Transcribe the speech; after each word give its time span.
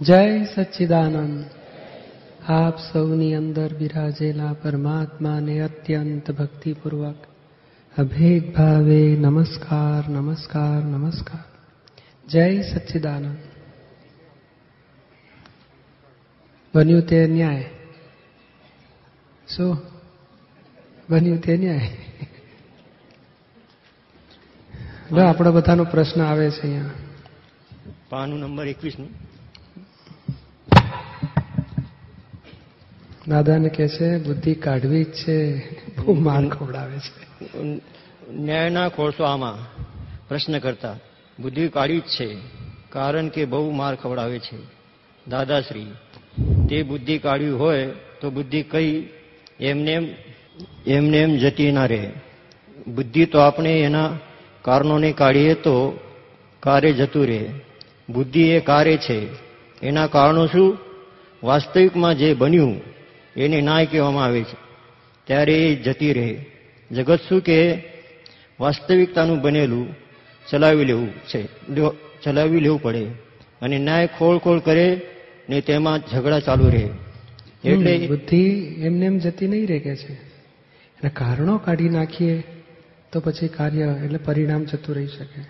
જય 0.00 0.44
સચ્ચિદાનંદ. 0.44 1.44
આપ 2.48 2.78
સૌની 2.78 3.34
અંદર 3.34 3.74
બિરાજેલા 3.74 4.52
પરમાત્માને 4.52 5.60
અત્યંત 5.60 6.30
ભક્તિપૂર્વક 6.30 7.14
અભેદ 7.98 8.54
ભાવે 8.54 9.16
નમસ્કાર 9.16 10.08
નમસ્કાર 10.10 10.84
નમસ્કાર. 10.84 11.44
જય 12.28 12.62
સચ્ચિદાનંદ. 12.62 13.36
બન્યું 16.74 17.02
તે 17.02 17.26
ન્યાય. 17.26 17.70
શું? 19.56 19.78
બન્યું 21.10 21.38
તે 21.38 21.56
ન્યાય? 21.56 21.96
આપણો 25.22 25.52
બધાનો 25.52 25.84
પ્રશ્ન 25.84 26.22
આવે 26.22 26.50
છે 26.50 26.60
અહીંયા. 26.60 26.90
પાનું 28.08 28.40
નંબર 28.40 28.66
એકવીસનું 28.66 29.23
દાદાને 33.28 33.68
કે 33.68 33.88
છે, 33.88 34.18
બુદ્ધિ 34.18 34.54
કાઢવી 34.54 35.04
જ 35.04 35.12
છે. 35.12 35.56
બહુ 35.96 36.14
માર 36.14 36.48
ખવડાવે 36.48 36.98
છે. 36.98 37.80
ન્યાયના 38.30 38.90
આમાં 39.26 39.58
પ્રશ્ન 40.28 40.58
કરતા, 40.58 40.96
બુદ્ધિ 41.40 41.68
કાઢી 41.68 41.98
જ 41.98 42.02
છે, 42.02 42.36
કારણ 42.90 43.28
કે 43.28 43.44
બહુ 43.44 43.70
માર 43.70 43.94
ખવડાવે 43.94 44.38
છે. 44.38 44.56
દાદાશ્રી, 45.28 45.86
તે 46.68 46.82
બુદ્ધિ 46.82 47.18
કાઢવી 47.18 47.50
હોય, 47.50 47.86
તો 48.20 48.30
બુદ્ધિ 48.30 48.62
કઈ 48.62 49.08
એમને 49.60 50.16
એમને 50.86 51.18
એમ 51.18 51.36
જતી 51.36 51.72
ના 51.72 51.86
રહે. 51.86 52.10
બુદ્ધિ 52.86 53.26
તો 53.26 53.38
આપણે 53.38 53.80
એના 53.80 54.18
કારણોને 54.62 55.12
કાઢીએ 55.12 55.54
તો 55.54 55.98
કારે 56.60 56.92
જતું 56.92 57.26
રહે. 57.26 57.48
બુદ્ધિ 58.08 58.42
એ 58.48 58.60
કારે 58.60 58.96
છે. 58.96 59.28
એના 59.82 60.06
કારણો 60.06 60.46
શું? 60.46 60.78
વાસ્તવિકમાં 61.42 62.14
જે 62.14 62.34
બન્યું 62.34 62.93
એને 63.36 63.60
નાય 63.60 63.86
કહેવામાં 63.86 64.24
આવે 64.24 64.42
છે. 64.42 64.56
ત્યારે 65.24 65.54
એ 65.54 65.74
જતી 65.74 66.12
રહે. 66.12 66.46
જગત 66.90 67.20
શું 67.28 67.40
કે 67.40 67.82
વાસ્તવિકતાનું 68.60 69.40
બનેલું 69.40 69.94
ચલાવી 70.50 70.84
લેવું 70.84 71.08
છે. 71.08 71.46
ચલાવી 72.24 72.60
લેવું 72.60 72.82
પડે 72.82 73.04
અને 73.62 73.78
ન્યાય 73.78 74.08
ખોળ 74.18 74.38
ખોળ 74.38 74.60
કરે 74.60 75.00
ને 75.48 75.60
તેમાં 75.60 75.98
ઝઘડા 76.12 76.40
ચાલુ 76.40 76.68
રહે. 76.68 76.88
એટલે 77.64 78.06
બુદ્ધિ 78.06 78.50
એમને 78.78 79.06
એમ 79.06 79.18
જતી 79.18 79.46
નહીં 79.48 79.66
રહે 79.66 79.78
કે 79.78 79.96
છે. 79.96 80.12
અને 80.12 81.10
કારણો 81.10 81.58
કાઢી 81.58 81.88
નાખીએ 81.88 82.42
તો 83.12 83.20
પછી 83.20 83.48
કાર્ય 83.48 83.96
એટલે 84.04 84.18
પરિણામ 84.18 84.64
જતું 84.64 84.94
રહી 84.94 85.06
શકે. 85.06 85.40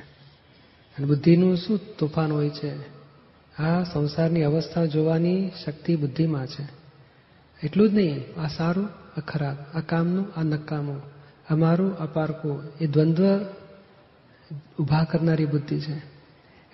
અને 0.99 1.07
બુદ્ધિનું 1.07 1.57
શું 1.57 1.81
તોફાન 1.99 2.33
હોય 2.33 2.49
છે? 2.49 2.73
આ 3.63 3.83
સંસારની 3.83 4.43
અવસ્થા 4.43 4.85
જોવાની 4.85 5.51
શક્તિ 5.65 5.97
બુદ્ધિમાં 5.97 6.47
છે. 6.47 6.84
એટલું 7.65 7.91
જ 7.91 7.95
નહીં, 7.95 8.41
આ 8.41 8.47
સારું, 8.47 8.89
આ 9.17 9.21
ખરાબ, 9.21 9.77
આ 9.77 9.81
કામનું, 9.81 10.41
આ 10.41 10.43
નકામું. 10.43 11.03
અમારું 11.49 12.15
પારકું. 12.15 12.63
એ 12.81 12.87
દ્વંદ્વ 12.87 13.47
ઊભા 14.79 15.05
કરનારી 15.05 15.47
બુદ્ધિ 15.47 15.81
છે. 15.81 15.97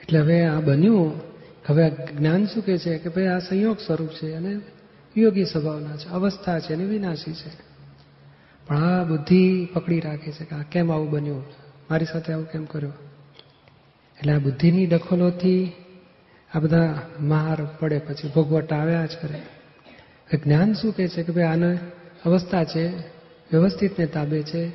એટલે 0.01 0.19
હવે 0.19 0.45
આ 0.45 0.61
બન્યું. 0.61 1.21
હવે 1.67 1.91
જ્ઞાન 1.91 2.47
શું 2.47 2.63
કે 2.63 2.79
છે? 2.79 2.99
કે 2.99 3.09
ભાઈ 3.09 3.27
આ 3.27 3.39
સંયોગ 3.39 3.79
સ્વરૂપ 3.79 4.09
છે 4.09 4.33
અને 4.33 4.61
યોગી 5.17 5.45
સ્વભાવના 5.45 5.97
છે, 5.97 6.09
અવસ્થા 6.09 6.61
છે 6.61 6.75
અને 6.75 6.85
વિનાશી 6.85 7.33
છે. 7.33 7.51
પણ 8.67 8.77
આ 8.77 9.05
બુદ્ધિ 9.05 9.69
પકડી 9.73 10.01
રાખે 10.01 10.33
છે 10.33 10.45
કે 10.45 10.57
આ 10.57 10.63
કેમ 10.63 10.93
આવું 10.93 11.11
બન્યું? 11.11 11.45
મારી 11.91 12.05
સાથે 12.05 12.33
આવું 12.33 12.47
કેમ 12.47 12.65
કર્યું? 12.65 12.93
એટલે 14.19 14.33
આ 14.33 14.39
બુદ્ધિની 14.39 14.87
દખલોથી 14.87 15.73
આ 16.55 16.59
બધા 16.59 16.99
માર 17.21 17.77
પડે 17.79 17.99
પછી, 17.99 18.29
ભોગવટ 18.29 18.73
આવ્યા 18.73 19.07
જ 19.07 19.11
કરે. 19.23 19.43
જ્ઞાન 20.37 20.73
શું 20.73 20.97
કહે 20.97 21.09
છે? 21.09 21.23
કે 21.23 21.33
ભાઈ 21.33 21.45
આને 21.45 21.79
અવસ્થા 22.25 22.65
છે 22.65 22.99
વ્યવસ્થિતને 23.53 24.07
તાબે 24.07 24.43
છે, 24.43 24.73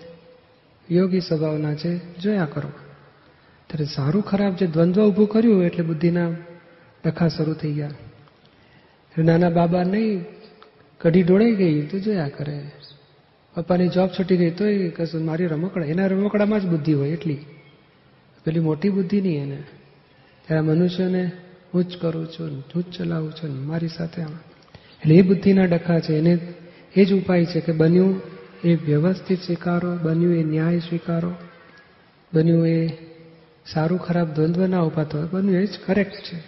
યોગી 0.91 1.19
સ્વભાવના 1.19 1.75
છે, 1.75 2.19
જોયા 2.19 2.45
કરો. 2.45 2.69
ત્યારે 3.67 3.85
સારું 3.85 4.21
ખરાબ 4.23 4.55
જે 4.55 4.67
દ્વંદ્વ 4.67 5.09
ઊભું 5.09 5.27
કર્યું 5.27 5.63
એટલે 5.63 5.85
બુદ્ધિના 5.85 6.29
ડખા 7.05 7.27
શરૂ 7.27 7.53
થઈ 7.53 7.71
ગયા. 7.71 7.89
નાના 9.17 9.49
બાબા 9.49 9.83
નહીં, 9.83 10.25
કઢી 10.97 11.23
ઢોળાઈ 11.23 11.55
ગઈ 11.55 11.85
તો 11.85 11.99
જોયા 11.99 12.27
કરે. 12.27 12.71
પપ્પાની 13.55 13.87
જોબ 13.87 14.07
છૂટી 14.07 14.37
ગઈ 14.37 14.51
તોય 14.51 14.89
કશું 14.89 15.25
મારી 15.25 15.45
રમકડા, 15.45 15.85
એના 15.85 16.07
રમકડામાં 16.07 16.59
જ 16.59 16.65
બુદ્ધિ 16.65 16.93
હોય 16.93 17.09
એટલી. 17.09 17.37
પેલી 18.45 18.59
મોટી 18.59 18.89
બુદ્ધિ 18.89 19.21
નહીં 19.21 19.43
એને. 19.43 19.63
ત્યારે 20.47 20.61
મનુષ્યને 20.61 21.31
હું 21.73 21.83
જ 21.83 21.97
કરું 21.97 22.27
છું, 22.27 22.63
હું 22.75 22.83
જ 22.83 22.85
ચલાવું 22.97 23.31
છું 23.31 23.67
મારી 23.67 23.87
સાથે 23.87 24.21
એટલે 25.05 25.17
એ 25.17 25.21
બુદ્ધિના 25.21 25.65
ડખા 25.65 25.99
છે. 25.99 26.13
એને 26.13 26.37
એ 26.95 27.05
જ 27.05 27.13
ઉપાય 27.13 27.45
છે 27.45 27.59
કે 27.59 27.71
બન્યું 27.71 28.21
એ 28.63 28.75
વ્યવસ્થિત 28.75 29.41
સ્વીકારો, 29.41 29.97
બન્યું 29.97 30.33
એ 30.33 30.43
ન્યાય 30.43 30.79
સ્વીકારો, 30.79 31.35
બન્યું 32.33 32.67
એ 32.67 32.87
સારું 33.73 33.99
ખરાબ 33.99 34.33
દ્વંદ્વ 34.33 34.67
ના 34.67 34.79
ઉપાતો 34.79 35.27
બન્યું 35.27 35.55
એ 35.55 35.65
જ 35.65 35.69
કરેક્ટ 35.85 36.15
છે. 36.15 36.39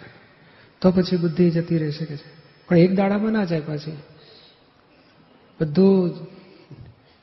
તો 0.80 0.90
પછી 0.90 1.16
બુદ્ધિ 1.16 1.50
જતી 1.50 1.78
રહી 1.78 1.90
શકે 1.90 2.16
છે. 2.16 2.30
પણ 2.68 2.76
એક 2.76 2.94
દાડામાં 2.94 3.32
ના 3.32 3.44
જાય 3.44 3.60
પાછી. 3.60 3.96
બધું 5.60 6.10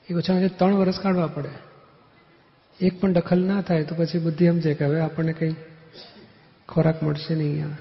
એ 0.09 0.13
ઓછામાં 0.13 0.43
ઓછા 0.43 0.55
ત્રણ 0.57 0.75
વર્ષ 0.75 0.99
કાઢવા 0.99 1.27
પડે. 1.27 1.49
એક 2.81 2.99
પણ 2.99 3.13
દખલ 3.13 3.43
ના 3.43 3.61
થાય 3.61 3.83
તો 3.83 3.95
પછી 3.95 4.19
બુદ્ધિ 4.19 4.47
સમજે 4.47 4.73
કે 4.73 4.85
હવે 4.85 4.99
આપણને 4.99 5.33
કંઈ 5.33 5.55
ખોરાક 6.69 7.03
મળશે 7.03 7.35
નહીં 7.35 7.51
અહીંયા 7.51 7.77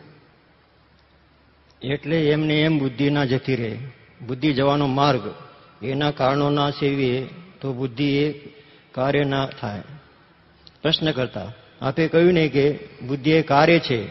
એટલે 1.84 2.18
એમને 2.28 2.60
એમ 2.60 2.78
બુદ્ધિ 2.78 3.10
ના 3.10 3.24
જતી 3.24 3.56
રહે. 3.56 3.72
બુદ્ધિ 4.26 4.52
જવાનો 4.52 4.86
માર્ગ 4.86 5.24
એના 5.84 6.10
કારણો 6.10 6.50
ના 6.50 6.70
સેવીએ 6.70 7.28
તો 7.60 7.72
બુદ્ધિ 7.72 8.08
એ 8.16 8.32
કાર્ય 8.92 9.24
ના 9.24 9.46
થાય. 9.60 9.82
પ્રશ્ન 10.82 11.10
કરતા, 11.10 11.52
આપે 11.80 12.08
કહ્યું 12.08 12.32
ને 12.32 12.48
કે 12.48 12.78
બુદ્ધિ 13.06 13.30
એ 13.30 13.42
કાર્ય 13.42 13.78
છે 13.78 14.04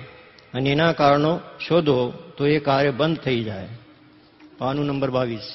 અને 0.53 0.69
એના 0.69 0.91
કારણો 0.91 1.39
શોધો 1.67 2.11
તો 2.37 2.47
એ 2.47 2.59
કાર્ય 2.59 2.91
બંધ 2.91 3.17
થઈ 3.17 3.43
જાય. 3.43 3.67
પાનું 4.57 4.85
નંબર 4.85 5.11
બાવીસ. 5.11 5.47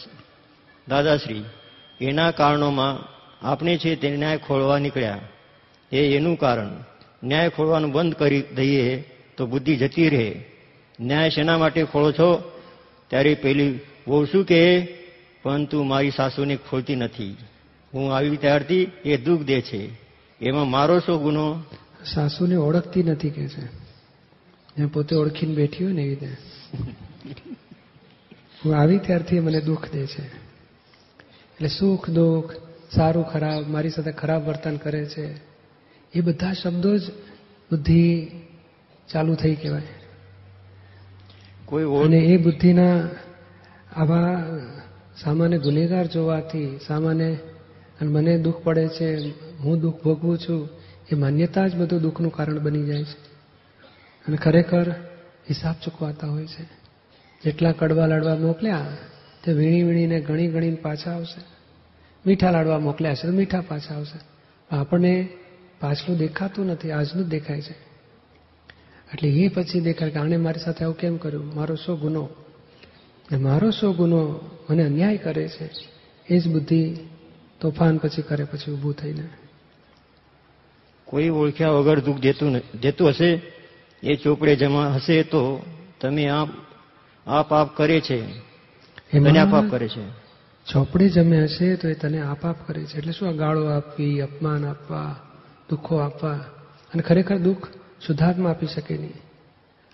દાદાશ્રી, 0.89 1.45
એના 2.01 2.31
કારણોમાં 2.31 3.19
આપણે 3.47 3.79
છે 3.79 3.97
તે 3.97 4.17
ન્યાય 4.17 4.37
ખોળવા 4.37 4.79
નીકળ્યા. 4.79 5.19
એ 5.93 6.17
એનું 6.17 6.39
કારણ. 6.39 6.85
ન્યાય 7.25 7.49
ખોળવાનું 7.49 7.93
બંધ 7.93 8.15
કરી 8.15 8.43
દઈએ 8.43 9.05
તો 9.37 9.47
બુદ્ધિ 9.47 9.77
જતી 9.77 10.09
રહે. 10.09 10.29
ન્યાય 11.01 11.31
શેના 11.31 11.59
માટે 11.59 11.85
ખોળો 11.85 12.13
છો? 12.13 12.61
ત્યારે 13.09 13.35
પેલી 13.35 13.81
બહુ 14.07 14.25
શું 14.25 14.45
કહે? 14.45 14.89
પરંતુ 15.43 15.83
મારી 15.83 16.11
સાસુને 16.11 16.57
ખોલતી 16.57 16.97
નથી. 16.97 17.37
હું 17.95 18.17
આવી 18.17 18.37
ત્યારથી 18.37 18.91
એ 19.05 19.17
દુઃખ 19.17 19.43
દે 19.43 19.61
છે. 19.61 19.91
એમાં 20.41 20.71
મારો 20.71 20.99
શું 20.99 21.23
ગુનો? 21.23 21.63
સાસુને 22.05 22.57
ઓળખતી 22.57 23.03
નથી 23.03 23.31
કે 23.31 23.49
છે. 23.49 23.89
પોતે 24.87 25.17
ઓળખીને 25.17 25.55
બેઠી 25.55 25.85
હોય 25.85 25.93
ને 25.93 26.03
એવી 26.03 26.15
રીતે. 26.15 26.37
હું 28.65 28.77
આવી 28.77 28.99
ત્યારથી 28.99 29.41
મને 29.41 29.61
દુઃખ 29.61 29.93
દે 29.93 30.07
છે. 30.07 30.23
એટલે 30.23 31.69
સુખ, 31.69 32.11
દુઃખ, 32.11 32.55
સારું, 32.95 33.25
ખરાબ, 33.25 33.69
મારી 33.69 33.91
સાથે 33.91 34.13
ખરાબ 34.13 34.47
વર્તન 34.47 34.77
કરે 34.77 35.05
છે. 35.05 35.35
એ 36.15 36.21
બધા 36.21 36.53
શબ્દો 36.53 36.97
જ 36.97 37.11
બુદ્ધિ 37.71 38.31
ચાલુ 39.13 39.35
થઈ 39.35 39.55
કહેવાય. 39.55 39.83
કોઈ 41.69 41.85
અને 41.85 42.17
એ 42.17 42.37
બુદ્ધિના 42.37 43.03
આવા 43.97 44.45
સામાન્ય 45.23 45.59
ગુનેગાર 45.59 46.07
જોવાથી 46.07 46.79
સામાન્ય 46.87 47.35
અને 48.01 48.11
મને 48.11 48.39
દુઃખ 48.39 48.57
પડે 48.57 48.89
છે, 48.89 49.29
હું 49.59 49.81
દુઃખ 49.81 50.03
ભોગવું 50.03 50.39
છું, 50.39 50.69
એ 51.13 51.15
માન્યતા 51.15 51.69
જ 51.69 51.77
બધું 51.77 52.01
દુઃખનું 52.01 52.33
કારણ 52.33 52.59
બની 52.59 52.85
જાય 52.85 53.05
છે. 53.05 53.29
અને 54.29 54.37
ખરેખર 54.37 54.91
હિસાબ 55.49 55.75
ચૂકવાતા 55.85 56.27
હોય 56.27 56.47
છે. 56.47 56.63
જેટલા 57.45 57.73
કડવા 57.73 58.07
લાડવા 58.07 58.35
મોકલ્યા, 58.35 58.87
તે 59.45 59.53
વીણી 59.53 59.83
વીણીને 59.83 60.21
ગણી 60.21 60.47
ગણીને 60.47 60.77
પાછા 60.77 61.11
આવશે. 61.11 61.41
મીઠા 62.27 62.51
લાડવા 62.51 62.79
મોકલ્યા 62.79 63.15
છે, 63.15 63.27
તો 63.27 63.33
મીઠા 63.33 63.61
પાછા 63.61 63.95
આવશે. 63.95 64.21
આપણને 64.77 65.29
પાછલું 65.81 66.19
દેખાતું 66.19 66.67
નથી, 66.67 66.91
આજનું 66.91 67.25
જ 67.25 67.29
દેખાય 67.29 67.61
છે. 67.61 67.88
એટલે 69.15 69.29
એ 69.29 69.49
પછી 69.49 69.81
દેખાય 69.81 70.11
કે 70.11 70.19
આણે 70.19 70.37
મારી 70.37 70.61
સાથે 70.61 70.85
આવું 70.85 70.97
કેમ 70.97 71.17
કર્યું? 71.17 71.55
મારો 71.55 71.75
શો 71.75 71.97
ગુનો? 71.97 72.29
ને 73.33 73.39
મારો 73.39 73.71
શો 73.71 73.93
ગુનો 73.93 74.41
મને 74.71 74.85
અન્યાય 74.85 75.17
કરે 75.17 75.49
છે 75.49 75.71
એ 76.31 76.39
જ 76.39 76.49
બુદ્ધિ 76.49 76.97
તોફાન 77.61 77.97
પછી 77.97 78.23
કરે 78.23 78.45
પછી 78.45 78.73
ઊભું 78.73 78.95
થઈને. 78.95 79.29
કોઈ 81.05 81.29
ઓળખ્યા 81.29 81.71
વગર 81.71 82.01
દુઃખ 82.01 82.19
દેતું 82.19 82.61
દેતું 82.81 83.09
હશે? 83.09 83.43
એ 84.03 84.17
ચોપડે 84.17 84.57
જમા 84.57 84.93
હશે 84.95 85.23
તો 85.23 85.63
તમે 86.01 86.29
આ 86.29 86.45
આ 87.27 87.43
પાપ 87.43 87.77
કરે 87.77 88.01
છે. 88.01 88.39
તને 89.13 89.39
આ 89.39 89.51
પાપ 89.51 89.65
કરે 89.71 89.89
છે. 89.89 90.11
ચોપડે 90.73 91.09
જમે 91.09 91.45
હશે 91.45 91.77
તો 91.77 91.89
એ 91.89 91.95
તને 91.95 92.21
આપ 92.21 92.47
આપ 92.47 92.57
કરે 92.67 92.85
છે. 92.85 92.99
એટલે 92.99 93.13
શું 93.13 93.37
ગાળો 93.37 93.67
આપવી 93.67 94.21
અપમાન 94.21 94.67
આપવા 94.67 95.17
દુઃખો 95.71 95.97
આપવા? 95.97 96.33
અને 96.95 97.03
ખરેખર 97.03 97.39
દુઃખ 97.39 97.69
શુદ્ધાત્મા 98.07 98.51
આપી 98.51 98.67
શકે 98.67 98.99
નહીં. 98.99 99.13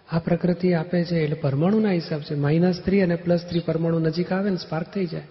આ 0.09 0.19
પ્રકૃતિ 0.19 0.73
આપે 0.73 1.05
છે 1.05 1.21
એટલે 1.21 1.35
પરમાણુના 1.35 1.91
હિસાબ 1.93 2.21
છે. 2.21 2.35
માઇનસ 2.35 2.81
થ્રી 2.81 3.03
અને 3.03 3.17
પ્લસ 3.17 3.47
થ્રી 3.51 3.59
પરમાણુ 3.59 3.99
નજીક 3.99 4.33
આવે 4.33 4.51
ને 4.51 4.57
સ્પાર્ક 4.57 4.95
થઈ 4.95 5.07
જાય. 5.07 5.23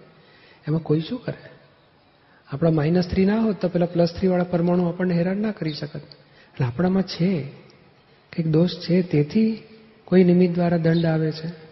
એમાં 0.68 0.80
કોઈ 0.80 1.00
શું 1.00 1.24
કરે? 1.24 1.50
આપણા 2.52 2.70
માઇનસ 2.70 3.08
થ્રી 3.08 3.24
ના 3.24 3.40
હોત 3.40 3.60
તો 3.60 3.68
પેલા 3.68 3.86
પ્લસ 3.86 4.14
થ્રીવાળા 4.14 4.44
પરમાણુ 4.44 4.88
આપણને 4.88 5.14
હેરાન 5.14 5.36
ના 5.36 5.50
કરી 5.50 5.72
શકત. 5.72 6.00
એટલે 6.02 6.66
આપણામાં 6.66 7.02
છે, 7.02 7.42
કંઈક 8.32 8.46
દોષ 8.46 8.70
છે, 8.70 9.02
તેથી 9.02 9.62
કોઈ 10.04 10.24
નિમિત્ત 10.24 10.54
દ્વારા 10.54 10.76
દંડ 10.76 11.04
આવે 11.04 11.32
છે. 11.32 11.64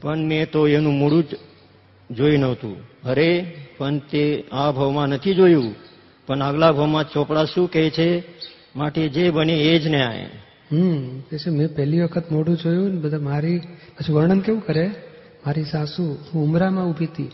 પણ 0.00 0.18
મેં 0.18 0.50
તો 0.50 0.68
એનું 0.68 0.94
મૂળું 0.94 1.24
જ 1.24 1.26
જોઈ 2.10 2.36
નહોતું. 2.36 2.76
અરે, 3.04 3.54
પણ 3.78 3.98
તે 3.98 4.44
આ 4.52 4.70
ભાવમાં 4.70 5.06
નથી 5.08 5.34
જોયું. 5.34 5.74
પણ 6.32 6.42
આગલા 6.42 6.72
ભાવમાં 6.72 7.04
ચોપડા 7.12 7.44
શું 7.44 7.70
કહે 7.70 7.90
છે? 7.90 8.24
માટે 8.76 9.08
જે 9.08 9.30
બને 9.30 9.52
એ 9.52 9.78
જ 9.78 9.86
ન્યાય 9.86 10.30
હમ, 10.72 11.20
પછી 11.20 11.50
મેં 11.50 11.76
પહેલી 11.76 12.00
વખત 12.00 12.32
મોઢું 12.32 12.56
જોયું 12.56 12.90
ને 12.90 13.00
બધા 13.00 13.18
મારી, 13.18 13.58
પછી 13.58 14.12
વર્ણન 14.12 14.40
કેવું 14.40 14.66
કરે? 14.66 14.94
મારી 15.46 15.64
સાસુ, 15.64 16.18
હું 16.34 16.44
ઉમરામાં 16.44 16.86
ઊભી 16.86 17.04
હતી. 17.04 17.30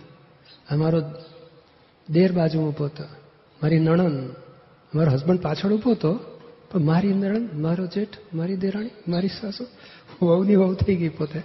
અમારો 0.70 1.02
દેર 2.10 2.32
બાજુ 2.32 2.60
ઊભો 2.60 2.84
હતો. 2.84 3.04
મારી 3.62 3.78
નણંદ, 3.78 4.34
મારો 4.94 5.12
હસબન્ડ 5.12 5.40
પાછળ 5.40 5.72
ઊભો 5.72 5.90
હતો. 5.90 6.14
પણ 6.72 6.80
મારી 6.80 7.08
નણંદ, 7.08 7.60
મારો 7.60 7.86
જેઠ, 7.86 8.08
મારી 8.34 8.56
દેરાણી, 8.56 8.90
મારી 9.08 9.28
સાસુ, 9.28 9.66
વહુની 10.26 10.56
વહુ 10.56 10.74
થઈ 10.74 10.96
ગઈ 10.96 11.08
પોતે. 11.08 11.38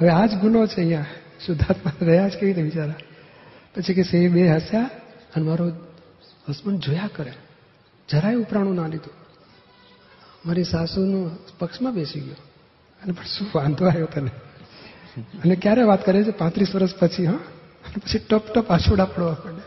હવે 0.00 0.08
આ 0.08 0.26
જ 0.26 0.34
ગુનો 0.34 0.66
છે 0.66 0.76
અહીંયા. 0.76 1.06
શુદ્ધાત્મા 1.46 1.92
રહ્યા 2.00 2.28
જ 2.28 2.32
કેવી 2.32 2.52
રીતે 2.52 2.62
બિચારા? 2.62 2.94
પછી 3.74 3.94
કે 3.94 4.02
સે 4.02 4.28
બે 4.28 4.48
હસ્યા 4.48 4.90
અને 5.36 5.44
મારો 5.44 5.70
હસબન્ડ 6.48 6.80
જોયા 6.80 7.10
કરે. 7.16 7.32
જરાય 8.10 8.34
ઉપરાણું 8.34 8.74
ના 8.74 8.86
લીધું. 8.86 9.24
મારી 10.46 10.64
સાસુનું 10.64 11.38
પક્ષમાં 11.58 11.94
બેસી 11.94 12.20
ગયો. 12.20 12.34
અને 13.02 13.12
પણ 13.12 13.24
શું 13.24 13.48
વાંધો 13.54 13.86
આવ્યો 13.86 14.06
તને? 14.06 14.30
અને 15.44 15.56
ક્યારે 15.56 15.82
વાત 15.82 16.06
કરે 16.06 16.24
છે? 16.24 16.30
પાંત્રીસ 16.30 16.74
વર્ષ 16.74 16.96
પછી, 16.96 17.26
હા? 17.26 17.34
પછી 17.96 18.18
ટપ 18.18 18.52
ટપ 18.52 18.70
આછોડા 18.70 19.04
પડવા 19.04 19.30
માંડે. 19.30 19.60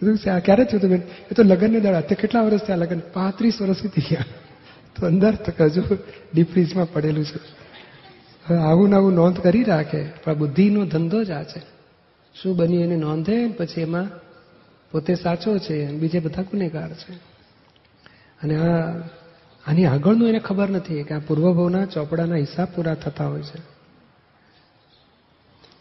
કીધું, 0.00 0.18
છે, 0.18 0.30
આ 0.30 0.38
ક્યારે 0.38 0.64
થયું 0.64 0.78
હતું 0.78 0.90
બેન? 0.90 1.02
એ 1.30 1.34
તો 1.34 1.42
લગ્નને 1.42 1.80
દડા. 1.80 2.00
તે 2.00 2.14
કેટલા 2.14 2.42
વર્ષ 2.42 2.60
થયા 2.60 2.76
લગ્ન? 2.76 3.00
પાંત્રીસ 3.12 3.62
વર્ષ 3.62 3.76
સુધી 3.76 4.02
ગયા 4.10 4.24
તો 4.96 5.06
અંદર 5.06 5.34
હજુ 5.60 5.82
ડીપ 6.34 6.52
ફ્રીજમાં 6.52 6.92
પડેલું 6.92 7.24
છે. 7.24 7.58
આવું 8.54 8.88
ને 8.88 8.96
આવું 8.96 9.12
નોંધ 9.14 9.40
કરી 9.40 9.64
રાખે. 9.64 10.04
પણ 10.24 10.34
બુદ્ધિનો 10.34 10.84
ધંધો 10.84 11.24
જ 11.24 11.30
આ 11.30 11.42
છે. 11.42 11.62
શું 12.42 12.56
બન્યું 12.56 12.82
એને 12.82 12.96
નોંધે 12.96 13.48
પછી 13.48 13.80
એમાં 13.80 14.27
પોતે 14.90 15.14
સાચો 15.14 15.58
છે 15.58 15.84
અને 15.84 15.98
બીજે 15.98 16.18
બધા 16.18 16.42
ગુનેગાર 16.42 16.94
છે. 16.94 17.12
અને 18.42 18.56
આ 18.56 18.98
આની 19.66 19.84
આગળનું 19.84 20.28
એને 20.28 20.38
ખબર 20.38 20.68
નથી 20.68 21.02
કે 21.02 21.14
આ 21.14 21.18
પૂર્વભવના 21.18 21.86
ચોપડાના 21.86 22.34
હિસાબ 22.34 22.68
પૂરા 22.76 22.94
થતા 22.94 23.26
હોય 23.26 23.42
છે. 23.42 23.58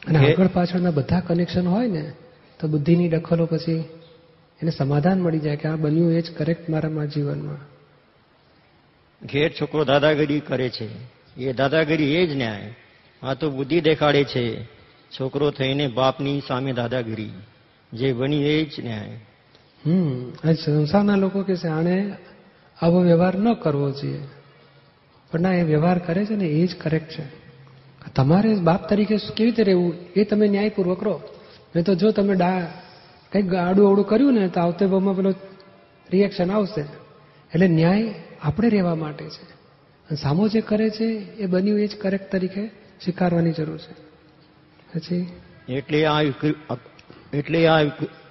અને 0.08 0.32
આગળ 0.32 0.48
પાછળના 0.48 0.92
બધા 0.92 1.20
કનેક્શન 1.20 1.68
હોય 1.68 1.88
ને 1.88 2.14
તો 2.60 2.68
બુદ્ધિની 2.68 3.10
દખલો 3.10 3.46
પછી 3.46 3.84
એને 4.62 4.72
સમાધાન 4.72 5.22
મળી 5.22 5.40
જાય 5.40 5.56
કે 5.56 5.68
આ 5.68 5.76
બન્યું 5.76 6.14
એ 6.14 6.22
જ 6.22 6.36
કરેક્ટ 6.36 6.70
મારામાં 6.70 7.08
જીવનમાં. 7.08 7.58
ઘેર 9.26 9.52
છોકરો 9.62 9.86
દાદાગીરી 9.86 10.40
કરે 10.40 10.70
છે. 10.70 10.90
એ 11.38 11.54
દાદાગીરી 11.54 12.16
એ 12.16 12.28
જ 12.28 12.36
ન્યાય. 12.36 12.76
આ 13.24 13.34
તો 13.34 13.50
બુદ્ધિ 13.50 13.82
દેખાડે 13.82 14.24
છે. 14.24 14.64
છોકરો 15.20 15.52
થઈને 15.52 15.88
બાપની 15.88 16.42
સામે 16.48 16.74
દાદાગીરી. 16.74 17.32
જે 17.94 18.14
બની 18.14 18.44
એ 18.44 18.66
જ 18.66 18.72
ન્યાય. 18.80 19.20
હમ 19.88 20.32
સંસારના 20.54 21.16
લોકો 21.16 21.44
કે 21.44 21.56
છે 21.56 21.68
આણે 21.68 22.14
આવો 22.82 23.02
વ્યવહાર 23.02 23.36
ન 23.36 23.54
કરવો 23.54 23.92
જોઈએ. 23.92 24.20
પણ 25.32 25.40
ના 25.40 25.54
એ 25.54 25.64
વ્યવહાર 25.64 26.00
કરે 26.00 26.26
છે 26.26 26.36
ને 26.36 26.46
એ 26.46 26.68
જ 26.68 26.76
કરેક્ટ 26.76 27.12
છે. 27.12 27.48
તમારે 28.16 28.56
બાપ 28.56 28.90
તરીકે 28.90 29.18
કેવી 29.18 29.50
રીતે 29.50 29.64
રહેવું? 29.64 29.94
એ 30.16 30.24
તમે 30.24 30.48
ન્યાયપૂર્વક 30.48 31.04
રહો. 31.04 31.22
નહીં 31.76 31.86
તો 31.86 31.96
જો 31.96 32.12
તમે 32.12 32.36
ડા 32.36 32.62
કંઈક 33.32 33.54
આડું 33.54 33.88
અવડું 33.88 34.08
કર્યું 34.08 34.34
ને 34.34 34.48
તો 34.48 34.62
આવતે 34.62 34.86
ભાવમાં 34.86 35.16
પેલો 35.16 35.34
રિએક્શન 36.10 36.52
આવશે. 36.52 36.82
એટલે 37.54 37.68
ન્યાય 37.68 38.14
આપણે 38.42 38.70
રહેવા 38.70 38.96
માટે 38.96 39.26
છે. 39.26 39.58
અને 40.10 40.16
સામો 40.16 40.48
જે 40.48 40.62
કરે 40.62 40.90
છે 40.90 41.06
એ 41.34 41.46
બન્યું 41.46 41.80
એ 41.80 41.88
જ 41.88 41.98
કરેક્ટ 41.98 42.32
તરીકે 42.32 42.68
સ્વીકારવાની 43.02 43.52
જરૂર 43.52 43.78
છે. 43.78 43.94
પછી? 44.96 45.28
એટલે 45.70 46.06
આ 46.06 46.22
એટલે 47.34 47.68
આ 47.68 47.82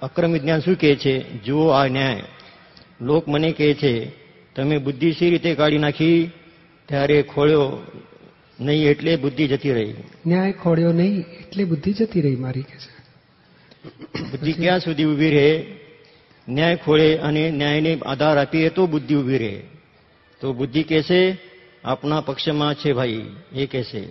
અક્રમ 0.01 0.31
વિજ્ઞાન 0.31 0.59
શું 0.59 0.75
કહે 0.75 0.95
છે? 0.95 1.43
જુઓ 1.43 1.67
આ 1.67 1.87
ન્યાય. 1.87 2.23
લોક 3.01 3.27
મને 3.27 3.51
કહે 3.51 3.73
છે 3.73 4.11
તમે 4.55 4.77
બુદ્ધિ 4.77 5.11
સી 5.11 5.29
રીતે 5.29 5.55
કાઢી 5.55 5.77
નાખી? 5.77 6.31
ત્યારે 6.85 7.21
ખોળ્યો 7.21 7.77
નહીં 8.59 8.89
એટલે 8.89 9.15
બુદ્ધિ 9.15 9.47
જતી 9.47 9.73
રહી. 9.73 9.93
ન્યાય 10.27 10.51
ખોળ્યો 10.51 10.91
નહીં 10.91 11.19
એટલે 11.19 11.63
બુદ્ધિ 11.63 11.93
જતી 11.93 12.21
રહી 12.21 12.35
મારી 12.35 12.61
કે 12.61 12.75
છે. 12.75 12.97
બુદ્ધિ 14.31 14.53
ક્યાં 14.53 14.79
સુધી 14.79 15.05
ઊભી 15.05 15.29
રહે? 15.29 15.65
ન્યાય 16.49 16.75
ખોળે 16.75 17.17
અને 17.17 17.51
ન્યાયને 17.51 17.99
આધાર 18.05 18.37
આપીએ 18.37 18.69
તો 18.69 18.87
બુદ્ધિ 18.87 19.15
ઊભી 19.15 19.37
રહે. 19.37 19.63
તો 20.41 20.53
બુદ્ધિ 20.53 20.83
કહેશે 20.83 21.37
આપણા 21.83 22.21
પક્ષમાં 22.21 22.73
છે 22.73 22.93
ભાઈ. 22.93 23.25
એ 23.55 23.65
કહેશે 23.65 24.03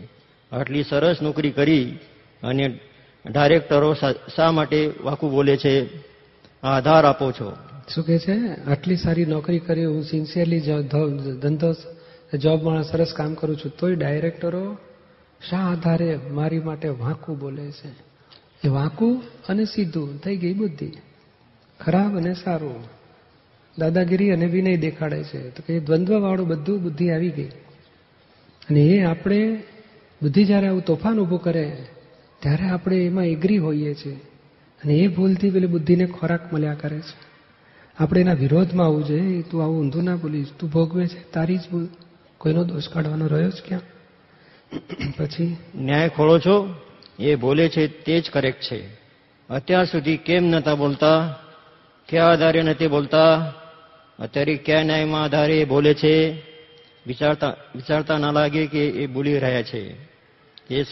આટલી 0.52 0.82
સરસ 0.82 1.22
નોકરી 1.22 1.50
કરી 1.50 1.98
અને 2.42 2.78
ડાયરેક્ટરો 3.30 3.94
શા- 3.94 4.50
માટે 4.50 4.92
વાકું 5.04 5.30
બોલે 5.30 5.56
છે? 5.56 5.86
આધાર 6.62 7.04
આપો 7.04 7.32
છો. 7.32 7.56
શું 7.94 8.04
કે 8.04 8.18
છે? 8.18 8.46
આટલી 8.64 8.96
સારી 8.96 9.24
નોકરી 9.24 9.58
કરી, 9.58 9.84
હું 9.84 10.04
સિન્સિયરલી 10.04 10.60
ધંધો 11.40 11.74
જોબમાં 12.36 12.82
સરસ 12.82 13.12
કામ 13.16 13.34
કરું 13.34 13.56
છું, 13.56 13.72
તોય 13.78 13.94
ડાયરેક્ટરો 13.94 14.78
શા 15.50 15.56
આધારે 15.56 16.18
મારી 16.30 16.58
માટે 16.58 16.88
વાંકું 16.88 17.38
બોલે 17.38 17.70
છે? 17.70 17.88
એ 18.64 18.68
વાંકું 18.68 19.22
અને 19.48 19.64
સીધું 19.64 20.20
થઈ 20.20 20.36
ગઈ 20.36 20.54
બુદ્ધિ. 20.54 20.92
ખરાબ 21.80 22.16
અને 22.16 22.34
સારું. 22.34 22.84
દાદાગીરી 23.78 24.30
અને 24.30 24.46
વિનય 24.46 24.76
દેખાડે 24.76 25.24
છે. 25.24 25.50
તો 25.50 25.62
કે 25.66 25.80
દ્વંદ્વવાળું 25.80 26.48
બધું 26.48 26.82
બુદ્ધિ 26.82 27.10
આવી 27.10 27.30
ગઈ. 27.30 27.48
અને 28.70 28.80
એ 28.80 29.02
આપણે 29.02 29.62
બુદ્ધિ 30.22 30.44
જ્યારે 30.44 30.68
આવું 30.68 30.84
તોફાન 30.84 31.18
ઊભું 31.18 31.42
કરે 31.42 31.86
ત્યારે 32.40 32.68
આપણે 32.68 32.96
એમાં 32.96 33.24
એગ્રી 33.24 33.58
હોઈએ 33.58 33.94
છીએ. 33.94 34.14
અને 34.84 34.94
એ 34.94 35.06
ભૂલથી 35.06 35.50
પેલી 35.50 35.66
બુદ્ધિને 35.66 36.06
ખોરાક 36.06 36.52
મળ્યા 36.52 36.74
કરે 36.74 37.00
છે. 37.00 37.26
આપણે 37.98 38.20
એના 38.20 38.32
વિરોધમાં 38.32 38.86
આવવું 38.86 39.04
જોઈએ. 39.04 39.42
તું 39.42 39.62
આવું 39.62 39.80
ઊંધું 39.80 40.04
ના 40.04 40.16
બોલીશ. 40.16 40.46
તું 40.58 40.70
ભોગવે 40.70 41.06
છે. 41.06 41.32
તારી 41.32 41.56
જ 41.56 41.60
ભૂલ. 41.70 41.88
કોઈનો 42.38 42.64
દોષ 42.64 42.88
કાઢવાનો 42.88 43.26
રહ્યો 43.26 43.50
જ 43.50 43.62
ક્યાં? 43.68 43.80
પછી, 45.18 45.56
ન્યાય 45.74 46.08
ખોળો 46.08 46.38
છો? 46.38 46.74
એ 47.18 47.34
બોલે 47.34 47.68
છે 47.68 47.86
તે 47.86 48.20
જ 48.20 48.30
કરેક્ટ 48.30 48.62
છે. 48.62 48.88
અત્યાર 49.50 49.84
સુધી 49.84 50.16
કેમ 50.16 50.44
નતા 50.44 50.74
બોલતા? 50.74 51.38
કયા 52.08 52.26
આધારે 52.26 52.62
નથી 52.62 52.86
બોલતા? 52.86 53.52
અત્યારે 54.18 54.54
કયા 54.54 54.82
ન્યાયમાં 54.82 55.24
આધારે 55.24 55.64
બોલે 55.64 55.94
છે? 55.94 56.42
વિચારતા 57.06 57.56
વિચારતા 57.74 58.18
ના 58.18 58.30
લાગે 58.30 58.66
કે 58.66 58.78
એ 58.78 59.06
બોલી 59.06 59.38
રહ્યા 59.38 59.62
છે. 59.62 60.04
તે 60.68 60.84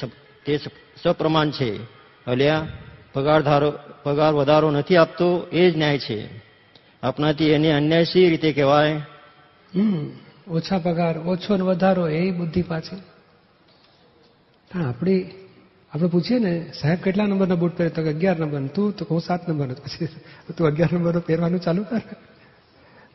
તે 0.47 0.59
સપ્રમાણ 1.03 1.51
છે. 1.51 1.85
અલ્યા, 2.27 2.67
પગાર 3.13 3.43
ધારો, 3.43 3.73
પગાર 4.03 4.33
વધારો 4.33 4.71
નથી 4.71 4.97
આપતો, 4.97 5.47
એ 5.53 5.71
જ 5.71 5.77
ન્યાય 5.77 5.99
છે. 5.99 6.29
આપણાથી 7.03 7.51
એને 7.51 7.73
અન્યાય 7.73 8.05
સી 8.05 8.29
રીતે 8.29 8.53
કહેવાય? 8.53 9.01
ઓછા 10.51 10.79
પગાર, 10.79 11.19
ઓછો 11.19 11.57
ને 11.57 11.63
વધારો, 11.63 12.09
એ 12.09 12.31
બુદ્ધિ 12.31 12.63
પાછી. 12.63 12.97
પણ 14.73 14.83
આપણી, 14.83 15.27
આપણે 15.95 16.09
પૂછીએ 16.09 16.39
ને, 16.39 16.73
સાહેબ 16.81 16.99
કેટલા 16.99 17.25
નંબરના 17.25 17.55
બૂટ 17.55 17.77
પહેરે 17.77 17.91
તો 17.91 18.03
અગિયાર 18.03 18.39
નંબર. 18.39 18.67
તું, 18.67 18.97
તો 18.97 19.07
હું 19.11 19.21
સાત 19.21 19.49
નંબર 19.49 19.67
પછી, 19.67 20.09
તું 20.57 20.67
અગિયાર 20.67 20.99
નંબરનો 20.99 21.21
પહેરવાનું 21.21 21.61
ચાલુ 21.61 21.83
કર. 21.83 22.01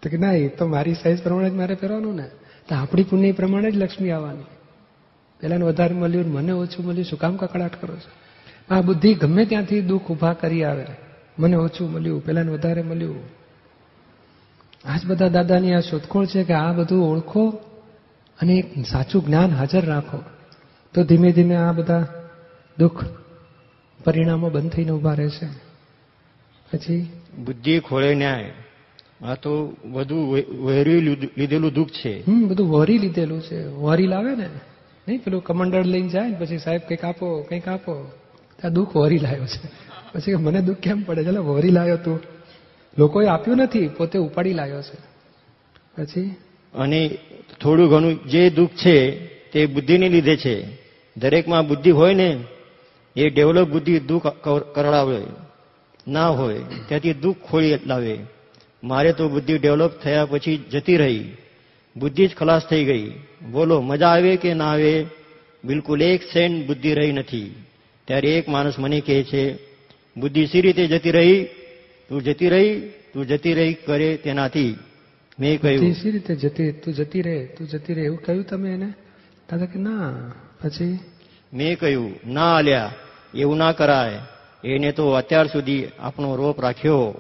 તો 0.02 0.10
કે 0.10 0.18
ના, 0.18 0.32
એ 0.32 0.48
તો 0.48 0.68
મારી 0.68 0.94
સાઈઝ 0.94 1.24
પ્રમાણે 1.24 1.50
જ 1.50 1.54
મારે 1.54 1.76
પહેરવાનું 1.76 2.16
ને. 2.16 2.30
તો 2.70 2.76
આપણી 2.76 3.04
પુણ્ય 3.04 3.32
પ્રમાણે 3.32 3.72
જ 3.72 3.78
લક્ષ્મી 3.78 4.12
આવવાની. 4.12 4.44
પેલાને 5.40 5.66
વધારે 5.66 5.96
મળ્યું 5.96 6.32
મને 6.32 6.52
ઓછું 6.52 6.86
મળ્યું. 6.86 7.06
શું 7.06 7.20
કામ 7.20 7.38
કકડાટ 7.38 7.82
કરો 7.82 7.96
છો? 7.96 8.12
આ 8.76 8.82
બુદ્ધિ 8.82 9.14
ગમે 9.14 9.46
ત્યાંથી 9.46 9.82
દુઃખ 9.82 10.04
ઊભા 10.04 10.34
કરી 10.34 10.64
આવે. 10.64 10.86
મને 11.40 11.56
ઓછું 11.56 11.92
મળ્યું 11.92 12.26
પેલાને 12.26 12.52
વધારે 12.52 12.82
મળ્યું. 12.82 13.24
આજ 14.86 15.06
બધા 15.06 15.28
દાદાની 15.28 15.74
આ 15.74 15.80
શોધખોળ 15.80 16.26
છે 16.26 16.44
કે 16.44 16.54
આ 16.54 16.72
બધું 16.72 17.12
ઓળખો 17.12 17.50
અને 18.42 18.54
એક 18.54 18.86
સાચું 18.86 19.26
જ્ઞાન 19.26 19.52
હાજર 19.52 19.86
રાખો. 19.86 20.18
તો 20.94 21.04
ધીમે 21.04 21.32
ધીમે 21.32 21.56
આ 21.56 21.72
બધા 21.72 22.08
દુઃખ 22.78 23.06
પરિણામો 24.04 24.50
બંધ 24.50 24.72
થઈને 24.72 24.92
ઊભા 24.92 25.14
રહેશે. 25.14 25.46
પછી? 26.74 27.12
બુદ્ધિ 27.46 27.80
ખોળે 27.80 28.14
ન્યાય. 28.16 28.52
આ 29.22 29.36
તો 29.36 29.76
વધુ 29.92 30.38
વહેરી 30.60 31.02
લીધેલું 31.38 31.74
દુઃખ 31.74 31.90
છે. 31.90 32.20
હમ 32.20 32.48
બધું 32.48 32.70
વરી 32.70 32.98
લીધેલું 32.98 33.42
છે. 33.42 33.68
વરી 33.68 34.08
લાવે 34.08 34.36
ને. 34.36 34.50
નહીં, 35.10 35.24
પેલું 35.24 35.44
કમંડળ 35.44 35.86
લઈને 35.86 36.10
જાય 36.10 36.30
ને 36.30 36.36
પછી 36.36 36.58
સાહેબ 36.58 36.82
કંઈક 36.82 37.06
આપો 37.06 37.42
કંઈક 37.42 37.68
આપો. 37.68 38.12
ત્યાં 38.58 38.74
દુઃખ 38.74 38.96
વરી 38.96 39.18
લાવ્યો 39.18 39.46
છે. 39.46 39.68
પછી 40.14 40.36
મને 40.36 40.62
દુઃખ 40.62 40.78
કેમ 40.78 41.04
પડે 41.04 41.24
ચાલો 41.24 41.44
વરી 41.44 41.70
લાવ્યો 41.70 41.98
તું. 41.98 42.20
લોકોએ 42.98 43.28
આપ્યું 43.28 43.58
નથી, 43.58 43.88
પોતે 43.88 44.20
ઉપાડી 44.20 44.54
લાવ્યો 44.54 44.82
છે. 44.82 45.10
પછી? 45.98 46.36
અને 46.74 47.18
થોડું 47.62 47.90
ઘણું 47.90 48.24
જે 48.24 48.50
દુઃખ 48.50 48.70
છે, 48.70 49.26
તે 49.52 49.66
બુદ્ધિને 49.66 50.10
લીધે 50.10 50.38
છે. 50.38 50.78
દરેકમાં 51.18 51.68
બુદ્ધિ 51.68 51.92
હોય 51.92 52.14
ને, 52.14 52.40
એ 53.16 53.30
ડેવલપ 53.30 53.68
બુદ્ધિ 53.68 54.00
દુઃખ 54.00 54.28
કરડાવે. 54.76 55.22
ના 56.08 56.28
હોય, 56.28 56.60
ત્યાંથી 56.88 57.14
દુઃખ 57.14 57.38
ખોળી 57.38 57.80
લાવે. 57.86 58.18
મારે 58.84 59.14
તો 59.14 59.30
બુદ્ધિ 59.30 59.58
ડેવલપ 59.58 59.92
થયા 59.92 60.26
પછી 60.26 60.58
જતી 60.72 60.98
રહી. 60.98 61.36
બુદ્ધિ 61.98 62.28
જ 62.28 62.36
ખલાસ 62.36 62.62
થઈ 62.70 62.86
ગઈ. 62.86 63.14
બોલો 63.42 63.82
મજા 63.82 64.08
આવે 64.08 64.36
કે 64.36 64.54
ના 64.54 64.72
આવે? 64.72 65.06
બિલકુલ 65.64 66.02
એક 66.02 66.24
સેન્ટ 66.24 66.68
બુદ્ધિ 66.68 66.94
રહી 66.94 67.12
નથી. 67.12 67.56
ત્યારે 68.08 68.30
એક 68.30 68.50
માણસ 68.50 68.80
મને 68.80 69.02
કહે 69.02 69.24
છે 69.24 69.54
બુદ્ધિ 70.18 70.48
સી 70.48 70.62
રીતે 70.62 70.88
જતી 70.88 71.12
રહી? 71.12 71.44
તું 72.10 72.24
જતી 72.24 72.50
રહી? 72.50 72.80
તું 73.14 73.28
જતી 73.28 73.54
રહી 73.54 73.74
કરે 73.74 74.18
તેનાથી. 74.18 74.78
મેં 75.40 75.62
કહ્યું 75.62 75.94
સી 75.94 76.12
રીતે 76.12 76.36
જતી 76.36 76.72
તું 76.72 76.94
જતી 76.94 77.22
રહે 77.22 77.46
તું 77.46 77.68
જતી 77.68 77.94
રહે 77.94 78.04
એવું 78.04 78.22
કહ્યું 78.22 78.44
તમે 78.44 78.70
એને? 78.70 78.94
દાદા 79.52 79.66
કે 79.66 79.80
ના. 79.80 80.32
પછી? 80.64 81.00
મેં 81.54 81.80
કહ્યું 81.80 82.20
ના 82.28 82.58
આલ્યા 82.58 82.92
એવું 83.36 83.58
ના 83.58 83.72
કરાય. 83.72 84.20
એને 84.64 84.92
તો 84.92 85.12
અત્યાર 85.12 85.48
સુધી 85.48 85.88
આપણો 86.00 86.36
રોપ 86.36 86.62
રાખ્યો. 86.62 87.16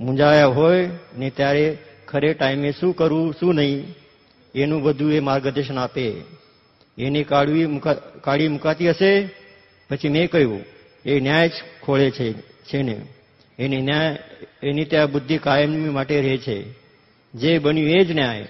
મૂંઝાયા 0.00 0.46
હોય 0.46 0.90
ને 1.18 1.30
ત્યારે 1.30 1.78
ખરે 2.08 2.34
ટાઈમે 2.34 2.72
શું 2.72 2.96
કરવું 2.96 3.34
શું 3.40 3.54
નહીં? 3.54 3.94
એનું 4.54 4.82
બધું 4.82 5.12
એ 5.12 5.20
માર્ગદર્શન 5.20 5.78
આપે. 5.78 6.12
એની 6.98 7.24
કાઢવી 7.24 7.80
કાઢી 8.20 8.48
મુકાતી 8.48 8.90
હશે, 8.90 9.28
પછી 9.90 10.08
મેં 10.08 10.30
કહ્યું, 10.30 10.64
એ 11.06 11.20
ન્યાય 11.20 11.48
જ 11.48 11.52
ખોળે 11.84 12.10
છે 12.10 12.82
ને. 12.82 13.00
એની 13.58 13.80
ન્યાય, 13.80 14.18
એની 14.62 14.84
ત્યાં 14.84 15.12
બુદ્ધિ 15.12 15.38
કાયમી 15.38 15.88
માટે 15.88 16.20
રહે 16.20 16.36
છે. 16.38 16.72
જે 17.34 17.58
બન્યું 17.58 17.90
એ 17.90 18.04
જ 18.04 18.10
ન્યાય. 18.10 18.48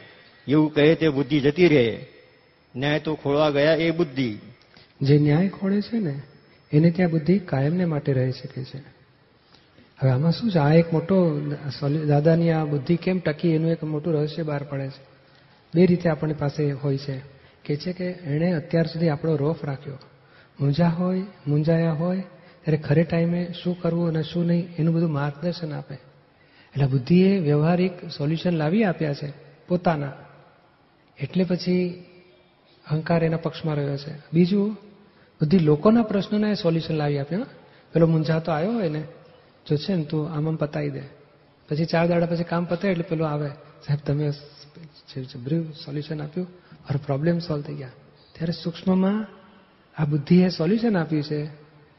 એવું 0.49 0.75
કહે 0.75 0.95
તે 0.95 1.09
બુદ્ધિ 1.09 1.40
જતી 1.40 1.69
રહે. 1.69 2.07
ન્યાય 2.76 3.00
તો 3.00 3.14
ખોળવા 3.14 3.50
ગયા 3.50 3.75
એ 3.75 3.90
બુદ્ધિ. 3.90 4.38
જે 5.02 5.19
ન્યાય 5.19 5.49
ખોળે 5.49 5.81
છે 5.81 5.99
ને, 5.99 6.23
એને 6.73 6.90
ત્યાં 6.90 7.11
બુદ્ધિ 7.11 7.38
કાયમને 7.38 7.85
માટે 7.85 8.12
રહી 8.12 8.33
શકે 8.33 8.64
છે. 8.64 8.78
હવે 9.99 10.11
આમાં 10.11 10.33
શું 10.33 10.50
છે? 10.50 10.59
આ 10.59 10.75
એક 10.75 10.93
મોટો 10.93 11.40
દાદાની 12.09 12.50
આ 12.50 12.64
બુદ્ધિ 12.64 12.97
કેમ 12.97 13.19
ટકી? 13.19 13.49
એનું 13.50 13.71
એક 13.71 13.85
મોટું 13.85 14.14
રહસ્ય 14.14 14.43
બહાર 14.43 14.62
પડે 14.62 14.88
છે. 14.88 15.08
બે 15.75 15.87
રીતે 15.87 16.11
આપણી 16.11 16.35
પાસે 16.35 16.73
હોય 16.73 16.99
છે. 16.99 17.39
કે 17.65 17.77
છે 17.77 17.93
કે 17.93 18.05
એણે 18.05 18.53
અત્યાર 18.53 18.87
સુધી 18.87 19.09
આપણો 19.09 19.37
રોફ 19.37 19.65
રાખ્યો. 19.65 19.99
મૂંઝા 20.61 20.89
હોય, 20.89 21.23
મૂંઝાયા 21.47 21.93
હોય, 21.93 22.21
ત્યારે 22.65 22.77
ખરે 22.77 23.05
ટાઈમે 23.05 23.53
શું 23.63 23.81
કરવું 23.81 24.09
અને 24.09 24.23
શું 24.23 24.47
નહીં 24.47 24.69
એનું 24.79 24.95
બધું 24.95 25.13
માર્ગદર્શન 25.13 25.73
આપે. 25.73 25.95
એટલે 25.95 26.87
બુદ્ધિએ 26.87 27.39
વ્યવહારિક 27.39 27.93
સોલ્યુશન 28.19 28.53
લાવી 28.53 28.85
આપ્યા 28.85 29.15
છે, 29.15 29.33
પોતાના. 29.69 30.13
એટલે 31.19 31.45
પછી 31.45 32.05
અહંકાર 32.91 33.25
એના 33.25 33.37
પક્ષમાં 33.37 33.77
રહ્યો 33.77 33.97
છે. 33.97 34.15
બીજું 34.33 34.77
બધી 35.43 35.59
લોકોના 35.59 36.03
પ્રશ્નોને 36.03 36.55
સોલ્યુશન 36.55 36.95
લાવી 36.95 37.19
આપ્યો 37.19 37.47
પેલો 37.93 38.07
મૂંઝાતો 38.07 38.53
આવ્યો 38.53 38.73
હોય 38.73 38.89
ને, 38.89 39.03
જો 39.69 39.77
છે 39.77 39.95
ને 39.95 40.05
તું 40.05 40.31
આમ 40.31 40.49
આમ 40.49 40.57
પતાવી 40.57 40.91
દે. 40.91 41.03
પછી 41.69 41.85
ચાર 41.85 42.07
દાડા 42.07 42.27
પછી 42.27 42.45
કામ 42.45 42.65
પતાય 42.65 42.91
એટલે 42.91 43.05
પેલો 43.09 43.25
આવે. 43.25 43.49
સાહેબ, 43.87 43.99
તમે 44.07 44.31
જબર્યું 45.23 45.73
સોલ્યુશન 45.73 46.23
આપ્યું, 46.23 46.47
મારો 46.75 47.00
પ્રોબ્લેમ 47.06 47.38
સોલ્વ 47.38 47.62
થઈ 47.62 47.75
ગયા. 47.75 47.88
ત્યારે 48.32 48.52
સૂક્ષ્મમાં 48.52 49.26
આ 50.02 50.04
બુદ્ધિએ 50.04 50.49
સોલ્યુશન 50.49 50.97
આપ્યું 50.97 51.23
છે. 51.23 51.44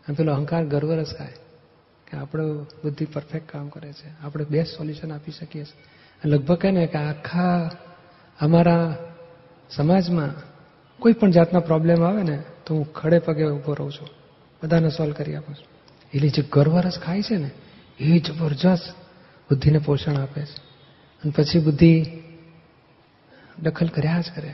અને 0.08 0.14
પેલો 0.14 0.34
અહંકાર 0.34 0.66
ગર્વરસ 0.66 1.16
થાય 1.18 1.34
કે 2.12 2.18
આપણો 2.18 2.64
બુદ્ધિ 2.64 3.06
પરફેક્ટ 3.06 3.52
કામ 3.52 3.70
કરે 3.70 3.94
છે. 3.94 4.22
આપણે 4.22 4.46
બેસ્ટ 4.46 4.78
સોલ્યુશન 4.78 5.12
આપી 5.12 5.32
શકીએ 5.32 5.64
છીએ. 5.64 5.84
લગભગ 6.26 6.56
કહે 6.56 6.72
ને 6.72 6.88
કે 6.88 6.98
આખા 6.98 7.72
અમારા 8.40 8.98
સમાજમાં 9.70 10.30
કોઈ 11.00 11.14
પણ 11.14 11.32
જાતના 11.32 11.60
પ્રોબ્લેમ 11.60 12.04
આવે 12.04 12.24
ને, 12.24 12.44
તો 12.66 12.76
હું 12.76 12.94
ખડે 12.94 13.20
પગે 13.20 13.46
ઊભો 13.46 13.74
રહું 13.74 13.92
છું. 13.92 14.08
બધાને 14.64 14.90
સોલ્વ 14.90 15.14
કરી 15.14 15.36
આપું 15.36 15.56
છું. 15.56 15.68
એટલે 16.14 16.30
જે 16.30 16.44
ગર્વરસ 16.52 17.00
ખાય 17.00 17.22
છે 17.22 17.38
ને, 17.38 17.52
એ 18.00 18.20
જબરજસ્ત 18.20 18.94
બુદ્ધિને 19.50 19.80
પોષણ 19.80 20.18
આપે 20.18 20.42
છે. 20.42 20.70
અને 21.24 21.32
પછી 21.36 21.60
બુદ્ધિ 21.60 22.19
દખલ 23.62 23.88
કર્યા 23.88 24.22
જ 24.22 24.26
કરે. 24.36 24.52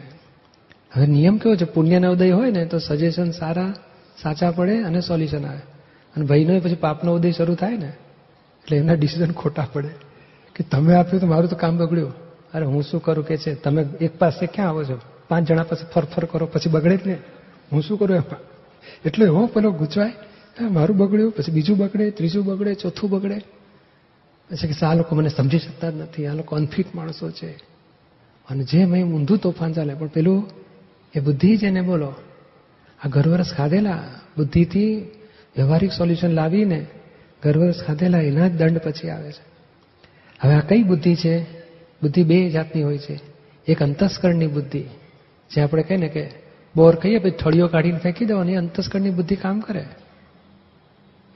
હવે 0.94 1.08
નિયમ 1.08 1.38
કેવો 1.38 1.56
છે? 1.56 1.66
પુણ્યના 1.66 2.10
ઉદય 2.10 2.32
હોય 2.32 2.52
ને, 2.52 2.66
તો 2.66 2.80
સજેશન 2.80 3.32
સારા, 3.32 3.74
સાચા 4.22 4.52
પડે 4.52 4.84
અને 4.84 5.02
સોલ્યુશન 5.02 5.46
આવે. 5.46 5.60
અને 6.16 6.26
ભાઈનો 6.26 6.60
પછી 6.60 6.76
પાપનો 6.76 7.14
ઉદય 7.14 7.32
શરૂ 7.32 7.56
થાય 7.56 7.78
ને, 7.78 7.88
એટલે 7.88 8.78
એમના 8.78 8.94
ડિસિઝન 8.94 9.32
ખોટા 9.32 9.68
પડે. 9.74 9.90
કે 10.56 10.64
તમે 10.64 10.94
આપ્યું 10.94 11.22
તો 11.22 11.28
મારું 11.28 11.50
તો 11.50 11.56
કામ 11.56 11.78
બગડ્યું. 11.78 12.14
અરે 12.54 12.66
હું 12.66 12.84
શું 12.84 13.02
કરું 13.02 13.26
કે 13.26 13.38
છે? 13.38 13.56
તમે 13.56 13.86
એક 14.02 14.20
પાસે 14.20 14.46
ક્યાં 14.46 14.70
આવો 14.70 14.84
છો? 14.84 15.00
પાંચ 15.30 15.48
જણા 15.48 15.64
પાસે 15.64 15.86
ફરફર 15.94 16.26
કરો, 16.26 16.46
પછી 16.46 16.70
બગડે 16.70 16.98
જ 16.98 17.00
ને. 17.06 17.18
હું 17.72 17.82
શું 17.82 18.00
કરું 18.00 18.18
એમાં? 18.18 18.40
એટલે 19.06 19.28
હો, 19.28 19.46
પેલો 19.46 19.72
ગૂંચવાય 19.72 20.14
મારું 20.62 20.98
બગડ્યું, 20.98 21.32
પછી 21.32 21.52
બીજું 21.52 21.78
બગડે, 21.78 22.12
ત્રીજું 22.12 22.46
બગડે, 22.46 22.74
ચોથું 22.74 23.10
બગડે. 23.10 23.38
પછી 24.52 24.68
કે, 24.68 24.86
આ 24.86 24.94
લોકો 24.94 25.16
મને 25.16 25.30
સમજી 25.30 25.60
શકતા 25.60 25.90
જ 25.90 25.96
નથી. 25.96 26.28
આ 26.28 26.34
લોકો 26.34 26.56
અનફિટ 26.56 26.96
માણસો 26.96 27.32
છે. 27.32 27.75
અને 28.50 28.64
જે 28.64 28.86
મેં 28.86 29.04
ઊંધું 29.04 29.38
તોફાન 29.38 29.74
ચાલે, 29.74 29.94
પણ 29.94 30.08
પેલું 30.08 30.50
એ 31.16 31.20
બુદ્ધિ 31.20 31.58
જ 31.58 31.64
એને 31.64 31.82
બોલો. 31.82 32.14
આ 33.06 33.10
ગર્વરસ 33.10 33.54
ખાધેલા, 33.54 34.04
બુદ્ધિથી 34.38 34.96
વ્યવહારિક 35.56 35.92
સોલ્યુશન 35.92 36.30
લાવીને 36.30 36.86
ગર્વરસ 37.44 37.84
ખાધેલા, 37.84 38.20
એના 38.20 38.48
જ 38.48 38.52
દંડ 38.52 38.78
પછી 38.78 39.10
આવે 39.10 39.32
છે. 39.32 39.56
હવે 40.42 40.54
આ 40.54 40.60
કઈ 40.60 40.84
બુદ્ધિ 40.84 41.16
છે? 41.16 41.44
બુદ્ધિ 42.02 42.24
બે 42.24 42.50
જાતની 42.50 42.84
હોય 42.84 42.98
છે. 42.98 43.20
એક 43.68 43.84
અંતસ્કરણની 43.84 44.48
બુદ્ધિ, 44.48 44.84
જે 45.56 45.62
આપણે 45.62 45.84
કહીએ 45.84 45.98
ને 45.98 46.08
કે 46.08 46.30
બોર 46.76 46.96
કહીએ 46.96 47.20
પછી 47.20 47.32
થળીઓ 47.32 47.68
કાઢીને 47.68 47.98
ફેંકી 47.98 48.26
દેવાની 48.26 48.56
અંતસ્કરણની 48.56 49.10
બુદ્ધિ 49.10 49.36
કામ 49.36 49.60
કરે. 49.60 49.86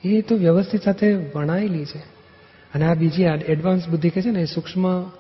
એ 0.03 0.21
તો 0.21 0.35
વ્યવસ્થિત 0.35 0.83
સાથે 0.83 1.13
વણાયેલી 1.35 1.85
છે. 1.85 1.99
અને 2.73 2.85
આ 2.85 2.93
બીજી 2.93 3.23
એડવાન્સ 3.23 3.87
બુદ્ધિ 3.87 4.09
કે 4.09 4.21
છે 4.21 4.29
ને, 4.29 4.41
એ 4.41 4.45
સૂક્ષ્મ 4.45 5.11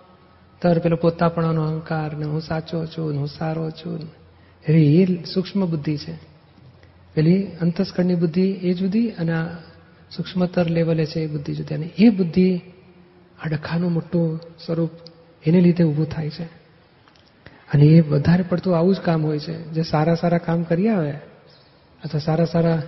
તર 0.61 0.79
પેલો 0.79 0.95
પોતાપણાનો 0.95 1.61
અહંકાર 1.63 2.17
ને 2.17 2.25
હું 2.25 2.41
સાચો 2.41 2.85
છું 2.85 3.17
હું 3.17 3.27
સારો 3.27 3.71
છું 3.71 3.99
એ 4.67 5.05
સૂક્ષ્મ 5.23 5.65
બુદ્ધિ 5.69 5.97
છે. 5.97 6.13
પેલી 7.13 7.43
અંતસ્કરની 7.61 8.15
બુદ્ધિ 8.15 8.51
એ 8.51 8.73
જુદી 8.73 9.09
અને 9.09 9.31
આ 9.33 9.47
સૂક્ષ્મતર 10.11 10.69
લેવલે 10.69 11.05
છે 11.05 11.19
એ 11.19 11.27
બુદ્ધિ 11.27 11.55
જુદી. 11.55 11.75
અને 11.75 11.85
એ 11.97 12.09
બુદ્ધિ 12.09 12.61
આ 13.45 13.47
ડખાનું 13.47 13.91
મોટું 13.91 14.39
સ્વરૂપ 14.65 14.89
એને 15.45 15.61
લીધે 15.61 15.83
ઊભું 15.83 16.09
થાય 16.09 16.29
છે. 16.29 16.43
અને 17.73 17.85
એ 17.85 18.01
વધારે 18.01 18.43
પડતું 18.43 18.77
આવું 18.77 18.95
જ 18.95 18.99
કામ 18.99 19.25
હોય 19.25 19.39
છે. 19.39 19.63
જે 19.71 19.81
સારા 19.81 20.15
સારા 20.15 20.37
કામ 20.37 20.63
કરી 20.63 20.87
આવે 20.87 21.11
અથવા 22.03 22.19
સારા 22.19 22.45
સારા 22.45 22.81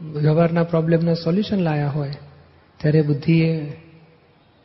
વ્યવહારના 0.00 0.64
પ્રોબ્લેમના 0.64 1.14
સોલ્યુશન 1.14 1.56
લાયા 1.56 1.88
હોય, 1.88 2.12
ત્યારે 2.76 3.02
બુદ્ધિએ 3.02 3.72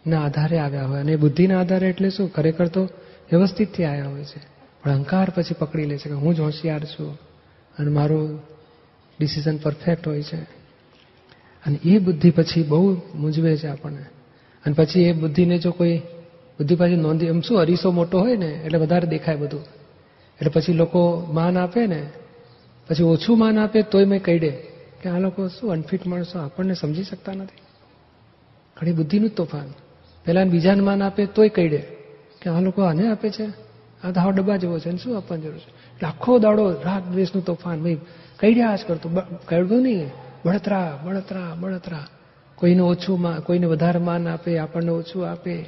ના 0.08 0.26
આધારે 0.26 0.60
આવ્યા 0.60 0.86
હોય. 0.86 1.00
અને 1.00 1.16
બુદ્ધિના 1.16 1.60
આધારે 1.60 1.90
એટલે 1.90 2.10
શું? 2.10 2.34
ખરેખર 2.34 2.68
તો 2.68 2.84
વ્યવસ્થિતથી 3.32 3.84
આવ્યા 3.84 4.10
હોય 4.10 4.24
છે. 4.24 4.54
પણ 4.84 4.92
અહંકાર 4.92 5.30
પછી 5.36 5.54
પકડી 5.54 5.86
લે 5.86 5.98
છે 5.98 6.10
કે 6.10 6.16
હું 6.16 6.36
જ 6.36 6.40
હોશિયાર 6.40 6.84
છું 6.84 7.20
અને 7.80 7.92
મારું 7.92 8.42
ડિસિઝન 9.20 9.58
પરફેક્ટ 9.58 10.08
હોય 10.08 10.24
છે. 10.24 10.64
અને 11.66 11.80
એ 11.84 12.00
બુદ્ધિ 12.00 12.32
પછી 12.32 12.64
બહુ 12.64 13.02
મૂંઝવે 13.16 13.58
છે 13.58 13.68
આપણને. 13.68 14.06
અને 14.66 14.74
પછી 14.74 15.02
એ 15.02 15.12
બુદ્ધિને 15.12 15.58
જો 15.58 15.72
કોઈ, 15.72 15.98
બુદ્ધિ 16.60 16.76
પાછી 16.76 16.96
નોંધી, 16.96 17.26
એમ 17.26 17.42
શું 17.42 17.60
અરીસો 17.60 17.92
મોટો 17.92 18.20
હોય 18.20 18.36
ને, 18.36 18.46
એટલે 18.46 18.78
વધારે 18.78 19.08
દેખાય 19.08 19.36
બધું. 19.36 19.62
એટલે 20.40 20.50
પછી 20.50 20.74
લોકો 20.74 21.28
માન 21.34 21.58
આપે 21.58 21.88
ને, 21.88 22.10
પછી 22.90 23.04
ઓછું 23.04 23.40
માન 23.40 23.60
આપે 23.60 23.82
તોય 23.82 24.06
મેં 24.06 24.24
કહી 24.24 24.40
દે 24.40 24.50
કે 25.02 25.10
આ 25.10 25.20
લોકો 25.20 25.48
શું 25.48 25.72
અનફિટ 25.72 26.08
માણસો, 26.08 26.40
આપણને 26.40 26.74
સમજી 26.74 27.04
શકતા 27.04 27.34
નથી. 27.34 27.62
ઘણી 28.78 28.92
બુદ્ધિનું 28.92 29.30
જ 29.30 29.34
તોફાન. 29.34 29.74
પહેલા 30.26 30.44
બીજાને 30.44 30.82
માન 30.82 31.04
આપે 31.04 31.26
તોય 31.26 31.50
કહી 31.50 31.70
દે 31.70 31.78
કે 32.42 32.50
આ 32.50 32.60
લોકો 32.60 32.82
આને 32.82 33.12
આપે 33.12 33.30
છે? 33.30 33.46
આ 34.04 34.12
તો 34.12 34.20
હાવ 34.20 34.32
ડબ્બા 34.32 34.56
જેવો 34.56 34.80
છે 34.80 34.98
શું 34.98 35.18
આપવાની 35.18 35.42
જરૂર 35.42 35.58
છે? 35.58 35.70
એટલે 35.70 36.08
આખો 36.08 36.40
દાડો 36.40 36.72
રાગ 36.72 37.04
દ્વેષનું 37.12 37.46
તોફાન, 37.46 37.84
ભાઈ 37.84 37.98
કઈ 38.40 38.54
રહ્યા 38.54 38.76
જ 38.76 38.80
કરતો 38.88 39.10
કહેતું 39.46 39.82
નહીં. 39.82 40.10
બળતરા 40.46 41.00
બળતરા 41.04 41.56
બળતરા. 41.60 42.08
કોઈને 42.56 42.80
ઓછું 42.80 43.22
માં, 43.22 43.42
કોઈને 43.42 43.66
વધારે 43.66 44.00
માન 44.00 44.28
આપે, 44.28 44.58
આપણને 44.58 44.92
ઓછું 44.92 45.30
આપે. 45.30 45.66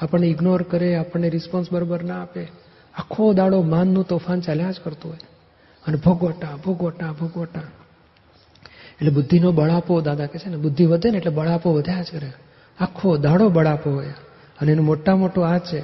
આપણને 0.00 0.26
ઇગ્નોર 0.26 0.62
કરે, 0.62 0.94
આપણને 0.94 1.28
રિસ્પોન્સ 1.28 1.72
બરોબર 1.72 2.02
ના 2.02 2.22
આપે. 2.22 2.44
આખો 2.94 3.32
દાડો 3.32 3.62
માનનું 3.62 4.06
તોફાન 4.06 4.40
ચાલ્યા 4.40 4.70
જ 4.70 4.80
કરતું 4.84 5.10
હોય. 5.10 5.18
અને 5.86 5.96
ભોગવટા 5.96 6.56
ભોગવટા 6.64 7.12
ભોગવટા. 7.12 7.60
એટલે 8.94 9.10
બુદ્ધિનો 9.10 9.52
બળાપો 9.52 10.00
દાદા 10.00 10.26
કહે 10.26 10.38
છે 10.38 10.50
ને, 10.50 10.56
બુદ્ધિ 10.56 10.86
વધે 10.86 11.10
ને 11.10 11.18
એટલે 11.18 11.30
બળાપો 11.30 11.72
વધ્યા 11.72 12.02
જ 12.02 12.06
કરે. 12.12 12.32
આખો 12.80 13.16
દાડો 13.16 13.48
બળાપો 13.48 13.90
હોય. 13.90 14.06
અને 14.60 14.72
એનું 14.72 14.84
મોટા 14.84 15.16
મોટું 15.16 15.46
આ 15.46 15.58
છે 15.58 15.80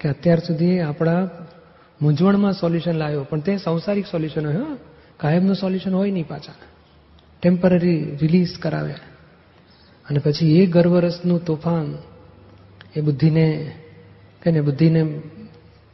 કે 0.00 0.08
અત્યાર 0.08 0.38
સુધી 0.38 0.80
આપણા 0.80 1.28
મૂંઝવણમાં 2.02 2.52
સોલ્યુશન 2.52 2.92
લાવ્યો. 2.92 3.24
પણ 3.24 3.40
તે 3.40 3.56
સંસારિક 3.56 4.06
સોલ્યુશન 4.06 4.46
હોય 4.46 4.76
કાયમનું 5.16 5.54
સોલ્યુશન 5.54 5.94
હોય 5.94 6.10
નહીં 6.10 6.28
પાછા. 6.28 6.52
ટેમ્પરરી 7.42 8.16
રિલીઝ 8.16 8.58
કરાવે. 8.58 8.92
અને 10.08 10.18
પછી 10.18 10.62
એ 10.62 10.66
ગર્વરસનું 10.66 11.44
તોફાન, 11.44 11.94
એ 12.96 13.00
બુદ્ધિને 13.00 13.74
કહીને 14.42 14.60
બુદ્ધિને 14.60 15.20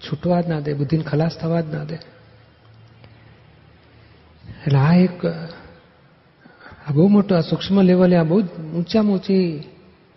છૂટવા 0.01 0.41
જ 0.41 0.49
ના 0.49 0.61
દે, 0.61 0.75
બુદ્ધિને 0.75 1.03
ખલાસ 1.03 1.39
થવા 1.39 1.61
જ 1.61 1.75
ના 1.75 1.85
દે. 1.85 1.95
એટલે 4.67 4.79
આ 4.79 4.95
એક, 4.95 5.27
આ 6.87 6.93
બહુ 6.93 7.09
મોટું, 7.09 7.39
આ 7.39 7.41
સૂક્ષ્મ 7.41 7.83
લેવલે 7.83 8.17
આ 8.17 8.23
બહુ 8.23 8.41
ઊંચામાં 8.75 9.13
ઊંચી 9.13 9.63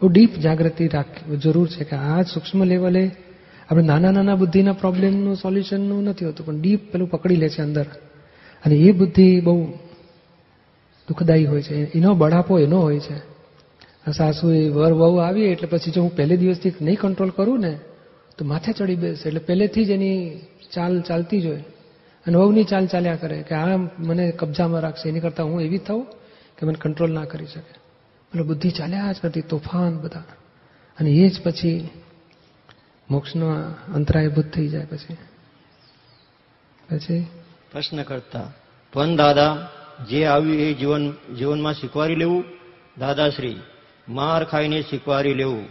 બહુ 0.01 0.09
ડીપ 0.09 0.35
જાગૃતિ 0.35 0.87
રાખવી 0.87 1.37
જરૂર 1.37 1.67
છે 1.67 1.83
કે 1.83 1.95
આ 1.95 2.21
સૂક્ષ્મ 2.21 2.63
લેવલે 2.63 3.11
આપણે 3.69 3.83
નાના 3.83 4.11
નાના 4.11 4.35
બુદ્ધિના 4.35 4.73
પ્રોબ્લેમનું, 4.73 5.35
સોલ્યુશનનું 5.35 6.03
નથી 6.03 6.25
હોતું, 6.25 6.45
પણ 6.45 6.61
ડીપ 6.61 6.91
પેલું 6.91 7.09
પકડી 7.09 7.35
લે 7.35 7.49
છે 7.49 7.61
અંદર. 7.61 7.85
અને 8.65 8.75
એ 8.75 8.91
બુદ્ધિ 8.91 9.41
બહુ 9.41 9.71
દુઃખદાયી 11.07 11.45
હોય 11.45 11.61
છે. 11.61 11.97
એનો 11.97 12.13
બળાપો 12.13 12.59
એનો 12.59 12.81
હોય 12.81 12.99
છે. 12.99 13.37
સાસુ 14.11 14.51
એ 14.51 14.69
વર, 14.69 14.93
વહુ 14.93 15.17
આવી 15.17 15.41
એટલે 15.41 15.67
પછી 15.67 15.91
જો 15.91 16.01
હું 16.01 16.15
પહેલે 16.15 16.37
દિવસથી 16.37 16.73
નહીં 16.81 16.97
કંટ્રોલ 16.97 17.29
કરું 17.29 17.59
ને, 17.59 17.79
તો 18.37 18.45
માથે 18.45 18.71
ચડી 18.71 18.95
બેસે. 18.95 19.27
એટલે 19.27 19.39
પહેલેથી 19.39 19.85
જ 19.85 19.89
એની 19.89 20.41
ચાલ 20.73 21.01
ચાલતી 21.01 21.41
જ 21.41 21.45
હોય. 21.45 21.63
અને 22.27 22.37
વહુની 22.37 22.63
ચાલ 22.63 22.87
ચાલ્યા 22.87 23.15
કરે 23.15 23.41
કે 23.41 23.55
આ 23.55 23.77
મને 23.99 24.31
કબજામાં 24.31 24.81
રાખશે. 24.81 25.09
એની 25.09 25.19
કરતાં 25.19 25.45
હું 25.45 25.61
એવી 25.61 25.77
થઉં 25.77 26.03
કે 26.57 26.65
મને 26.65 26.75
કંટ્રોલ 26.81 27.11
ના 27.11 27.23
કરી 27.23 27.45
શકે. 27.45 27.86
એટલે 28.27 28.43
બુદ્ધિ 28.43 28.69
ચાલ્યા 28.69 29.11
જ 29.11 29.15
કરતી 29.21 29.41
તોફાન 29.41 29.97
બધા. 29.97 30.23
અને 30.99 31.09
એ 31.09 31.29
જ 31.29 31.41
પછી 31.43 31.89
મોક્ષનો 33.11 33.47
અંતરાયભૂત 33.95 34.45
થઈ 34.45 34.67
જાય 34.67 34.85
પછી. 34.85 35.13
પછી? 36.89 37.27
પ્રશ્ન 37.71 38.03
કરતા 38.03 38.51
પણ 38.93 39.15
દાદા 39.15 39.69
જે 40.09 40.25
આવ્યું 40.25 40.55
એ 40.55 40.73
જીવન 40.73 41.11
જીવનમાં 41.11 41.73
સ્વીકારી 41.73 42.15
લેવું? 42.15 42.43
દાદાશ્રી 42.97 43.59
માર 44.09 44.43
ખાઈને 44.43 44.81
સ્વીકારી 44.81 45.33
લેવું. 45.33 45.65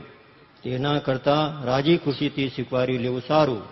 તેના 0.63 0.99
કરતા 0.99 1.63
રાજી 1.65 1.97
ખુશીથી 1.97 2.49
સ્વીકારી 2.49 2.99
લેવું 2.99 3.23
સારું. 3.29 3.63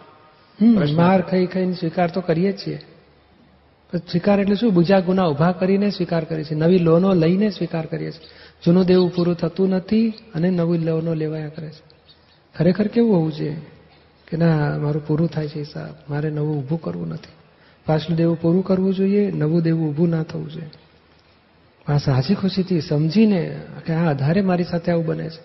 માર 0.97 1.23
ખાઈ 1.23 1.47
ખાઈને 1.47 1.73
સ્વીકાર 1.73 2.11
તો 2.11 2.21
કરીએ 2.21 2.53
જ 2.53 2.67
છીએ. 2.67 2.81
સ્વીકાર 3.95 4.41
એટલે 4.41 4.55
શું? 4.55 4.75
બીજા 4.75 5.01
ગુના 5.01 5.25
ઊભા 5.27 5.53
કરીને 5.53 5.91
સ્વીકાર 5.91 6.25
કરીએ 6.25 6.45
છીએ. 6.45 6.59
નવી 6.59 6.79
લોનો 6.79 7.15
લઈને 7.15 7.51
સ્વીકાર 7.51 7.87
કરીએ 7.87 8.11
છીએ. 8.11 8.44
જૂનું 8.63 8.85
દેવું 8.85 9.15
પૂરું 9.15 9.35
થતું 9.35 9.69
નથી 9.69 10.09
અને 10.35 10.51
નવી 10.51 10.79
લોનો 10.79 11.15
લેવાયા 11.15 11.49
કરે 11.49 11.71
છે. 11.71 11.83
ખરેખર 12.57 12.87
કેવું 12.87 13.17
હોવું 13.17 13.33
જોઈએ? 13.33 13.61
કે 14.29 14.37
ના 14.37 14.79
મારું 14.79 15.07
પૂરું 15.07 15.29
થાય 15.29 15.49
છે 15.49 15.59
હિસાબ. 15.59 16.13
મારે 16.13 16.31
નવું 16.31 16.59
ઊભું 16.59 16.81
કરવું 16.81 17.09
નથી. 17.09 17.33
પાછલું 17.87 18.17
દેવું 18.17 18.41
પૂરું 18.41 18.65
કરવું 18.65 18.95
જોઈએ 18.95 19.31
નવું 19.31 19.63
દેવું 19.63 19.89
ઊભું 19.89 20.09
ના 20.09 20.23
થવું 20.23 20.51
જોઈએ. 20.51 20.71
આ 21.87 21.99
સાચી 21.99 22.35
ખુશીથી 22.35 22.81
સમજીને 22.81 23.63
કે 23.87 23.93
આ 23.93 24.11
આધારે 24.11 24.41
મારી 24.41 24.65
સાથે 24.65 24.93
આવું 24.93 25.07
બને 25.07 25.31
છે. 25.31 25.41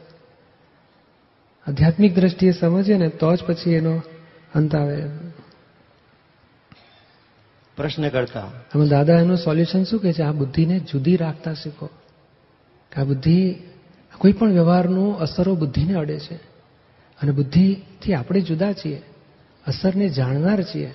આધ્યાત્મિક 1.68 2.16
દ્રષ્ટિએ 2.16 2.52
સમજે 2.52 2.98
ને 2.98 3.10
તો 3.10 3.36
જ 3.36 3.44
પછી 3.44 3.72
એનો 3.72 4.02
અંત 4.56 4.76
આવે. 4.76 5.04
પ્રશ્ન 7.78 8.10
કરતા. 8.10 8.52
દાદા 8.90 9.20
એનું 9.20 9.38
સોલ્યુશન 9.38 9.84
શું 9.84 10.00
કે 10.00 10.14
છે? 10.14 10.24
આ 10.24 10.32
બુદ્ધિને 10.32 10.80
જુદી 10.80 11.16
રાખતા 11.16 11.54
શીખો. 11.54 11.90
કે 12.92 13.02
આ 13.02 13.04
બુદ્ધિ 13.04 13.56
કોઈ 14.18 14.32
પણ 14.32 14.52
વ્યવહારનું 14.52 15.20
અસરો 15.20 15.56
બુદ્ધિને 15.56 15.94
અડે 15.94 16.20
છે. 16.20 16.36
અને 17.22 17.32
બુદ્ધિથી 17.32 18.14
આપણે 18.14 18.42
જુદા 18.42 18.74
છીએ, 18.74 19.02
અસરને 19.68 20.10
જાણનાર 20.10 20.64
છીએ. 20.64 20.94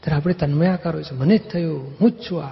ત્યારે 0.00 0.16
આપણે 0.16 0.34
તન્મયાકાર 0.34 1.02
છે. 1.02 1.14
મને 1.14 1.38
જ 1.38 1.42
થયું, 1.42 1.96
હું 2.00 2.10
જ 2.10 2.14
છું 2.14 2.44
આ. 2.44 2.48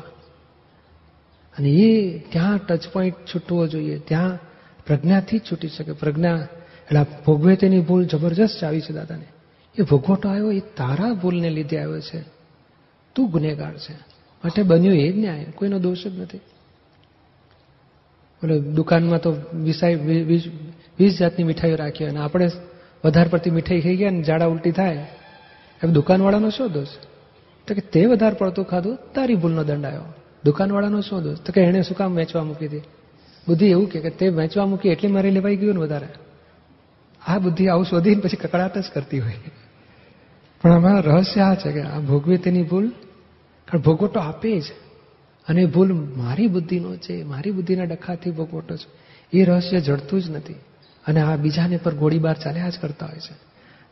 અને 1.59 1.69
એ 1.69 2.19
ત્યાં 2.19 2.59
ટચ 2.59 2.89
પોઈન્ટ 2.89 3.15
છૂટવો 3.35 3.67
જોઈએ. 3.67 3.99
ત્યાં 3.99 4.39
પ્રજ્ઞાથી 4.87 5.39
જ 5.39 5.41
છૂટી 5.53 5.69
શકે. 5.69 5.93
પ્રજ્ઞા, 5.93 6.35
એટલે 6.35 7.03
ભોગવે 7.27 7.57
તેની 7.57 7.81
ભૂલ 7.81 8.05
જબરજસ્ત 8.05 8.65
આવી 8.65 8.81
છે 8.81 8.93
દાદાને. 8.93 9.25
એ 9.79 9.83
ભોગવટો 9.83 10.29
આવ્યો, 10.29 10.53
એ 10.53 10.61
તારા 10.61 11.13
ભૂલને 11.13 11.51
લીધે 11.51 11.79
આવ્યો 11.79 12.01
છે. 12.01 12.25
તું 13.15 13.31
ગુનેગાર 13.31 13.79
છે. 13.79 13.95
માટે 14.45 14.63
બન્યું 14.63 14.95
એ 14.95 15.13
જ 15.13 15.17
ન્યાય. 15.17 15.45
કોઈનો 15.45 15.79
દોષ 15.79 16.07
જ 16.07 16.19
નથી. 16.19 16.41
બોલો 18.45 18.59
દુકાનમાં 18.59 19.21
તો 19.21 19.37
વિસાય 19.55 19.95
વીસ 20.99 21.19
જાતની 21.19 21.45
મીઠાઈઓ 21.45 21.77
રાખી 21.77 22.05
અને 22.05 22.19
આપણે 22.19 22.49
વધારે 23.05 23.29
પડતી 23.29 23.51
મીઠાઈ 23.51 23.81
ખાઈ 23.81 23.97
ગયા 23.97 24.11
ને 24.11 24.23
ઝાડા 24.23 24.47
ઉલટી 24.47 24.71
થાય 24.71 25.07
એમ 25.85 25.93
દુકાનવાળાનો 25.93 26.51
શું 26.51 26.73
દોષ? 26.73 26.87
તો 27.67 27.75
કે 27.75 27.81
તે 27.81 28.07
વધારે 28.07 28.37
પડતું 28.39 28.65
ખાધું, 28.65 28.99
તારી 29.15 29.35
ભૂલનો 29.35 29.65
દંડ 29.65 29.85
આવ્યો. 29.85 30.03
દુકાનવાળાનો 30.45 31.01
શું 31.01 31.23
દોષ? 31.23 31.39
તો 31.39 31.53
કે 31.53 31.61
એણે 31.61 31.83
શું 31.83 31.97
કામ 31.97 32.15
વેચવા 32.15 32.45
મૂકી 32.45 32.67
હતી? 32.67 32.83
બુદ્ધિ 33.49 33.67
એવું 33.67 33.89
કે 33.89 34.11
તે 34.11 34.29
વેચવા 34.29 34.67
મૂકી 34.67 34.89
એટલે 34.89 35.09
મારે 35.09 35.31
લેવાઈ 35.31 35.57
ગયું 35.57 35.75
ને 35.75 35.81
વધારે. 35.81 36.09
આ 37.27 37.39
બુદ્ધિ 37.39 37.69
આવું 37.69 37.85
શોધીને 37.85 38.21
પછી 38.21 38.37
કકડાટ 38.37 38.79
જ 38.79 38.85
કરતી 38.95 39.21
હોય. 39.21 39.35
પણ 40.63 40.73
આમાં 40.73 41.03
રહસ્ય 41.03 41.41
આ 41.41 41.55
છે 41.55 41.73
કે 41.73 41.83
આ 41.83 42.01
ભોગવે 42.01 42.37
તેની 42.37 42.63
ભૂલ, 42.63 42.89
કારણ 43.69 43.81
ભોગવટો 43.81 44.21
આપે 44.21 44.61
જ. 44.61 44.65
અને 45.49 45.67
ભૂલ 45.67 45.93
મારી 46.17 46.47
બુદ્ધિનો 46.47 46.97
છે, 46.97 47.23
મારી 47.23 47.51
બુદ્ધિના 47.51 47.85
ડખાથી 47.85 48.31
ભોગવટો 48.31 48.77
છે. 48.77 49.05
એ 49.37 49.45
રહસ્ય 49.45 49.81
જડતું 49.81 50.23
જ 50.23 50.31
નથી. 50.31 50.53
અને 51.07 51.21
આ 51.21 51.37
બીજાને 51.37 51.77
પર 51.77 51.95
ગોળીબાર 51.95 52.35
ચાલ્યા 52.35 52.69
જ 52.69 52.79
કરતા 52.79 53.07
હોય 53.07 53.19
છે. 53.19 53.33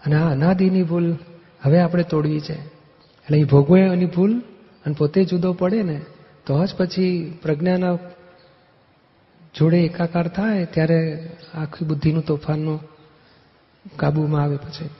અને 0.07 0.17
આ 0.17 0.31
અનાદિની 0.31 0.83
ભૂલ 0.83 1.17
હવે 1.63 1.81
આપણે 1.81 2.03
તોડવી 2.03 2.41
છે. 2.41 2.55
એટલે 2.55 3.39
એ 3.39 3.45
ભોગવે 3.45 3.81
એની 3.81 4.07
ભૂલ 4.07 4.41
અને 4.87 4.95
પોતે 4.99 5.25
જુદો 5.25 5.53
પડે 5.53 5.83
ને, 5.83 6.01
તો 6.47 6.67
જ 6.67 6.75
પછી 6.75 7.39
પ્રજ્ઞાના 7.43 7.99
જોડે 9.59 9.77
એકાકાર 9.77 10.29
થાય 10.29 10.65
ત્યારે 10.65 11.31
આખી 11.55 11.85
બુદ્ધિનું 11.85 12.25
તોફાનનું 12.25 12.81
કાબુમાં 13.97 14.43
આવે 14.43 14.57
પછી. 14.57 14.91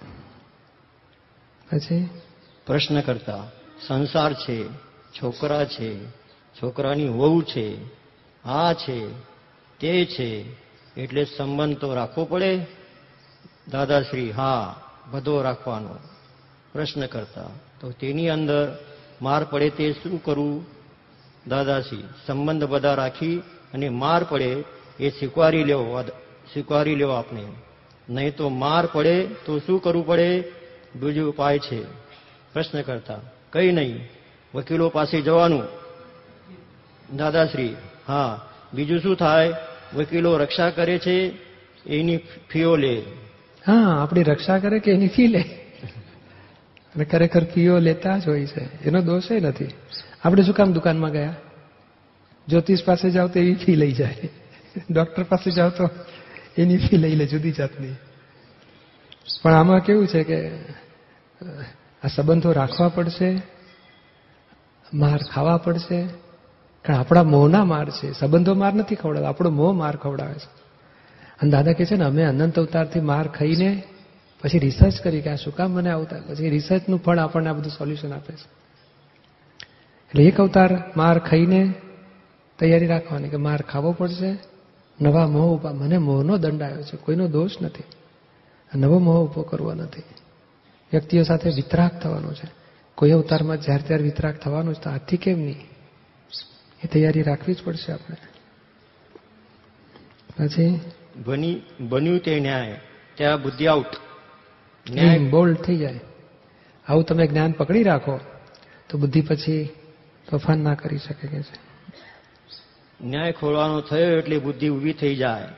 પછી? 1.73 2.09
પ્રશ્ન 2.67 3.01
કરતા, 3.01 3.51
સંસાર 3.87 4.35
છે, 4.35 4.69
છોકરા 5.23 5.65
છે 5.65 6.22
છોકરાની 6.63 7.09
વહુ 7.09 7.43
છે, 7.43 7.85
આ 8.45 8.73
છે, 8.73 9.09
તે 9.79 10.05
છે, 10.05 10.45
એટલે 10.97 11.25
સંબંધ 11.25 11.79
તો 11.79 11.95
રાખવો 11.95 12.25
પડે? 12.25 12.67
દાદાશ્રી, 13.71 14.31
હા, 14.31 14.81
બધો 15.11 15.43
રાખવાનો. 15.43 15.95
પ્રશ્ન 16.73 17.07
કરતા, 17.07 17.47
તો 17.81 17.91
તેની 17.91 18.29
અંદર 18.29 18.79
માર 19.23 19.45
પડે 19.45 19.71
તે 19.71 19.93
શું 19.93 20.23
કરવું 20.23 20.65
દાદાશ્રી, 21.49 22.05
સંબંધ 22.27 22.65
બધા 22.65 22.95
રાખી 22.95 23.39
અને 23.75 23.89
માર 23.89 24.25
પડે 24.25 24.65
એ 25.01 25.11
સ્વીકારી 25.11 25.65
લેવો 25.65 26.03
સ્વીકારી 26.53 26.95
લેવો 26.95 27.13
આપણે 27.13 27.43
નહીં 28.09 28.37
તો 28.37 28.49
માર 28.49 28.89
પડે 28.93 29.27
તો 29.27 29.59
શું 29.59 29.83
કરવું 29.83 30.07
પડે? 30.07 30.45
બીજું 30.95 31.31
ઉપાય 31.31 31.59
છે. 31.59 31.85
પ્રશ્ન 32.53 32.83
કરતા, 32.83 33.19
કઈ 33.53 33.73
નહીં, 33.73 34.09
વકીલો 34.55 34.89
પાસે 34.89 35.21
જવાનું. 35.21 35.82
દાદાશ્રી, 37.17 37.77
હા, 38.09 38.41
બીજું 38.75 39.01
શું 39.01 39.17
થાય? 39.17 39.55
વકીલો 39.95 40.37
રક્ષા 40.37 40.71
કરે 40.71 40.99
છે, 40.99 41.17
એની 41.87 42.17
ફીઓ 42.51 42.77
લે. 42.77 43.03
હા, 43.67 44.03
આપણી 44.03 44.23
રક્ષા 44.23 44.59
કરે 44.59 44.79
કે 44.79 44.91
એની 44.93 45.09
ફી 45.09 45.27
લે? 45.27 45.41
અને 46.95 47.05
ખરેખર 47.05 47.45
ફીઓ 47.45 47.79
લેતા 47.79 48.19
જ 48.19 48.29
હોય 48.29 48.47
છે, 48.47 48.85
એનો 48.85 49.01
દોષ 49.01 49.31
એ 49.31 49.41
નથી. 49.41 49.69
આપણે 50.25 50.43
શું 50.43 50.55
કામ 50.55 50.73
દુકાનમાં 50.73 51.11
ગયા? 51.11 51.35
જ્યોતિષ 52.49 52.85
પાસે 52.85 53.11
જાઓ 53.11 53.29
તો 53.29 53.39
એવી 53.39 53.55
ફી 53.55 53.77
લઈ 53.77 53.93
જાય. 53.93 54.17
ડોક્ટર 54.91 55.23
પાસે 55.23 55.51
જાઓ 55.51 55.71
તો 55.71 55.91
એની 56.59 56.77
ફી 56.77 56.97
લઈ 56.97 57.15
લે 57.15 57.27
જુદી 57.27 57.53
જાતની. 57.53 57.95
પણ 59.43 59.53
આમાં 59.53 59.81
કેવું 59.81 60.07
છે 60.07 60.23
કે 60.23 60.51
આ 62.05 62.09
સંબંધો 62.17 62.53
રાખવા 62.53 62.89
પડશે, 62.89 63.43
માર 64.95 65.19
ખાવા 65.33 65.57
પડશે 65.57 66.09
કારણ 66.85 66.99
આપણા 66.99 67.23
મોહના 67.23 67.65
માર 67.65 67.91
છે. 67.91 68.13
સંબંધો 68.13 68.55
માર 68.55 68.75
નથી 68.75 68.95
ખવડાવતા. 68.95 69.29
આપણો 69.29 69.51
મોહ 69.51 69.73
માર 69.73 69.97
ખવડાવે 69.97 70.35
છે. 70.35 70.63
અને 71.43 71.51
દાદા 71.51 71.73
કહે 71.73 71.85
છે 71.85 71.97
ને, 71.97 72.05
અમે 72.05 72.23
અનંત 72.23 72.59
અવતારથી 72.59 73.01
માર 73.01 73.29
ખાઈને 73.29 73.83
પછી 74.43 74.59
રિસર્ચ 74.59 75.01
કરી 75.01 75.21
કે 75.21 75.31
આ 75.31 75.35
શું 75.35 75.57
કામ 75.57 75.71
મને 75.71 75.91
આવતા? 75.91 76.17
પછી 76.29 76.51
રિસર્ચનું 76.51 77.03
ફળ 77.03 77.19
આપણને 77.19 77.49
આ 77.49 77.53
બધું 77.53 77.73
સોલ્યુશન 77.73 78.13
આપે 78.13 78.33
છે. 78.33 78.63
એટલે 80.09 80.25
એક 80.25 80.41
અવતાર 80.41 80.85
માર 80.97 81.19
ખાઈને 81.19 81.75
તૈયારી 82.59 82.87
રાખવાની 82.87 83.29
કે 83.29 83.37
માર 83.37 83.63
ખાવો 83.63 83.93
પડશે. 83.93 84.39
નવા 85.01 85.27
મોહ 85.27 85.55
ઊભા 85.55 85.73
મને 85.73 85.99
મોહનો 85.99 86.37
દંડ 86.37 86.63
આવ્યો 86.63 86.83
છે. 86.83 86.97
કોઈનો 86.97 87.29
દોષ 87.29 87.51
નથી. 87.63 87.85
નવો 88.79 88.99
મોહ 88.99 89.25
ઊભો 89.25 89.43
કરવો 89.43 89.75
નથી. 89.75 90.03
વ્યક્તિઓ 90.93 91.23
સાથે 91.23 91.51
વિતરાક 91.51 92.03
થવાનો 92.03 92.33
છે. 92.33 92.49
કોઈ 92.95 93.11
અવતારમાં 93.11 93.61
જ્યારે 93.61 93.83
ત્યારે 93.83 94.03
વિતરાક 94.03 94.37
થવાનું 94.37 94.75
છે 94.75 94.81
તો 94.81 94.91
આથી 94.91 95.17
કેમ 95.17 95.39
નહીં? 95.39 95.72
એ 96.85 96.87
તૈયારી 96.87 97.23
રાખવી 97.23 97.55
જ 97.55 97.63
પડશે 97.65 97.93
આપણે. 97.93 98.17
પછી? 100.39 100.81
બની 101.27 101.61
બન્યું 101.81 102.19
તે 102.19 102.41
ન્યાય. 102.41 102.81
ત્યાં 103.15 103.43
બુદ્ધિ 103.43 103.67
આઉટ 103.67 103.87
ન્યાય 104.91 105.19
બોલ્ડ 105.19 105.57
થઈ 105.57 105.77
જાય. 105.77 106.01
આવું 106.89 107.05
તમે 107.05 107.27
જ્ઞાન 107.27 107.53
પકડી 107.53 107.83
રાખો 107.83 108.21
તો 108.89 108.99
બુદ્ધિ 108.99 109.21
પછી 109.21 109.69
તોફાન 110.31 110.59
ના 110.59 110.75
કરી 110.75 110.99
શકે 110.99 111.29
કે 111.29 111.43
છે. 111.43 111.73
ન્યાય 113.05 113.33
ખોલવાનો 113.33 113.81
થયો 113.81 114.19
એટલે 114.19 114.39
બુદ્ધિ 114.39 114.69
ઊભી 114.69 114.93
થઈ 114.93 115.17
જાય. 115.17 115.49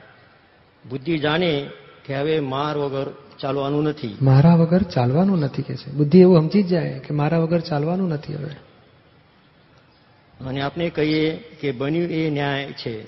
બુદ્ધિ 0.89 1.17
જાણે 1.17 1.69
કે 2.05 2.15
હવે 2.15 2.39
માર 2.39 2.77
વગર 2.77 3.11
ચાલવાનું 3.39 3.83
નથી. 3.83 4.17
મારા 4.21 4.55
વગર 4.55 4.81
ચાલવાનું 4.81 5.39
નથી 5.39 5.61
કે 5.61 5.75
છે. 5.75 5.91
બુદ્ધિ 5.91 6.19
એવું 6.19 6.41
સમજી 6.41 6.63
જ 6.63 6.67
જાય 6.67 6.99
કે 6.99 7.13
મારા 7.13 7.37
વગર 7.37 7.59
ચાલવાનું 7.59 8.09
નથી 8.09 8.35
હવે. 8.35 8.49
અને 10.41 10.61
આપણે 10.61 10.89
કહીએ 10.89 11.37
કે 11.37 11.71
બન્યું 11.71 12.09
એ 12.09 12.29
ન્યાય 12.29 12.65
છે. 12.65 13.05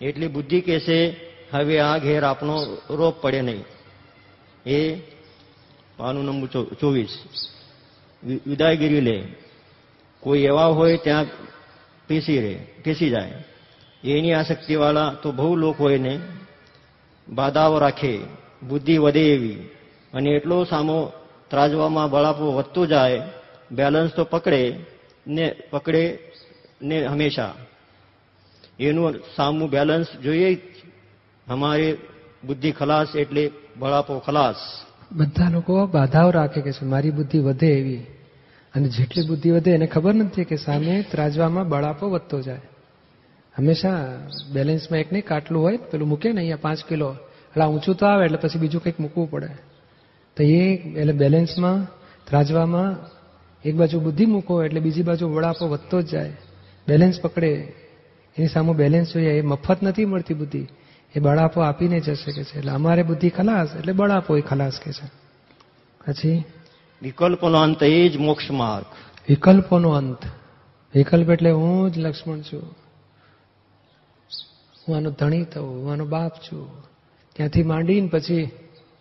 એટલે 0.00 0.26
બુદ્ધિ 0.26 0.60
કહેશે 0.60 1.16
હવે 1.52 1.80
આ 1.80 1.98
ઘેર 1.98 2.22
આપણો 2.22 2.56
રોપ 2.90 3.22
પડે 3.22 3.42
નહીં. 3.42 3.64
એ 4.70 4.96
પાનું 5.96 6.24
નંબર 6.24 6.64
ચોવીસ. 6.64 7.08
વિદાયગીરી 8.24 9.00
લે. 9.00 9.22
કોઈ 10.20 10.40
એવા 10.40 10.66
હોય 10.66 10.96
ત્યાં 10.96 11.26
પીસી 12.06 12.40
રહે 12.40 12.54
પીસી 12.54 13.10
જાય. 13.10 13.44
એની 14.04 14.32
આસક્તિવાળા 14.32 15.16
તો 15.22 15.32
બહુ 15.32 15.56
લોકો 15.56 15.84
હોય 15.84 15.98
ને. 15.98 16.20
બાધાઓ 17.28 17.78
રાખે, 17.78 18.18
બુદ્ધિ 18.62 18.98
વધે 18.98 19.20
એવી. 19.20 19.68
અને 20.14 20.30
એટલો 20.30 20.64
સામો 20.64 21.12
ત્રાજવામાં 21.48 22.10
બળાપો 22.10 22.52
વધતો 22.52 22.86
જાય, 22.86 23.22
બેલેન્સ 23.72 24.10
તો 24.10 24.24
પકડે 24.24 24.74
ને, 25.26 25.54
પકડે 25.70 26.18
ને 26.82 27.06
હંમેશા. 27.06 27.54
એનું 28.78 29.14
સામું 29.36 29.70
બેલેન્સ 29.70 30.06
જોઈએ. 30.22 30.54
અમારે 31.48 31.98
બુદ્ધિ 32.46 32.72
ખલાસ 32.72 33.16
એટલે 33.16 33.50
બળાપો 33.78 34.18
ખલાસ. 34.18 34.56
બધા 35.12 35.50
લોકો 35.50 35.86
બાધાઓ 35.86 36.30
રાખે 36.30 36.60
કે 36.60 36.70
મારી 36.82 37.10
બુદ્ધિ 37.10 37.38
વધે 37.38 37.66
એવી. 37.66 37.96
અને 38.74 38.88
જેટલી 38.88 39.26
બુદ્ધિ 39.28 39.50
વધે 39.50 39.70
એને 39.70 39.86
ખબર 39.86 40.14
નથી 40.14 40.44
કે 40.44 40.56
સામે 40.56 41.04
ત્રાજવામાં 41.10 41.68
બળાપો 41.68 42.08
વધતો 42.08 42.40
જાય. 42.40 42.60
હંમેશા 43.58 44.18
બેલેન્સમાં 44.52 45.00
એક 45.00 45.12
નહીં, 45.12 45.24
કાટલું 45.24 45.62
હોય, 45.62 45.76
પેલું 45.76 46.08
મૂકે 46.08 46.32
ને 46.32 46.40
અહીંયા 46.40 46.56
પાંચ 46.62 46.84
કિલો. 46.84 47.12
એટલે 47.12 47.64
ઊંચું 47.64 47.94
તો 47.94 48.06
આવે, 48.06 48.24
એટલે 48.24 48.38
પછી 48.38 48.58
બીજું 48.58 48.82
કંઈક 48.82 49.00
મૂકવું 49.00 49.30
પડે. 49.30 49.48
તો 50.36 50.42
એ, 50.42 50.74
એટલે 50.74 51.12
બેલેન્સમાં 51.12 51.84
ત્રાજવામાં 52.26 52.96
એક 53.64 53.74
બાજુ 53.74 54.00
બુદ્ધિ 54.00 54.26
મૂકો, 54.26 54.64
એટલે 54.64 54.80
બીજી 54.80 55.02
બાજુ 55.02 55.28
બળાપો 55.28 55.68
વધતો 55.68 56.02
જ 56.02 56.06
જાય. 56.06 56.36
બેલેન્સ 56.88 57.20
પકડે 57.20 57.52
એની 58.38 58.46
સામે 58.46 58.72
બેલેન્સ 58.72 59.12
જોઈએ 59.12 59.38
એ 59.38 59.42
મફત 59.42 59.82
નથી 59.82 60.04
મળતી 60.04 60.34
બુદ્ધિ. 60.34 60.66
એ 61.16 61.20
બળાપો 61.20 61.60
આપીને 61.60 62.00
જશે 62.00 62.32
કે 62.32 62.44
છે. 62.44 62.58
એટલે 62.58 62.72
અમારે 62.72 63.02
બુદ્ધિ 63.02 63.28
ખલાસ 63.28 63.76
એટલે 63.76 63.92
બળાપો 63.92 64.36
એ 64.36 64.40
ખલાસ 64.40 64.80
કે 64.84 64.92
છે. 64.92 65.06
પછી? 66.06 66.44
વિકલ્પનો 67.02 67.58
અંત 67.58 67.82
એ 67.82 68.08
જ 68.08 68.16
મોક્ષ 68.16 68.50
માર્ગ. 68.50 68.84
વિકલ્પોનો 69.28 69.90
અંત. 69.90 70.18
વિકલ્પ 70.94 71.30
એટલે 71.30 71.50
હું 71.50 71.92
જ 71.92 71.98
લક્ષ્મણ 71.98 72.40
છું. 72.40 72.76
હું 74.88 74.96
આનો 74.96 75.10
ધણી 75.10 75.44
થવું 75.44 75.82
હું 75.82 75.92
આનો 75.92 76.04
બાપ 76.04 76.32
છું. 76.34 76.84
ત્યાંથી 77.36 77.62
માંડીને 77.62 78.08
પછી 78.08 78.50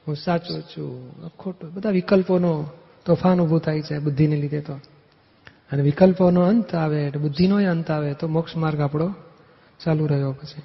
હું 0.08 0.16
સાચો 0.16 0.62
છું 0.62 1.14
ખોટો 1.30 1.68
બધા 1.68 1.90
વિકલ્પોનો 1.90 2.70
તોફાન 3.06 3.42
ઊભું 3.42 3.60
થાય 3.60 3.82
છે 3.82 4.00
બુદ્ધિને 4.00 4.36
લીધે 4.36 4.62
તો. 4.62 4.80
અને 5.72 5.84
વિકલ્પોનો 5.84 6.42
અંત 6.42 6.76
આવે 6.76 7.06
એટલે 7.06 7.22
બુદ્ધિનો 7.22 7.70
અંત 7.70 7.92
આવે 7.92 8.14
તો 8.14 8.28
મોક્ષ 8.28 8.56
માર્ગ 8.56 8.80
આપણો 8.80 9.16
ચાલુ 9.86 10.06
રહ્યો 10.06 10.32
પછી. 10.32 10.62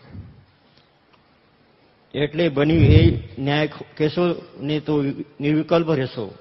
એટલે 2.19 2.49
બન્યું 2.49 2.85
એ 2.85 3.29
ન્યાય 3.39 3.67
કહેશો 3.97 4.43
ને 4.61 4.81
તો 4.81 5.03
નિર્વિકલ્પ 5.41 5.91
રહેશો. 5.91 6.35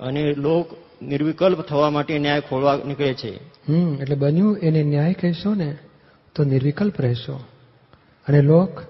અને 0.00 0.34
લોક 0.34 0.68
નિર્વિકલ્પ 1.02 1.60
થવા 1.60 1.90
માટે 1.90 2.18
ન્યાય 2.18 2.40
ખોળવા 2.40 2.80
નીકળે 2.86 3.14
છે. 3.14 3.36
હમ 3.68 3.94
એટલે 4.00 4.16
બન્યું 4.16 4.58
એને 4.58 4.82
ન્યાય 4.82 5.12
કહેશો 5.12 5.54
ને 5.54 5.78
તો 6.34 6.44
નિર્વિકલ્પ 6.44 7.00
રહેશો. 7.00 7.44
અને 8.28 8.42
લોક 8.42 8.82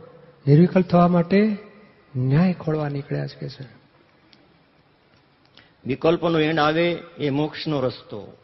નિર્વિકલ્પ 0.47 0.87
થવા 0.87 1.09
માટે 1.09 1.57
ન્યાય 2.17 2.53
ખોળવા 2.53 2.89
નીકળ્યા 2.89 3.27
છે 3.27 3.39
કે 3.41 3.49
છે. 3.49 3.69
વિકલ્પનો 5.87 6.39
એન્ડ 6.39 6.59
આવે 6.59 6.99
એ 7.19 7.31
મોક્ષનો 7.31 7.81
રસ્તો. 7.81 8.37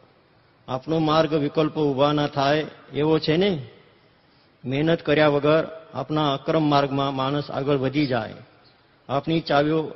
આપણો 0.67 0.99
માર્ગ 0.99 1.33
વિકલ્પો 1.33 1.91
ઊભા 1.91 2.11
ના 2.11 2.27
થાય 2.27 2.65
એવો 2.93 3.19
છે 3.19 3.37
ને? 3.37 3.61
મહેનત 4.65 5.01
કર્યા 5.01 5.27
વગર 5.27 5.67
આપણા 5.93 6.33
અક્રમ 6.33 6.63
માર્ગમાં 6.63 7.15
માણસ 7.15 7.51
આગળ 7.51 7.77
વધી 7.77 8.05
જાય. 8.05 8.33
આપણી 9.09 9.39
ચાવીઓ 9.39 9.91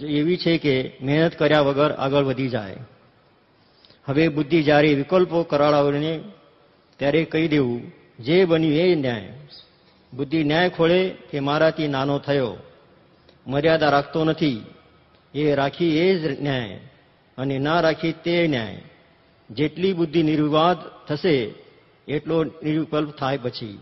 એવી 0.00 0.36
છે 0.36 0.58
કે 0.58 0.98
મહેનત 1.02 1.34
કર્યા 1.34 1.60
વગર 1.60 1.92
આગળ 1.92 2.24
વધી 2.24 2.48
જાય. 2.48 2.76
હવે 4.04 4.28
બુદ્ધિ 4.28 4.62
જ્યારે 4.62 4.94
વિકલ્પો 4.94 5.42
કરાવડાવીને 5.42 6.20
ત્યારે 6.98 7.24
કહી 7.24 7.48
દેવું, 7.48 7.92
જે 8.18 8.44
બન્યું 8.44 8.74
એ 8.74 8.94
ન્યાય. 8.94 9.32
બુદ્ધિ 10.14 10.44
ન્યાય 10.44 10.68
ખોળે 10.68 11.08
કે 11.08 11.40
મારાથી 11.40 11.88
નાનો 11.88 12.18
થયો. 12.18 12.56
મર્યાદા 13.46 13.90
રાખતો 13.90 14.24
નથી. 14.24 14.64
એ 15.34 15.54
રાખી 15.54 15.98
એ 15.98 16.18
જ 16.18 16.42
ન્યાય 16.42 16.80
અને 17.38 17.58
ના 17.58 17.80
રાખી 17.80 18.12
તે 18.12 18.46
ન્યાય. 18.46 18.82
જેટલી 19.52 19.92
બુદ્ધિ 19.92 20.22
નિર્વિવાદ 20.22 20.76
થશે, 21.08 21.54
એટલો 22.08 22.44
નિર્વિકલ્પ 22.44 23.10
થાય 23.10 23.38
પછી. 23.38 23.78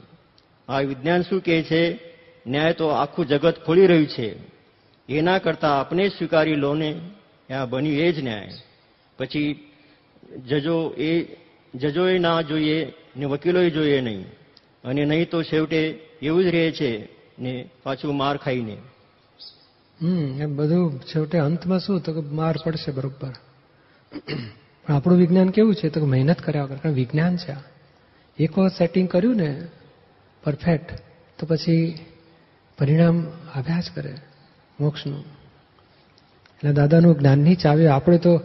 આ 0.69 0.81
વિજ્ઞાન 0.81 1.23
શું 1.23 1.41
કહે 1.41 1.63
છે? 1.63 1.99
ન્યાય 2.47 2.73
તો 2.73 2.89
આખું 2.89 3.27
જગત 3.27 3.65
ખોલી 3.67 3.87
રહ્યું 3.87 4.07
છે. 4.07 4.37
એના 5.09 5.39
કરતાં 5.39 5.81
આપણે 5.81 6.09
જ 6.09 6.13
સ્વીકારી 6.13 6.55
લો 6.55 6.75
ને, 6.75 7.01
આ 7.55 7.65
બન્યું 7.65 7.97
એ 7.97 8.13
જ 8.13 8.19
ન્યાય. 8.19 8.49
પછી 9.19 9.69
જજો 10.47 10.95
એ, 10.99 11.37
જજોએ 11.75 12.19
ના 12.19 12.43
જોઈએ 12.43 12.93
ને 13.17 13.25
વકીલોએ 13.25 13.71
જોઈએ 13.71 14.01
નહીં. 14.01 14.25
અને 14.85 15.05
નહીં 15.05 15.31
તો 15.31 15.43
છેવટે 15.43 16.01
એવું 16.23 16.45
જ 16.45 16.47
રહે 16.47 16.71
છે 16.71 17.09
ને 17.39 17.71
પાછું 17.83 18.17
માર 18.17 18.37
ખાઈને. 18.37 18.77
હમ, 20.03 20.41
એમ 20.41 20.57
બધું 20.57 21.01
છેવટે 21.01 21.39
અંતમાં 21.39 21.79
શું? 21.79 22.01
તો 22.01 22.23
માર 22.23 22.55
પડશે 22.65 22.93
બરોબર. 22.93 23.33
પણ 24.87 24.95
આપણું 24.95 25.19
વિજ્ઞાન 25.19 25.49
કેવું 25.49 25.75
છે? 25.75 25.89
તો 25.89 26.07
મહેનત 26.07 26.41
કર્યા 26.41 26.65
વગર. 26.65 26.77
કારણ 26.77 26.95
વિજ્ઞાન 26.95 27.37
છે 27.37 27.53
આ. 27.53 27.57
એક 28.39 28.59
વખત 28.59 28.73
સેટિંગ 28.79 29.09
કર્યું 29.09 29.37
ને 29.37 29.63
પરફેક્ટ 30.45 30.93
તો 31.39 31.47
પછી 31.47 31.99
પરિણામ 32.79 33.27
આવ્યા 33.55 33.81
જ 33.81 33.85
કરે, 33.95 34.15
મોક્ષનું. 34.81 35.21
એટલે 35.21 36.73
દાદાનું 36.73 37.19
જ્ઞાનની 37.19 37.55
ચાવી 37.55 37.87
આપણે 37.87 38.19
તો 38.19 38.41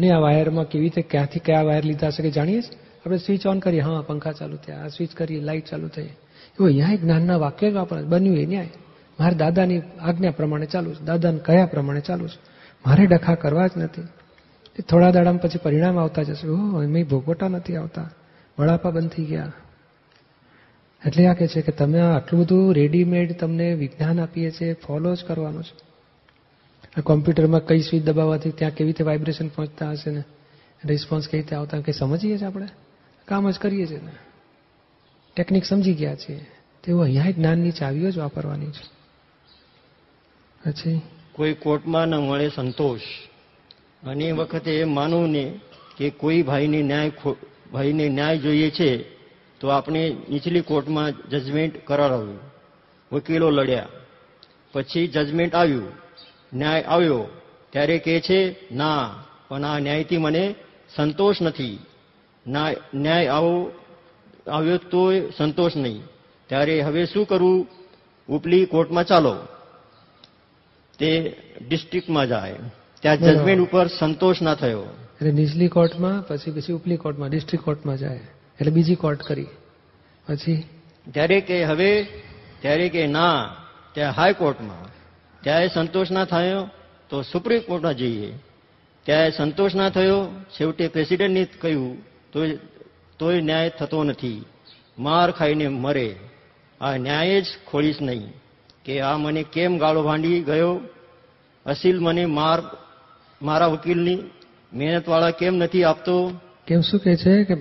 નહીં 0.00 0.16
આ 0.16 0.18
વાયરમાં 0.18 0.64
કેવી 0.64 0.84
રીતે 0.84 1.02
ક્યાંથી 1.02 1.38
કયા 1.38 1.62
વાયર 1.62 1.84
લીધા 1.84 2.10
છે 2.10 2.22
કે 2.22 2.30
જાણીએ 2.30 2.62
છીએ? 2.62 2.78
આપણે 3.06 3.18
સ્વિચ 3.18 3.46
ઓન 3.46 3.58
કરીએ. 3.58 3.80
હા, 3.80 4.02
પંખા 4.02 4.32
ચાલુ 4.32 4.56
થયા. 4.56 4.78
આ 4.78 4.88
સ્વિચ 4.88 5.14
કરીએ 5.14 5.40
લાઇટ 5.40 5.66
ચાલુ 5.66 5.88
થઈ. 5.88 6.02
એવું 6.02 6.66
અહીંયા 6.66 6.94
જ્ઞાનના 6.94 7.36
વાક્ય 7.36 7.70
જ 7.70 7.74
વાપરે 7.74 8.02
બન્યું 8.02 8.36
એ 8.36 8.46
ન્યાય. 8.46 8.70
મારે 9.20 9.34
દાદાની 9.34 9.82
આજ્ઞા 10.00 10.30
પ્રમાણે 10.30 10.66
ચાલુ 10.66 10.94
છે. 10.94 11.00
દાદાને 11.00 11.38
કયા 11.44 11.66
પ્રમાણે 11.66 12.00
ચાલુ 12.00 12.28
છે? 12.28 12.38
મારે 12.86 13.06
ડખા 13.06 13.34
કરવા 13.34 13.66
જ 13.66 13.70
નથી. 13.76 14.00
એ 14.78 14.82
થોડા 14.82 15.10
દાડામાં 15.10 15.40
પછી 15.40 15.58
પરિણામ 15.58 15.98
આવતા 15.98 16.22
જશે. 16.22 16.48
ઓહ 16.48 16.82
એમ 16.82 17.08
ભોગવટા 17.08 17.48
નથી 17.48 17.76
આવતા. 17.76 18.10
વડાપા 18.58 18.90
બંધ 18.90 19.10
થઈ 19.10 19.24
ગયા. 19.24 19.52
એટલે 21.06 21.26
આ 21.26 21.34
કે 21.34 21.48
છે 21.48 21.62
કે 21.62 21.72
તમે 21.72 22.00
આટલું 22.00 22.42
બધું 22.42 22.74
રેડીમેડ 22.74 23.32
તમને 23.32 23.74
વિજ્ઞાન 23.74 24.20
આપીએ 24.20 24.50
છીએ 24.50 24.74
ફોલો 24.74 25.14
જ 25.14 25.24
કરવાનું 25.24 25.64
છે. 25.64 25.86
કોમ્પ્યુટરમાં 27.00 27.66
કઈ 27.66 27.80
સ્વિચ 27.80 28.04
દબાવવાથી 28.04 28.50
ત્યાં 28.50 28.72
કેવી 28.72 28.88
રીતે 28.88 29.04
વાઇબ્રેશન 29.04 29.48
પહોંચતા 29.48 29.90
હશે 29.90 30.10
ને? 30.10 30.24
રિસ્પોન્સ 30.84 31.28
કેવી 31.28 31.42
રીતે 31.42 31.56
આવતા? 31.56 31.80
કંઈ 31.80 31.92
સમજીએ 31.92 32.38
છીએ 32.38 32.46
આપણે? 32.46 32.68
કામ 33.24 33.50
જ 33.50 33.58
કરીએ 33.58 33.86
છીએ 33.86 34.00
ને? 34.00 34.12
ટેકનિક 35.36 35.64
સમજી 35.64 35.94
ગયા 35.94 36.14
છીએ. 36.14 36.46
તેવું 36.84 37.02
અહીંયા 37.02 37.30
જ્ઞાનની 37.30 37.70
ચાવીઓ 37.70 38.10
જ 38.10 38.18
વાપરવાની 38.18 38.66
છે. 38.66 38.96
પછી? 40.70 41.00
કોઈ 41.32 41.54
કોર્ટમાં 41.54 42.06
ન 42.08 42.14
મળે 42.14 42.48
સંતોષ. 42.48 43.00
અને 44.06 44.24
એ 44.24 44.32
વખતે 44.32 44.80
એમ 44.80 44.94
માનવું 44.94 45.30
ને 45.30 45.60
કે 45.96 46.10
કોઈ 46.10 46.42
ભાઈને 46.42 46.82
ન્યાય 46.82 47.12
ભાઈને 47.72 48.08
ન્યાય 48.08 48.38
જોઈએ 48.38 48.70
છે, 48.70 49.02
તો 49.60 49.68
આપણે 49.68 50.16
નીચલી 50.28 50.60
કોર્ટમાં 50.60 51.28
જજમેન્ટ 51.28 51.84
કરાવ્યું 51.84 52.38
વકીલો 53.12 53.50
લડ્યા. 53.50 53.88
પછી 54.72 55.06
જજમેન્ટ 55.06 55.54
આવ્યું. 55.54 55.92
ન્યાય 56.54 56.82
આવ્યો. 56.82 57.24
ત્યારે 57.70 57.98
કહે 57.98 58.20
છે, 58.20 58.56
ના, 58.72 59.24
પણ 59.48 59.64
આ 59.64 59.78
ન્યાયથી 59.78 60.16
મને 60.16 60.54
સંતોષ 60.96 61.42
નથી. 61.42 61.78
ન્યાય 62.94 63.26
આવો, 63.26 63.72
આવ્યો 64.46 64.76
તો 64.76 65.28
સંતોષ 65.30 65.76
નહીં. 65.76 66.02
ત્યારે 66.46 66.80
હવે 66.80 67.06
શું 67.06 67.26
કરવું 67.26 67.66
ઉપલી 68.28 68.66
કોર્ટમાં 68.66 69.04
ચાલો. 69.04 69.36
તે 70.98 71.36
ડિસ્ટ્રિક્ટમાં 71.68 72.26
જાય. 72.26 72.56
ત્યાં. 73.02 73.16
જજમેન્ટ 73.16 73.62
ઉપર 73.62 73.86
સંતોષ 73.86 74.42
ના 74.42 74.54
થયો. 74.54 74.80
એટલે 74.80 75.30
નીચલી 75.30 75.68
કોર્ટમાં 75.68 76.26
પછી 76.28 76.50
પછી 76.50 76.72
ઉપલી 76.72 76.96
કોર્ટમાં 76.96 77.30
ડિસ્ટ્રિક્ટ 77.30 77.64
કોર્ટમાં 77.64 77.96
જાય. 77.96 78.16
એટલે 78.60 78.70
બીજી 78.70 78.94
કોર્ટ 78.94 79.22
કરી. 79.22 79.46
પછી? 80.28 80.64
ત્યારે 81.12 81.40
કે 81.40 81.64
હવે 81.64 82.02
ત્યારે 82.60 82.88
કે 82.88 83.06
ના 83.06 83.56
ત્યાં 83.92 84.12
હાઈકોર્ટમાં. 84.12 84.84
ત્યારે 85.42 85.68
સંતોષ 85.68 86.10
ના 86.10 86.24
થયો 86.24 86.68
તો 87.08 87.22
સુપ્રીમ 87.22 87.60
કોર્ટમાં 87.60 87.94
જઈએ. 87.94 88.32
ત્યારે 89.02 89.30
સંતોષ 89.30 89.74
ના 89.74 89.90
થયો 89.90 90.26
છેવટે 90.26 90.88
પ્રેસિડેન્ટને 90.88 91.44
કહ્યું 91.44 92.02
તો 92.32 92.40
તોય 93.18 93.40
ન્યાય 93.40 93.70
થતો 93.70 94.04
નથી. 94.04 94.44
માર 94.98 95.30
ખાઈને 95.30 95.68
મરે. 95.68 96.16
આ 96.80 96.96
ન્યાય 96.96 97.40
જ 97.40 97.44
ખોલીશ 97.70 97.96
નહીં. 98.02 98.32
કે 98.84 99.00
આ 99.00 99.16
મને 99.16 99.42
કેમ 99.42 99.78
ગાળો 99.78 100.02
ભાંડી 100.02 100.42
ગયો? 100.42 100.80
અસીલ 101.66 102.00
મને 102.00 102.26
માર 102.26 102.60
મારા 103.42 103.66
વકીલની 103.66 104.18
મહેનતવાળા 104.72 105.30
કેમ 105.30 105.56
નથી 105.56 105.84
આપતો? 105.84 106.32
કેમ 106.66 106.80
શું 106.80 107.00
કહે 107.00 107.16
છે 107.16 107.44
કે 107.44 107.54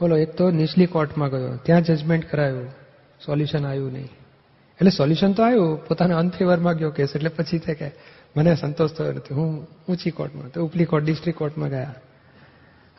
બોલો, 0.00 0.16
એક 0.16 0.30
તો 0.32 0.50
નીચલી 0.50 0.86
કોર્ટમાં 0.86 1.30
ગયો, 1.30 1.56
ત્યાં 1.56 1.82
જજમેન્ટ 1.82 2.30
કરાયું 2.30 2.70
સોલ્યુશન 3.26 3.66
આવ્યું 3.66 3.92
નહીં. 3.92 4.04
એટલે 4.72 4.90
સોલ્યુશન 4.90 5.32
તો 5.32 5.42
આવ્યું, 5.42 5.86
પોતાના 5.86 6.18
અનફેવરમાં 6.18 6.76
ગયો 6.76 6.90
કેસ 6.90 7.08
એટલે 7.14 7.28
પછી 7.28 7.58
તે 7.58 7.74
કે 7.74 7.90
મને 8.36 8.54
સંતોષ 8.54 8.90
થયો 8.90 9.12
નથી, 9.12 9.34
હું 9.34 9.66
ઊંચી 9.88 10.10
કોર્ટમાં, 10.10 10.48
તો 10.48 10.64
ઉપલી 10.64 10.84
કોર્ટ 10.84 11.04
ડિસ્ટ્રિક્ટ 11.04 11.38
કોર્ટમાં 11.38 11.68
ગયા. 11.68 11.94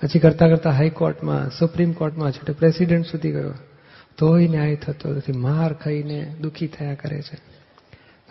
પછી 0.02 0.20
કરતા 0.20 0.48
કરતા 0.48 0.70
હાઈકોર્ટમાં 0.70 1.50
સુપ્રીમ 1.50 1.92
કોર્ટમાં 1.92 2.32
છેટે 2.32 2.54
પ્રેસિડેન્ટ 2.54 3.06
સુધી 3.06 3.32
ગયો. 3.32 3.54
તોય 4.18 4.48
ન્યાય 4.48 4.76
થતો 4.76 5.10
નથી, 5.10 5.32
માર 5.32 5.74
ખાઈને 5.74 6.36
દુઃખી 6.42 6.68
થયા 6.68 6.94
કરે 6.94 7.22
છે. 7.22 7.36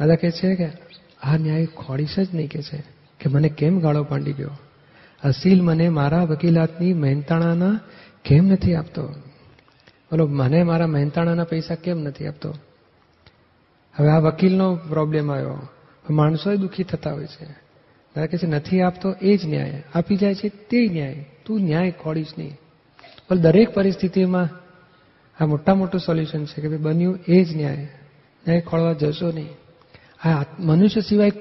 દાદા 0.01 0.15
કહે 0.15 0.31
છે 0.31 0.55
કે, 0.55 0.69
આ 1.23 1.37
ન્યાય 1.37 1.67
ખોડીશ 1.67 2.19
જ 2.19 2.35
નહીં 2.35 2.49
કે 2.49 2.63
છે. 2.63 3.02
કે 3.23 3.31
મને 3.31 3.49
કેમ 3.49 3.81
ગાળો 3.81 4.05
પાંડી 4.05 4.33
ગયો? 4.33 4.51
અસીલ 5.25 5.63
મને 5.63 5.89
મારા 5.89 6.23
વકીલાતની 6.23 6.95
મહેનતાણાના 6.95 7.81
કેમ 8.25 8.47
નથી 8.47 8.75
આપતો? 8.75 9.07
બોલો, 10.11 10.27
મને 10.27 10.63
મારા 10.63 10.87
મહેનતાણાના 10.87 11.45
પૈસા 11.45 11.75
કેમ 11.75 11.99
નથી 11.99 12.27
આપતો? 12.27 12.55
હવે 13.99 14.09
આ 14.09 14.19
વકીલનો 14.19 14.75
પ્રોબ્લેમ 14.75 15.33
આવ્યો. 15.33 15.69
માણસો 16.11 16.57
દુઃખી 16.57 16.85
થતા 16.85 17.13
હોય 17.13 17.27
છે. 17.27 17.45
કહે 18.15 18.27
છે, 18.27 18.47
નથી 18.47 18.81
આપતો 18.81 19.15
એ 19.23 19.37
જ 19.37 19.45
ન્યાય. 19.45 19.85
આપી 19.95 20.17
જાય 20.17 20.35
છે 20.35 20.49
તે 20.49 20.89
ન્યાય. 20.89 21.27
તું 21.45 21.61
ન્યાય 21.61 21.91
ખોડીશ 21.91 22.33
નહીં. 22.39 22.53
બોલ, 23.03 23.39
દરેક 23.39 23.75
પરિસ્થિતિમાં 23.75 24.49
આ 25.45 25.47
મોટા 25.47 25.75
મોટું 25.75 26.01
સોલ્યુશન 26.01 26.45
છે 26.45 26.61
કે 26.61 26.69
ભાઈ 26.69 26.79
બન્યું 26.79 27.19
એ 27.29 27.45
જ 27.45 27.57
ન્યાય. 27.57 27.77
ન્યાય 28.49 28.61
ખોળવા 28.61 28.93
જશો 28.93 29.33
નહીં. 29.33 29.49
આ 30.29 30.45
મનુષ્ય 30.59 31.01
સિવાય 31.01 31.33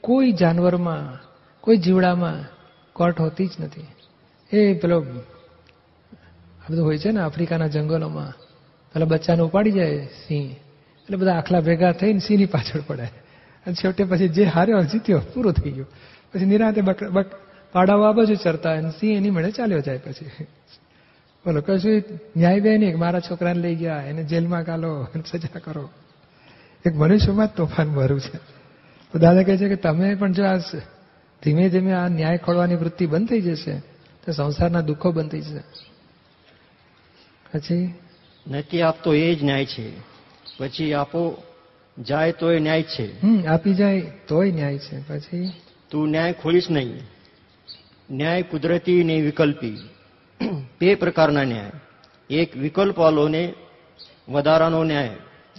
કોઈ 0.00 0.32
જાનવરમાં 0.32 1.27
કોઈ 1.68 1.76
જીવડામાં 1.76 2.44
કોર્ટ 2.92 3.20
હોતી 3.20 3.46
જ 3.46 3.50
નથી. 3.60 3.86
એ 4.52 4.74
પેલો, 4.74 5.00
આ 6.60 6.66
બધું 6.70 6.84
હોય 6.84 6.98
છે 6.98 7.10
ને 7.10 7.20
આફ્રિકાના 7.20 7.66
જંગલોમાં. 7.66 8.30
પેલા 8.92 9.06
બચ્ચાને 9.06 9.40
ઉપાડી 9.40 9.72
જાય 9.72 10.04
સિંહ. 10.04 10.50
એટલે 10.52 11.16
બધા 11.16 11.34
આખલા 11.34 11.60
ભેગા 11.60 11.92
થઈને 11.92 12.18
સિંહની 12.18 12.46
પાછળ 12.46 12.80
પડે. 12.86 13.02
અને 13.66 13.74
છેવટે 13.74 14.04
પછી 14.04 14.28
જે 14.28 14.44
હાર્યો 14.44 14.82
જીત્યો 14.82 15.20
પૂરો 15.34 15.52
થઈ 15.52 15.70
ગયો. 15.70 15.84
પછી 16.34 16.44
નિરાતે 16.44 16.80
આ 17.74 18.12
બાજુ 18.12 18.34
ચરતા 18.34 18.72
અને 18.72 18.90
સિંહ 18.90 19.16
એની 19.16 19.30
મળે 19.30 19.50
ચાલ્યો 19.50 19.80
જાય 19.80 19.98
પછી. 19.98 20.44
બોલો 21.46 21.60
કશું 21.60 22.02
ન્યાય 22.36 22.60
બે 22.60 22.78
નહીં 22.78 22.98
મારા 22.98 23.20
છોકરાને 23.20 23.60
લઈ 23.60 23.74
ગયા, 23.74 24.02
એને 24.02 24.22
જેલમાં 24.24 24.62
ગાલો 24.62 25.06
સજા 25.30 25.58
કરો. 25.58 25.90
એક 26.86 26.94
મનુષ્યમાં 26.96 27.46
જ 27.46 27.50
તોફાન 27.56 27.94
ભર્યું 27.94 28.20
છે. 28.20 28.36
તો 29.12 29.18
દાદા 29.18 29.42
કહે 29.42 29.56
છે 29.56 29.68
કે, 29.68 29.76
તમે 29.76 30.14
પણ 30.14 30.32
જો 30.32 30.44
આ 30.44 30.56
ધીમે 31.42 31.68
ધીમે 31.68 31.92
આ 31.92 32.08
ન્યાય 32.08 32.38
ખોળવાની 32.38 32.74
વૃત્તિ 32.74 33.06
બંધ 33.06 33.28
થઈ 33.28 33.40
જશે 33.40 33.78
તો 34.24 34.32
સંસારના 34.32 34.80
દુઃખો 34.80 35.12
બંધ 35.12 35.30
થઈ 35.30 35.40
જશે. 35.40 35.60
પછી? 37.54 37.94
નથી 38.50 38.82
આપતો 38.82 39.14
એ 39.14 39.34
જ 39.34 39.44
ન્યાય 39.44 39.66
છે. 39.66 40.00
પછી 40.58 40.92
આપો 40.92 41.42
જાય 41.98 42.32
તો 42.32 42.52
એ 42.52 42.58
ન્યાય 42.58 42.82
છે. 42.82 43.20
હમ 43.20 43.44
આપી 43.48 43.74
જાય 43.74 44.00
તોય 44.00 44.50
ન્યાય 44.50 44.78
છે. 44.78 45.08
પછી? 45.08 45.52
તું 45.90 46.08
ન્યાય 46.08 46.32
ખોલીશ 46.32 46.70
નહીં. 46.70 47.00
ન્યાય 48.10 48.42
કુદરતી 48.42 49.04
ને 49.04 49.20
વિકલ્પી. 49.20 49.78
બે 50.80 50.94
પ્રકારના 50.94 51.44
ન્યાય. 51.44 51.70
એક 52.30 52.56
વિકલ્પ 52.56 52.98
વાલોને 52.98 53.54
વધારાનો 54.28 54.84
ન્યાય. 54.84 55.10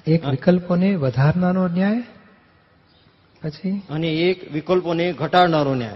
એક 0.08 0.26
વિકલ્પોને 0.28 0.96
વધારનારો 0.96 1.68
ન્યાય? 1.68 2.04
પછી? 3.42 3.82
અને 3.90 4.10
એક 4.14 4.52
વિકલ્પોને 4.52 5.14
ઘટાડનારો 5.14 5.76
ન્યાય. 5.76 5.96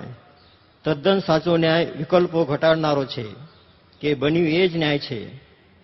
તદ્દન 0.84 1.20
સાચો 1.20 1.58
ન્યાય 1.58 1.86
વિકલ્પો 1.86 2.46
ઘટાડનારો 2.46 3.06
છે 3.06 3.26
કે 4.02 4.14
બન્યું 4.14 4.48
એ 4.48 4.68
જ 4.68 4.78
ન્યાય 4.78 5.00
છે. 5.00 5.28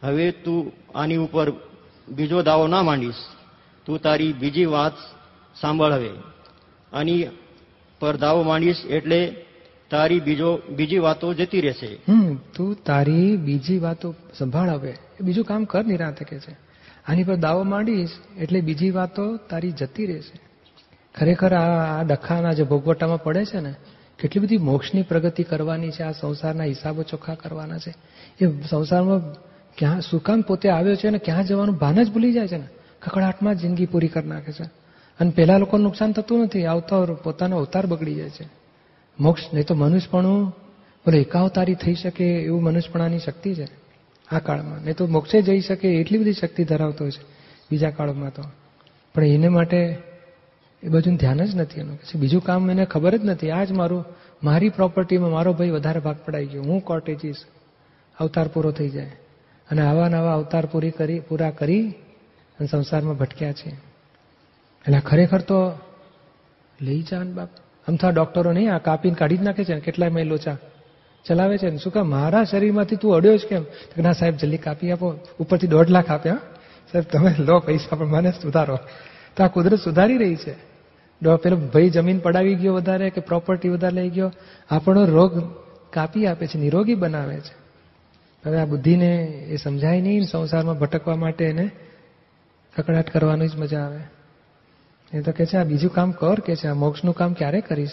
હવે 0.04 0.32
તું 0.32 0.72
આની 0.98 1.16
ઉપર 1.16 1.52
બીજો 2.10 2.42
દાવો 2.42 2.68
ના 2.68 2.84
માંડીશ. 2.84 3.14
તું 3.86 4.02
તારી 4.02 4.34
બીજી 4.34 4.66
વાત 4.66 4.94
સાંભળ 5.62 5.92
હવે 5.92 6.10
આની 6.94 7.28
પર 8.00 8.16
દાવો 8.16 8.44
માંડીશ 8.44 8.86
એટલે 8.90 9.36
તારી 9.90 10.20
બીજો 10.20 10.62
બીજી 10.70 10.98
વાતો 10.98 11.34
જતી 11.34 11.62
રહેશે. 11.62 11.96
તું 12.56 12.84
તારી 12.84 13.38
બીજી 13.38 13.78
વાતો 13.78 14.16
સંભાળ 14.38 14.70
હવે 14.70 14.94
બીજું 15.22 15.46
કામ 15.46 15.64
કર 15.64 15.86
નિરાંતે 15.86 16.26
કે 16.26 16.40
છે. 16.40 16.58
આની 17.08 17.24
પર 17.24 17.36
દાવો 17.36 17.64
માંડીશ 17.64 18.10
એટલે 18.38 18.62
બીજી 18.62 18.92
વાતો 18.92 19.38
તારી 19.38 19.72
જતી 19.72 20.06
રહેશે. 20.06 20.49
ખરેખર 21.16 21.54
આ 21.54 22.00
આ 22.00 22.04
ડખાના 22.04 22.54
જે 22.54 22.64
ભોગવટામાં 22.64 23.24
પડે 23.24 23.46
છે 23.46 23.60
ને, 23.60 23.74
કેટલી 24.20 24.42
બધી 24.42 24.58
મોક્ષની 24.58 25.02
પ્રગતિ 25.02 25.44
કરવાની 25.44 25.92
છે, 25.92 26.04
આ 26.04 26.12
સંસારના 26.12 26.64
હિસાબો 26.64 27.04
ચોખ્ખા 27.04 27.36
કરવાના 27.36 27.78
છે. 27.78 27.94
એ 28.46 28.62
સંસારમાં 28.70 29.34
ક્યાં 29.78 30.02
શું 30.02 30.24
કામ 30.24 30.42
પોતે 30.42 30.70
આવ્યો 30.70 30.96
છે 30.96 31.08
અને 31.08 31.18
ક્યાં 31.18 31.44
જવાનું 31.44 31.76
ભાન 31.76 32.04
જ 32.04 32.12
ભૂલી 32.12 32.34
જાય 32.34 32.48
છે 32.48 32.58
ને? 32.58 32.68
કકડાટમાં 33.02 33.56
જિંદગી 33.56 33.86
પૂરી 33.86 34.08
કરી 34.08 34.28
નાખે 34.28 34.52
છે. 34.52 34.64
અને 35.20 35.32
પેલા 35.32 35.58
લોકોને 35.58 35.84
નુકસાન 35.84 36.12
થતું 36.12 36.44
નથી, 36.44 36.66
આવતા 36.66 37.06
પોતાનો 37.06 37.58
અવતાર 37.58 37.86
બગડી 37.86 38.16
જાય 38.16 38.30
છે. 38.30 38.50
મોક્ષ 39.20 39.44
નહીં 39.54 39.66
તો 39.66 39.76
મનુષ્યપણું 39.76 40.50
બોલે 41.06 41.22
એકાવતારી 41.22 41.76
થઈ 41.76 41.96
શકે 41.96 42.26
એવું 42.26 42.64
મનુષ્યપણાની 42.64 43.20
શક્તિ 43.20 43.56
છે 43.56 43.68
આ 44.32 44.40
કાળમાં. 44.40 44.80
નહીં 44.80 44.96
તો 44.96 45.08
મોક્ષે 45.08 45.42
જઈ 45.42 45.60
શકે 45.60 45.88
એટલી 45.88 46.18
બધી 46.18 46.34
શક્તિ 46.34 46.64
ધરાવતો 46.64 47.10
છે 47.10 47.22
બીજા 47.72 47.90
કાળમાં 47.90 48.34
તો. 48.34 48.44
પણ 49.16 49.24
એને 49.24 49.48
માટે 49.48 49.98
એ 50.84 50.88
બધું 50.88 51.16
ધ્યાન 51.16 51.46
જ 51.46 51.56
નથી 51.56 51.80
એનું. 51.80 51.98
પછી 51.98 52.20
બીજું 52.20 52.44
કામ 52.44 52.72
એને 52.72 52.86
ખબર 52.86 53.18
જ 53.18 53.26
નથી. 53.26 53.52
આ 53.52 53.64
જ 53.64 53.72
મારું, 53.72 54.06
મારી 54.44 54.70
પ્રોપર્ટીમાં 54.70 55.32
મારો 55.32 55.54
ભાઈ 55.54 55.70
વધારે 55.70 56.00
ભાગ 56.00 56.16
પડાઈ 56.26 56.46
ગયો. 56.46 56.64
હું 56.64 56.82
કોર્ટે 56.82 57.16
જઈશ 57.16 57.36
અવતાર 58.20 58.48
પૂરો 58.48 58.72
થઈ 58.72 58.90
જાય. 58.90 59.12
અને 59.72 59.82
આવા 59.82 60.08
નવા 60.08 60.34
અવતાર 60.34 60.66
પૂરી 60.66 60.92
કરી, 60.92 61.20
પૂરા 61.20 61.50
કરી 61.50 61.90
અને 62.60 62.68
સંસારમાં 62.68 63.18
ભટક્યા 63.18 63.52
છે. 63.52 63.70
એટલે 63.70 65.00
ખરેખર 65.00 65.42
તો 65.42 65.72
લઈ 66.82 67.02
જા 67.02 67.24
ને 67.24 67.32
બાપ. 67.32 67.50
આમ 67.88 67.98
આ 68.04 68.10
ડોક્ટરો 68.10 68.52
નહીં, 68.52 68.74
આ 68.74 68.78
કાપીને 68.78 69.16
કાઢી 69.16 69.38
જ 69.38 69.42
નાખે 69.42 69.64
છે 69.64 69.74
ને, 69.74 69.80
કેટલાય 69.80 70.10
મેં 70.10 70.26
લોચા 70.26 70.58
ચલાવે 71.26 71.58
છે 71.58 71.70
ને. 71.70 71.78
શું 71.78 71.94
કે 71.94 72.02
મારા 72.02 72.44
શરીરમાંથી 72.44 72.96
તું 72.96 73.16
અડ્યો 73.16 73.38
જ 73.38 73.46
કેમ? 73.46 73.66
ના 73.98 74.12
સાહેબ, 74.12 74.36
જલ્દી 74.36 74.58
કાપી 74.58 74.92
આપો. 74.92 75.14
ઉપરથી 75.40 75.68
દોઢ 75.68 75.90
લાખ 75.90 76.12
આપ્યા 76.12 76.34
સાહેબ, 76.92 77.04
તમે 77.04 77.36
લો 77.40 77.60
પૈસા, 77.60 77.96
પણ 77.96 78.06
મને 78.06 78.32
સુધારો. 78.32 78.78
તો 79.36 79.44
આ 79.44 79.48
કુદરત 79.48 79.80
સુધારી 79.80 80.18
રહી 80.18 80.36
છે. 80.36 80.56
પેલો 81.22 81.56
ભાઈ 81.56 81.90
જમીન 81.90 82.20
પડાવી 82.20 82.56
ગયો 82.56 82.74
વધારે 82.74 83.10
કે 83.10 83.22
પ્રોપર્ટી 83.22 83.70
વધારે 83.70 83.96
લઈ 83.96 84.10
ગયો? 84.10 84.32
આપણો 84.70 85.06
રોગ 85.06 85.34
કાપી 85.90 86.28
આપે 86.28 86.48
છે, 86.48 86.58
નિરોગી 86.58 86.96
બનાવે 86.96 87.40
છે. 87.40 87.56
હવે 88.46 88.58
આ 88.60 88.66
બુદ્ધિને 88.66 89.12
એ 89.50 89.56
સમજાય 89.56 90.02
નહીં, 90.02 90.26
સંસારમાં 90.26 90.78
ભટકવા 90.80 91.16
માટે 91.16 91.46
એને 91.46 91.70
કકડાટ 92.76 93.10
કરવાની 93.10 93.48
જ 93.48 93.56
મજા 93.56 93.80
આવે. 93.80 94.02
એ 95.14 95.22
તો 95.22 95.32
કે 95.32 95.46
છે, 95.46 95.58
આ 95.58 95.64
બીજું 95.64 95.92
કામ 95.92 96.12
કર 96.12 96.40
કે 96.40 96.56
છે, 96.56 96.68
આ 96.68 96.74
મોક્ષનું 96.74 97.16
કામ 97.16 97.34
ક્યારે 97.34 97.62
કરીશ? 97.62 97.92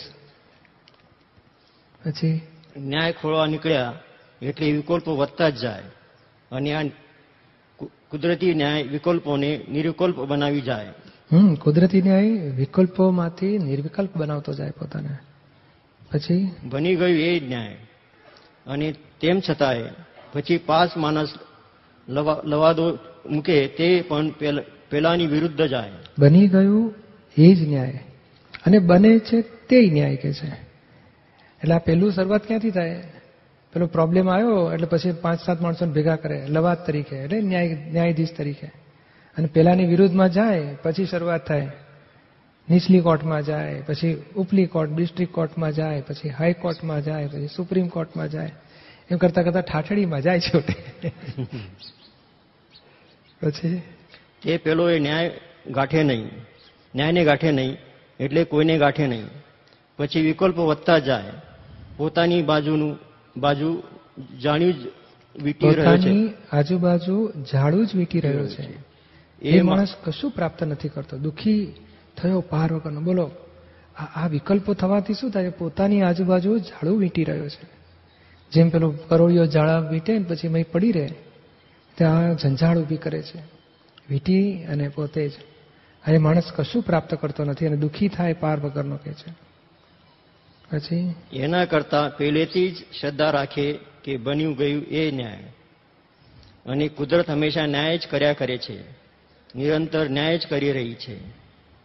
પછી 2.05 2.41
ન્યાય 2.77 3.13
ખોળવા 3.13 3.47
નીકળ્યા, 3.47 3.95
એટલે 4.43 4.73
વિકલ્પો 4.73 5.17
વધતા 5.17 5.49
જ 5.49 5.57
જાય. 5.57 5.83
અને 6.51 6.75
આ 6.75 6.83
કુદરતી 8.11 8.55
ન્યાય 8.55 8.83
વિકલ્પોને 8.83 9.51
નિર્વિકલ્પ 9.69 10.17
બનાવી 10.17 10.61
જાય. 10.61 10.89
હમ 11.33 11.55
કુદરતી 11.55 12.03
ન્યાય 12.03 12.31
વિકલ્પોમાંથી 12.31 13.59
નિર્વિકલ્પ 13.59 14.17
બનાવતો 14.17 14.53
જાય 14.53 14.71
પોતાને. 14.71 15.09
પછી? 16.13 16.51
બની 16.65 16.97
ગયું 16.97 17.19
એ 17.19 17.39
જ 17.39 17.49
ન્યાય. 17.49 17.77
અને 18.67 18.95
તેમ 19.21 19.41
છતાંય 19.51 19.85
પછી 20.33 20.57
પાંચ 20.57 20.97
માણસ 20.97 21.29
લવા- 22.09 22.49
લવાદો 22.49 22.99
મૂકે 23.31 23.67
તે 23.67 24.05
પણ 24.09 24.31
પેલ- 24.31 24.91
પેલાની 24.91 25.27
વિરુદ્ધ 25.27 25.63
જાય. 25.63 25.91
બની 26.19 26.49
ગયું 26.49 26.95
એ 27.39 27.55
જ 27.55 27.69
ન્યાય. 27.69 28.05
અને 28.67 28.79
બને 28.79 29.19
છે 29.19 29.41
તે 29.41 29.91
ન્યાય 29.93 30.17
કે 30.17 30.33
છે. 30.33 30.49
એટલે 31.63 31.75
આ 31.75 31.79
પહેલું 31.79 32.13
શરૂઆત 32.13 32.47
ક્યાંથી 32.47 32.71
થાય? 32.71 33.03
પેલો 33.73 33.87
પ્રોબ્લેમ 33.87 34.31
આવ્યો 34.31 34.73
એટલે 34.73 34.87
પછી 34.87 35.13
પાંચ 35.13 35.45
સાત 35.47 35.63
માણસોને 35.63 35.93
ભેગા 35.93 36.17
કરે 36.17 36.47
લવાદ 36.49 36.87
તરીકે 36.87 37.17
એટલે 37.17 37.41
ન્યાય 37.41 37.89
ન્યાયાધીશ 37.93 38.29
તરીકે. 38.37 38.86
અને 39.37 39.47
પેલાની 39.47 39.87
વિરુદ્ધમાં 39.87 40.31
જાય 40.31 40.75
પછી 40.83 41.07
શરૂઆત 41.07 41.49
થાય. 41.49 41.71
નીચલી 42.71 43.01
કોર્ટમાં 43.01 43.43
જાય 43.43 43.81
પછી 43.81 44.23
ઉપલી 44.37 44.67
કોર્ટ 44.67 44.91
ડિસ્ટ્રિક્ટ 44.91 45.33
કોર્ટમાં 45.33 45.73
જાય 45.73 46.01
પછી 46.01 46.29
હાઈકોર્ટમાં 46.29 47.05
જાય 47.05 47.27
પછી 47.27 47.49
સુપ્રીમ 47.57 47.89
કોર્ટમાં 47.89 48.31
જાય. 48.31 48.53
એમ 49.11 49.17
કરતા 49.17 49.43
કરતા 49.43 49.61
ઠાઠડીમાં 49.61 50.23
જાય 50.23 50.41
છોટે. 50.41 51.09
પછી? 53.43 53.83
એ 54.45 54.57
પેલો 54.57 54.91
એ 54.91 54.99
ન્યાય 54.99 55.31
ગાંઠે 55.71 56.03
નહીં. 56.03 56.31
ન્યાયને 56.95 57.25
ગાંઠે 57.25 57.53
નહીં 57.53 57.77
એટલે 58.21 58.45
કોઈને 58.45 58.79
ગાંઠે 58.79 59.07
નહીં. 59.07 59.25
પછી 59.97 60.21
વિકલ્પો 60.21 60.67
વધતા 60.67 60.99
જાય. 60.99 61.23
પોતાની 61.97 62.43
બાજુનું 62.43 62.99
બાજુ 63.37 63.83
જાણ્યું 64.43 64.73
જ 64.73 64.77
વીટી 65.43 65.71
રહ્યો 65.71 65.97
છે. 65.97 66.35
આજુબાજુ 66.53 67.33
ઝાડું 67.53 67.87
જ 67.87 67.97
વીટી 67.97 68.21
રહ્યો 68.21 68.49
છે. 68.49 68.96
એ 69.43 69.61
માણસ 69.61 69.95
કશું 70.05 70.31
પ્રાપ્ત 70.31 70.63
નથી 70.65 70.89
કરતો. 70.89 71.19
દુઃખી 71.19 71.73
થયો 72.17 72.41
પાર 72.41 72.73
વગરનો. 72.73 73.01
બોલો 73.01 73.31
આ 74.15 74.29
વિકલ્પો 74.29 74.75
થવાથી 74.75 75.15
શું 75.15 75.31
થાય? 75.31 75.51
પોતાની 75.51 76.03
આજુબાજુ 76.03 76.59
ઝાડું 76.59 76.99
વીંટી 76.99 77.25
રહ્યો 77.25 77.49
છે. 77.49 77.77
જેમ 78.53 78.69
પેલો 78.69 78.91
કરોળિયો 79.09 79.47
ઝાડા 79.47 79.79
વીંટે 79.79 80.19
ને 80.19 80.25
પછી 80.25 80.49
મય 80.49 80.63
પડી 80.63 80.93
રહે 80.93 81.09
ત્યાં 81.95 82.37
ઝંઝાળ 82.37 82.79
ઊભી 82.79 82.97
કરે 82.97 83.23
છે. 83.23 83.39
વીંટી 84.11 84.65
અને 84.65 84.89
પોતે 84.89 85.29
જ. 85.29 85.33
અને 86.07 86.19
માણસ 86.19 86.53
કશું 86.57 86.83
પ્રાપ્ત 86.83 87.15
કરતો 87.15 87.45
નથી 87.45 87.67
અને 87.67 87.77
દુઃખી 87.77 88.09
થાય 88.09 88.33
પાર 88.33 88.61
વગરનો 88.61 88.97
કે 88.97 89.13
છે. 89.13 89.31
પછી? 90.73 91.15
એના 91.33 91.65
કરતા 91.65 92.09
પહેલેથી 92.09 92.71
જ 92.71 92.77
શ્રદ્ધા 93.01 93.31
રાખે 93.31 93.79
કે 94.05 94.17
બન્યું 94.17 94.55
ગયું 94.55 94.83
એ 94.83 95.11
ન્યાય. 95.11 95.53
અને 96.67 96.89
કુદરત 96.89 97.31
હંમેશા 97.31 97.67
ન્યાય 97.67 97.99
જ 97.99 98.07
કર્યા 98.11 98.33
કરે 98.33 98.59
છે. 98.59 99.06
નિરંતર 99.57 100.09
ન્યાય 100.09 100.39
જ 100.39 100.47
કરી 100.47 100.73
રહી 100.73 100.95
છે 100.95 101.29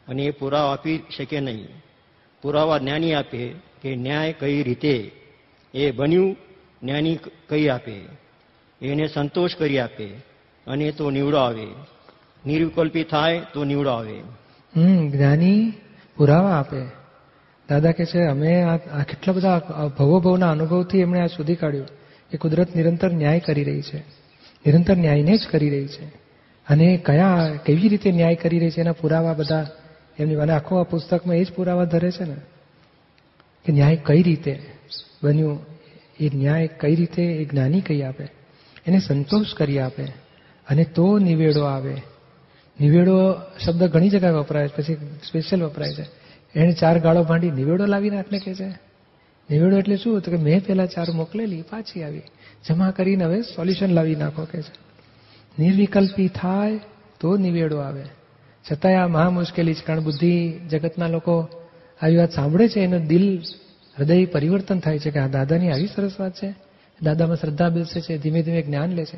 અને 0.07 0.23
એ 0.23 0.31
પુરાવા 0.31 0.73
આપી 0.73 1.03
શકે 1.17 1.39
નહીં. 1.39 1.67
પુરાવા 2.41 2.77
જ્ઞાની 2.77 3.13
આપે 3.13 3.53
કે 3.81 3.95
ન્યાય 3.95 4.33
કઈ 4.33 4.63
રીતે? 4.63 5.11
એ 5.73 5.91
બન્યું 5.91 6.33
જ્ઞાની 6.83 7.19
કઈ 7.49 7.67
આપે? 7.67 7.99
એને 8.81 9.07
સંતોષ 9.07 9.55
કરી 9.55 9.79
આપે 9.79 10.05
અને 10.67 10.91
તો 10.91 11.09
નીવડો 11.09 11.37
આવે. 11.37 11.67
નિર્વિકલ્પી 12.45 13.03
થાય 13.03 13.41
તો 13.53 13.63
નીવડો 13.63 13.89
આવે. 13.89 14.19
હમ, 14.75 15.09
જ્ઞાની 15.09 15.73
પુરાવા 16.17 16.51
આપે. 16.59 16.81
દાદા 17.69 17.91
કે 17.91 18.05
છે, 18.05 18.25
અમે 18.25 18.61
આ 18.61 18.77
કેટલા 19.03 19.33
બધા 19.33 19.61
ભવો 19.97 20.19
ભવના 20.19 20.51
અનુભવથી 20.51 20.99
એમણે 20.99 21.19
આ 21.19 21.25
શોધી 21.25 21.55
કાઢ્યું 21.55 21.87
કે 22.31 22.37
કુદરત 22.37 22.75
નિરંતર 22.75 23.11
ન્યાય 23.11 23.39
કરી 23.39 23.63
રહી 23.63 23.81
છે. 23.81 23.99
નિરંતર 24.65 24.95
ન્યાયને 24.95 25.37
જ 25.37 25.47
કરી 25.51 25.69
રહી 25.69 25.87
છે. 25.87 26.20
અને 26.71 26.97
કયા, 26.97 27.59
કેવી 27.65 27.89
રીતે 27.89 28.11
ન્યાય 28.11 28.35
કરી 28.35 28.59
રહી 28.59 28.69
છે 28.69 28.81
એના 28.81 28.91
પુરાવા 28.91 29.33
બધા? 29.33 29.67
એમની 30.19 30.35
અને 30.35 30.53
આખો 30.53 30.79
આ 30.79 30.83
પુસ્તકમાં 30.83 31.35
એ 31.35 31.43
જ 31.43 31.51
પુરાવા 31.51 31.83
ધરે 31.83 32.11
છે 32.11 32.23
ને? 32.23 32.35
કે 33.65 33.71
ન્યાય 33.71 33.99
કઈ 34.05 34.23
રીતે 34.23 34.63
બન્યું? 35.23 35.65
એ 36.19 36.29
ન્યાય 36.33 36.67
કઈ 36.67 36.95
રીતે 36.95 37.23
એ 37.23 37.45
જ્ઞાની 37.45 37.81
કહી 37.81 38.03
આપે? 38.03 38.27
એને 38.87 38.99
સંતોષ 38.99 39.53
કરી 39.53 39.79
આપે. 39.79 40.03
અને 40.69 40.83
તો 40.83 41.19
નિવેડો 41.19 41.63
આવે. 41.63 42.01
નિવેડો 42.81 43.33
શબ્દ 43.65 43.83
ઘણી 43.83 44.09
જગ્યાએ 44.09 44.31
વપરાય 44.31 44.67
છે. 44.67 44.77
પછી 44.77 44.95
સ્પેશિયલ 45.27 45.63
વપરાય 45.63 45.93
છે. 45.93 46.05
એને 46.55 46.73
ચાર 46.73 46.99
ગાળો 46.99 47.23
ભાંડી 47.23 47.51
નિવેડો 47.51 47.85
લાવી 47.85 48.09
નાખને 48.09 48.39
કે 48.39 48.53
છે. 48.53 48.67
નિવેડો 49.51 49.77
એટલે 49.77 49.97
શું? 49.97 50.21
તો 50.21 50.31
કે 50.31 50.37
મેં 50.37 50.65
પેલા 50.65 50.85
ચાર 50.85 51.11
મોકલેલી, 51.11 51.61
પાછી 51.61 52.03
આવી. 52.03 52.21
જમા 52.69 52.91
કરીને 52.91 53.23
હવે 53.23 53.41
સોલ્યુશન 53.41 53.87
લાવી 53.87 54.15
નાખો 54.15 54.45
કે 54.45 54.61
છે. 54.61 54.90
નિર્વિકલ્પી 55.59 56.27
થાય 56.27 56.79
તો 57.19 57.37
નિવેડો 57.37 57.77
આવે 57.77 58.03
છતાંય 58.71 58.95
આ 58.95 59.07
મહા 59.07 59.29
મુશ્કેલી 59.29 59.73
છે 59.73 59.85
કારણ 59.85 60.03
બુદ્ધિ 60.03 60.59
જગતના 60.69 61.07
લોકો 61.07 61.47
આવી 62.01 62.17
વાત 62.17 62.31
સાંભળે 62.31 62.69
છે 62.69 62.79
એનું 62.79 63.05
દિલ 63.05 63.43
હૃદય 63.99 64.25
પરિવર્તન 64.25 64.79
થાય 64.79 64.99
છે 64.99 65.11
કે 65.11 65.19
આ 65.19 65.27
દાદાની 65.27 65.71
આવી 65.71 65.87
સરસ 65.87 66.11
વાત 66.19 66.33
છે 66.35 66.53
દાદામાં 67.01 67.37
શ્રદ્ધા 67.37 67.69
બેસે 67.69 68.01
છે 68.01 68.17
ધીમે 68.17 68.41
ધીમે 68.41 68.61
જ્ઞાન 68.61 68.89
લે 68.89 69.05
છે 69.05 69.17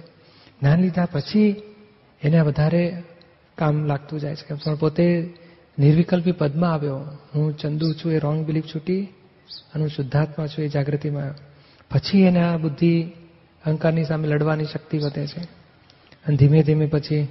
જ્ઞાન 0.59 0.81
લીધા 0.81 1.07
પછી 1.11 1.55
એને 2.23 2.41
વધારે 2.41 3.03
કામ 3.57 3.85
લાગતું 3.85 4.19
જાય 4.19 4.35
છે 4.35 4.53
પણ 4.53 4.75
પોતે 4.75 5.33
નિર્વિકલ્પી 5.79 6.31
પદમાં 6.31 6.73
આવ્યો. 6.73 6.97
હું 7.35 7.57
ચંદુ 7.57 7.93
છું, 7.93 8.11
એ 8.11 8.19
રોંગ 8.19 8.45
બિલીફ 8.45 8.63
છૂટી 8.75 9.01
અને 9.73 9.81
હું 9.81 9.89
શુદ્ધાત્મા 9.89 10.47
છું, 10.47 10.65
એ 10.65 10.67
જાગૃતિમાં 10.67 11.21
આવ્યો. 11.21 11.35
પછી 11.91 12.21
એને 12.21 12.39
આ 12.39 12.57
બુદ્ધિ 12.57 13.03
અહંકારની 13.65 14.03
સામે 14.03 14.27
લડવાની 14.27 14.65
શક્તિ 14.65 14.97
વધે 14.97 15.27
છે. 15.27 15.62
અને 16.27 16.35
ધીમે 16.35 16.63
ધીમે 16.63 16.85
પછી 16.85 17.27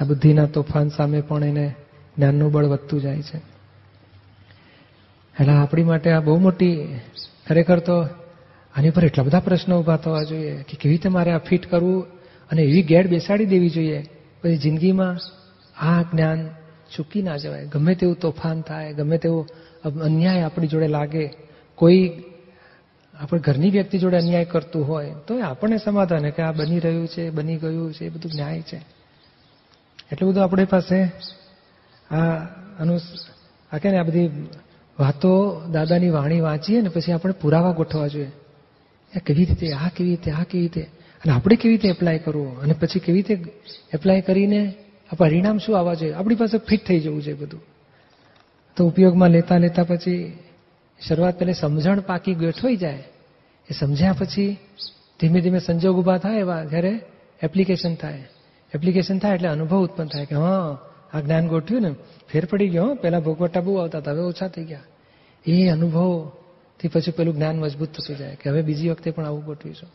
આ 0.00 0.04
બુદ્ધિના 0.04 0.46
તોફાન 0.46 0.88
સામે 0.88 1.20
પણ 1.20 1.44
એને 1.44 1.74
જ્ઞાનનું 2.18 2.52
બળ 2.52 2.64
વધતું 2.64 3.00
જાય 3.00 3.22
છે. 3.22 3.36
એટલે 5.40 5.52
આપણી 5.52 5.82
માટે 5.82 6.10
આ 6.10 6.20
બહુ 6.20 6.38
મોટી 6.38 7.00
ખરેખર 7.48 7.78
તો 7.78 8.02
આની 8.74 8.90
પર 8.90 9.04
એટલા 9.04 9.24
બધા 9.24 9.40
પ્રશ્નો 9.40 9.80
ઊભા 9.80 9.96
થવા 9.96 10.22
જોઈએ 10.22 10.54
કે 10.54 10.76
કેવી 10.80 10.94
રીતે 10.94 11.08
મારે 11.08 11.32
આ 11.32 11.38
ફિટ 11.38 11.70
કરવું 11.70 12.06
અને 12.50 12.62
એવી 12.62 12.82
ગેડ 12.82 13.08
બેસાડી 13.08 13.46
દેવી 13.46 13.70
જોઈએ. 13.70 14.02
પછી 14.42 14.56
જિંદગીમાં 14.56 15.18
આ 15.86 16.02
જ્ઞાન 16.02 16.48
ચૂકી 16.96 17.22
ના 17.22 17.36
જવાય. 17.36 17.66
ગમે 17.66 17.94
તેવું 17.94 18.16
તોફાન 18.16 18.60
થાય, 18.60 18.92
ગમે 18.92 19.18
તેવું 19.18 19.46
અન્યાય 20.00 20.42
આપણી 20.42 20.66
જોડે 20.66 20.88
લાગે, 20.88 21.30
કોઈ 21.74 22.22
આપણે 23.20 23.40
ઘરની 23.40 23.70
વ્યક્તિ 23.70 23.98
જોડે 23.98 24.16
અન્યાય 24.16 24.44
કરતું 24.44 24.88
હોય, 24.88 25.14
તો 25.26 25.40
આપણને 25.40 25.76
સમાધાન 25.76 26.30
કે 26.30 26.42
આ 26.42 26.52
બની 26.52 26.78
રહ્યું 26.78 27.08
છે, 27.08 27.30
બની 27.30 27.56
ગયું 27.56 27.94
છે, 27.94 28.06
એ 28.06 28.08
બધું 28.08 28.32
ન્યાય 28.34 28.60
છે. 28.60 28.76
એટલું 30.12 30.30
બધું 30.30 30.44
આપણી 30.44 30.64
પાસે 30.64 31.02
આ 32.10 32.38
અનુ 32.78 32.98
આ 33.72 33.78
કે 33.78 33.90
ને 33.90 33.98
આ 33.98 34.02
બધી 34.02 34.26
વાતો 34.98 35.62
દાદાની 35.72 36.10
વાણી 36.10 36.40
વાંચીએ 36.40 36.80
ને 36.80 36.88
પછી 36.88 37.12
આપણે 37.12 37.32
પુરાવા 37.32 37.72
ગોઠવા 37.72 38.06
જોઈએ. 38.06 38.32
આ 39.16 39.18
કેવી 39.18 39.44
રીતે, 39.44 39.72
આ 39.72 39.88
કેવી 39.88 40.10
રીતે, 40.10 40.30
આ 40.30 40.42
કેવી 40.42 40.62
રીતે? 40.62 40.80
અને 41.24 41.32
આપણે 41.32 41.56
કેવી 41.56 41.74
રીતે 41.74 41.88
એપ્લાય 41.88 42.18
કરવું? 42.18 42.60
અને 42.60 42.72
પછી 42.72 42.98
કેવી 42.98 43.22
રીતે 43.22 43.44
એપ્લાય 43.94 44.20
કરીને 44.20 44.74
આ 45.12 45.16
પરિણામ 45.16 45.58
શું 45.58 45.78
આવવા 45.78 45.94
જોઈએ? 45.94 46.12
આપણી 46.12 46.34
પાસે 46.34 46.58
ફિટ 46.58 46.86
થઈ 46.86 47.00
જવું 47.00 47.22
છે 47.22 47.32
બધું. 47.32 47.60
તો 48.76 48.86
ઉપયોગમાં 48.86 49.30
લેતા 49.30 49.58
લેતા 49.58 49.84
પછી 49.84 50.38
શરૂઆત 51.08 51.38
પહેલે 51.38 51.52
સમજણ 51.52 52.00
પાકી 52.00 52.34
ગોઠવાઈ 52.34 52.76
જાય. 52.76 53.04
એ 53.70 53.74
સમજ્યા 53.80 54.12
પછી 54.12 54.56
ધીમે 55.20 55.40
ધીમે 55.40 55.58
સંજોગ 55.58 55.96
ઊભા 55.96 56.18
થાય 56.18 56.38
એવા 56.38 56.64
જ્યારે 56.64 57.00
એપ્લિકેશન 57.42 57.94
થાય. 57.94 58.28
એપ્લિકેશન 58.74 59.18
થાય 59.18 59.34
એટલે 59.34 59.48
અનુભવ 59.48 59.78
ઉત્પન્ન 59.78 60.08
થાય 60.08 60.26
કે 60.26 60.34
હા, 60.34 60.78
આ 61.14 61.20
જ્ઞાન 61.20 61.48
ગોઠવ્યું 61.48 61.82
ને, 61.82 61.94
ફેર 62.32 62.44
પડી 62.44 62.68
ગયો 62.68 62.94
પેલા 62.94 63.20
ભોગવટા 63.20 63.60
બહુ 63.60 63.74
આવતા 63.74 63.98
હતા, 63.98 64.10
હવે 64.10 64.20
ઓછા 64.20 64.48
થઈ 64.48 64.64
ગયા. 64.64 64.80
એ 65.46 65.68
અનુભવથી 65.68 66.88
પછી 66.88 67.10
પેલું 67.10 67.34
જ્ઞાન 67.34 67.58
મજબૂત 67.58 67.88
થતું 67.88 68.16
જાય 68.16 68.36
કે 68.36 68.50
હવે 68.50 68.62
બીજી 68.62 68.88
વખતે 68.88 69.10
પણ 69.10 69.26
આવું 69.26 69.44
ગોઠવીશું. 69.44 69.88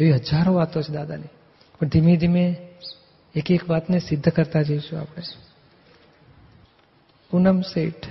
એવી 0.00 0.12
હજારો 0.12 0.54
વાતો 0.54 0.82
છે 0.82 0.92
દાદાની. 0.92 1.26
પણ 1.80 1.88
ધીમે 1.88 2.16
ધીમે 2.16 2.56
એક 3.34 3.50
એક 3.50 3.70
વાતને 3.70 3.98
સિદ્ધ 3.98 4.28
કરતા 4.28 4.62
જઈશું 4.62 5.00
આપણે. 5.00 5.22
પૂનમ 7.30 7.60
શેઠ. 7.60 8.06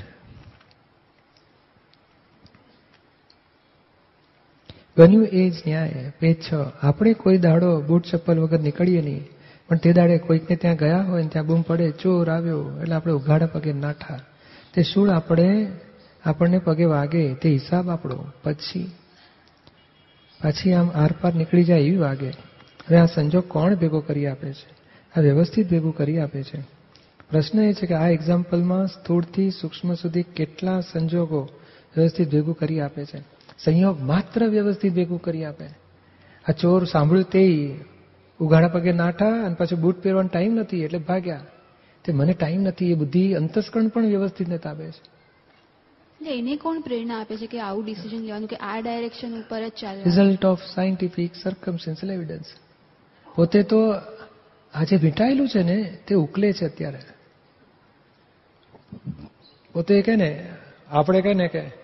બન્યું 4.98 5.28
એ 5.28 5.50
જ 5.50 5.54
ન્યાય 5.68 6.14
પેજ 6.20 6.36
છ. 6.52 6.54
આપણે 6.82 7.14
કોઈ 7.14 7.38
દાડો 7.38 7.82
બૂટ 7.82 8.06
ચપ્પલ 8.06 8.40
વગર 8.40 8.60
નીકળીએ 8.60 9.02
નહીં. 9.02 9.28
પણ 9.70 9.78
તે 9.78 9.94
દાડે 9.94 10.18
કોઈકને 10.18 10.56
ત્યાં 10.56 10.76
ગયા 10.76 10.98
હોય 10.98 11.22
ને 11.22 11.28
ત્યાં 11.28 11.46
બૂમ 11.46 11.62
પડે, 11.62 11.92
ચોર 11.92 12.30
આવ્યો 12.30 12.80
એટલે 12.82 12.96
આપણે 12.96 13.14
ઉઘાડા 13.14 13.46
પગે 13.46 13.74
નાઠા 13.74 14.20
તે 14.74 14.84
શું 14.84 15.16
આપણે, 15.16 15.68
આપણને 16.26 16.60
પગે 16.60 16.84
વાગે, 16.84 17.34
તે 17.34 17.50
હિસાબ 17.50 17.90
આપણો. 17.90 18.26
પછી, 18.44 18.92
પાછી 20.44 20.74
આમ 20.74 20.92
આરપાર 20.96 21.34
નીકળી 21.34 21.64
જાય 21.64 21.80
એવી 21.80 21.98
વાગે. 21.98 22.30
હવે 22.30 22.98
આ 22.98 23.06
સંજોગ 23.06 23.44
કોણ 23.48 23.76
ભેગો 23.76 24.00
કરી 24.00 24.28
આપે 24.28 24.54
છે? 24.54 24.76
આ 25.18 25.22
વ્યવસ્થિત 25.22 25.70
ભેગું 25.70 25.96
કરી 25.96 26.20
આપે 26.20 26.44
છે. 26.44 26.62
પ્રશ્ન 27.32 27.62
એ 27.62 27.74
છે 27.74 27.86
કે 27.86 27.94
આ 27.94 28.08
એક્ઝામ્પલમાં 28.08 28.88
સ્થૂળથી 28.88 29.52
સૂક્ષ્મ 29.52 29.94
સુધી 29.94 30.24
કેટલા 30.24 30.82
સંજોગો 30.82 31.50
વ્યવસ્થિત 31.98 32.32
ભેગું 32.32 32.56
કરી 32.56 32.80
આપે 32.80 33.06
છે? 33.06 33.18
સંયોગ 33.60 34.02
માત્ર 34.02 34.48
વ્યવસ્થિત 34.48 34.94
ભેગું 34.94 35.22
કરી 35.22 35.46
આપે. 35.46 35.66
આ 36.46 36.52
ચોર 36.52 36.84
સાંભળ્યું 36.84 37.30
તે 37.30 37.76
ઉઘાડા 38.40 38.68
પગે 38.68 38.92
નાઠા 38.92 39.44
અને 39.46 39.56
પાછું 39.56 39.82
બૂટ 39.82 40.04
પહેરવાનો 40.04 40.30
ટાઈમ 40.30 40.54
નથી 40.54 40.84
એટલે 40.84 40.98
ભાગ્યા. 40.98 41.46
તે 42.06 42.12
મને 42.12 42.34
ટાઈમ 42.34 42.62
નથી 42.62 42.92
એ 42.92 42.94
બુદ્ધિ 42.94 43.34
અંતસ્કરણ 43.34 43.88
પણ 43.88 44.06
વ્યવસ્થિત 44.06 44.48
ને 44.48 44.58
તાબે 44.58 44.92
છે. 44.92 45.14
એને 46.26 46.56
કોણ 46.56 46.82
પ્રેરણા 46.82 47.20
આપે 47.20 47.38
છે 47.38 47.48
કે 47.48 47.60
આવું 47.60 47.86
ડિસિઝન 47.86 48.18
લેવાનું 48.18 48.48
કે 48.48 48.56
આ 48.56 48.82
ડાયરેક્શન 48.82 49.40
ઉપર 49.40 49.68
જ 49.68 49.72
ચાલે? 49.72 50.04
Result 50.04 50.46
of 50.46 50.60
scientific 50.76 51.36
circumstantial 51.36 52.12
evidence 52.12 52.46
પોતે 53.36 53.64
તો 53.64 53.80
આ 54.74 54.84
જે 54.84 54.96
વીંટાયેલું 54.96 55.48
છે 55.48 55.64
ને 55.64 56.00
તે 56.08 56.16
ઉકલે 56.16 56.54
છે 56.54 56.66
અત્યારે. 56.66 57.00
પોતે 59.74 60.02
કે 60.02 60.16
ને 60.16 60.50
આપણે 60.90 61.22
કહે 61.22 61.34
ને 61.34 61.48
કે 61.48 61.83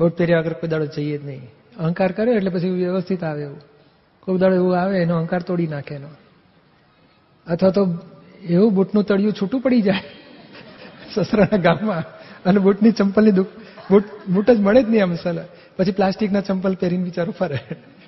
બહુ 0.00 0.08
પહેર્યા 0.08 0.40
વગર 0.40 0.52
કોઈ 0.52 0.68
દાડો 0.68 0.86
જઈએ 0.86 1.18
જ 1.18 1.26
નહીં. 1.26 1.42
અહંકાર 1.78 2.12
કર્યો 2.12 2.34
એટલે 2.34 2.50
પછી 2.50 2.68
વ્યવસ્થિત 2.68 3.24
આવે 3.24 3.42
એવું. 3.42 3.60
કોઈ 4.20 4.38
દાડો 4.38 4.54
એવું 4.54 4.80
આવે, 4.80 5.02
એનો 5.02 5.16
અહંકાર 5.16 5.42
તોડી 5.42 5.66
નાખે 5.66 5.94
એનો. 5.94 6.08
અથવા 7.46 7.70
તો 7.70 7.98
એવું 8.48 8.74
બૂટનું 8.74 9.04
તળિયું 9.04 9.32
છૂટું 9.32 9.60
પડી 9.60 9.82
જાય 9.82 10.02
સસરાના 11.14 11.56
ગામમાં 11.56 12.04
અને 12.44 12.58
બૂટની 12.58 12.90
ચંપલની 12.90 13.30
બૂટ 13.90 14.04
બૂટ 14.28 14.50
જ 14.50 14.60
મળે 14.60 14.82
જ 14.82 14.88
નહીં 14.88 15.02
આમ 15.02 15.14
સલા. 15.14 15.44
પછી 15.76 15.92
પ્લાસ્ટિકના 15.92 16.40
ચંપલ 16.40 16.74
પહેરીને 16.74 17.04
બિચારો 17.04 17.32
ફરે 17.32 17.58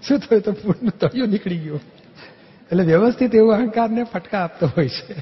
શું 0.03 0.18
થયું 0.18 0.43
તો 0.43 0.53
બૂટનું 0.53 0.99
તળિયું 0.99 1.28
નીકળી 1.28 1.59
ગયું? 1.59 1.80
એટલે 2.72 2.82
વ્યવસ્થિત 2.82 3.34
એવું 3.34 3.55
અહંકારને 3.55 4.05
ફટકા 4.05 4.45
આપતો 4.45 4.66
હોય 4.66 4.89
છે. 4.89 5.12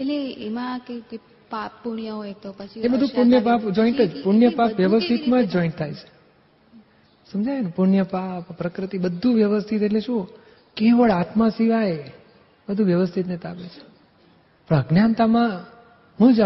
એટલે 0.00 0.32
એમાં 0.32 0.78
કે 0.78 1.18
પાપ 1.50 1.70
પુણ્ય 1.84 2.08
હોય 2.10 2.34
તો 2.42 2.52
પછી 2.52 2.80
એ 2.80 2.88
બધું 2.88 3.08
પુણ્ય 3.08 3.40
પાપ 3.40 3.60
જોઈન્ટ 3.60 4.00
જ. 4.00 4.22
પુણ્ય 4.24 4.48
પાપ 4.48 4.70
વ્યવસ્થિતમાં 4.72 5.42
જ 5.42 5.52
જોઈન્ટ 5.52 5.76
થાય 5.76 5.92
છે. 5.92 6.08
સમજાય 7.32 7.60
ને? 7.60 7.72
પુણ્ય 7.76 8.02
પાપ 8.02 8.52
પ્રકૃતિ 8.52 8.98
બધું 8.98 9.34
વ્યવસ્થિત 9.34 9.82
એટલે 9.82 10.00
શું? 10.00 10.28
કેવળ 10.76 11.10
આત્મા 11.10 11.48
સિવાય 11.48 12.12
બધું 12.68 12.86
વ્યવસ્થિત 12.86 13.26
ને 13.26 13.36
તાપે 13.36 13.68
છે. 13.68 13.82
પણ 14.68 14.78
અજ્ઞાનતામાં 14.78 15.50
હું 16.20 16.34
જ 16.34 16.40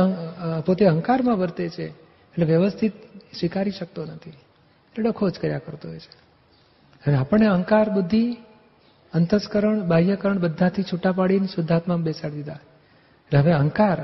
પોતે 0.67 0.85
અહંકારમાં 0.87 1.37
વર્તે 1.39 1.69
છે 1.69 1.87
એટલે 2.33 2.45
વ્યવસ્થિત 2.45 2.93
સ્વીકારી 3.39 3.71
શકતો 3.71 4.05
નથી. 4.05 4.31
એટલે 4.31 5.05
ડખો 5.05 5.31
જ 5.31 5.39
કર્યા 5.39 5.59
કરતો 5.59 5.89
હોય 5.89 5.99
છે. 5.99 6.13
અને 7.07 7.17
આપણને 7.17 7.47
અહંકાર 7.47 7.91
બુદ્ધિ 7.91 8.37
અંતસ્કરણ 9.13 9.81
બાહ્યકરણ 9.81 10.39
બધાથી 10.39 10.83
છૂટા 10.83 11.13
પાડીને 11.13 11.47
શુદ્ધાત્મામાં 11.47 12.05
બેસાડી 12.05 12.35
દીધા. 12.35 12.53
એટલે 12.53 13.39
હવે 13.39 13.53
અહંકાર 13.53 13.99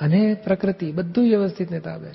અને 0.00 0.34
પ્રકૃતિ 0.34 0.92
બધું 0.92 1.24
વ્યવસ્થિત 1.24 1.70
ને 1.70 1.80
તાબે. 1.80 2.10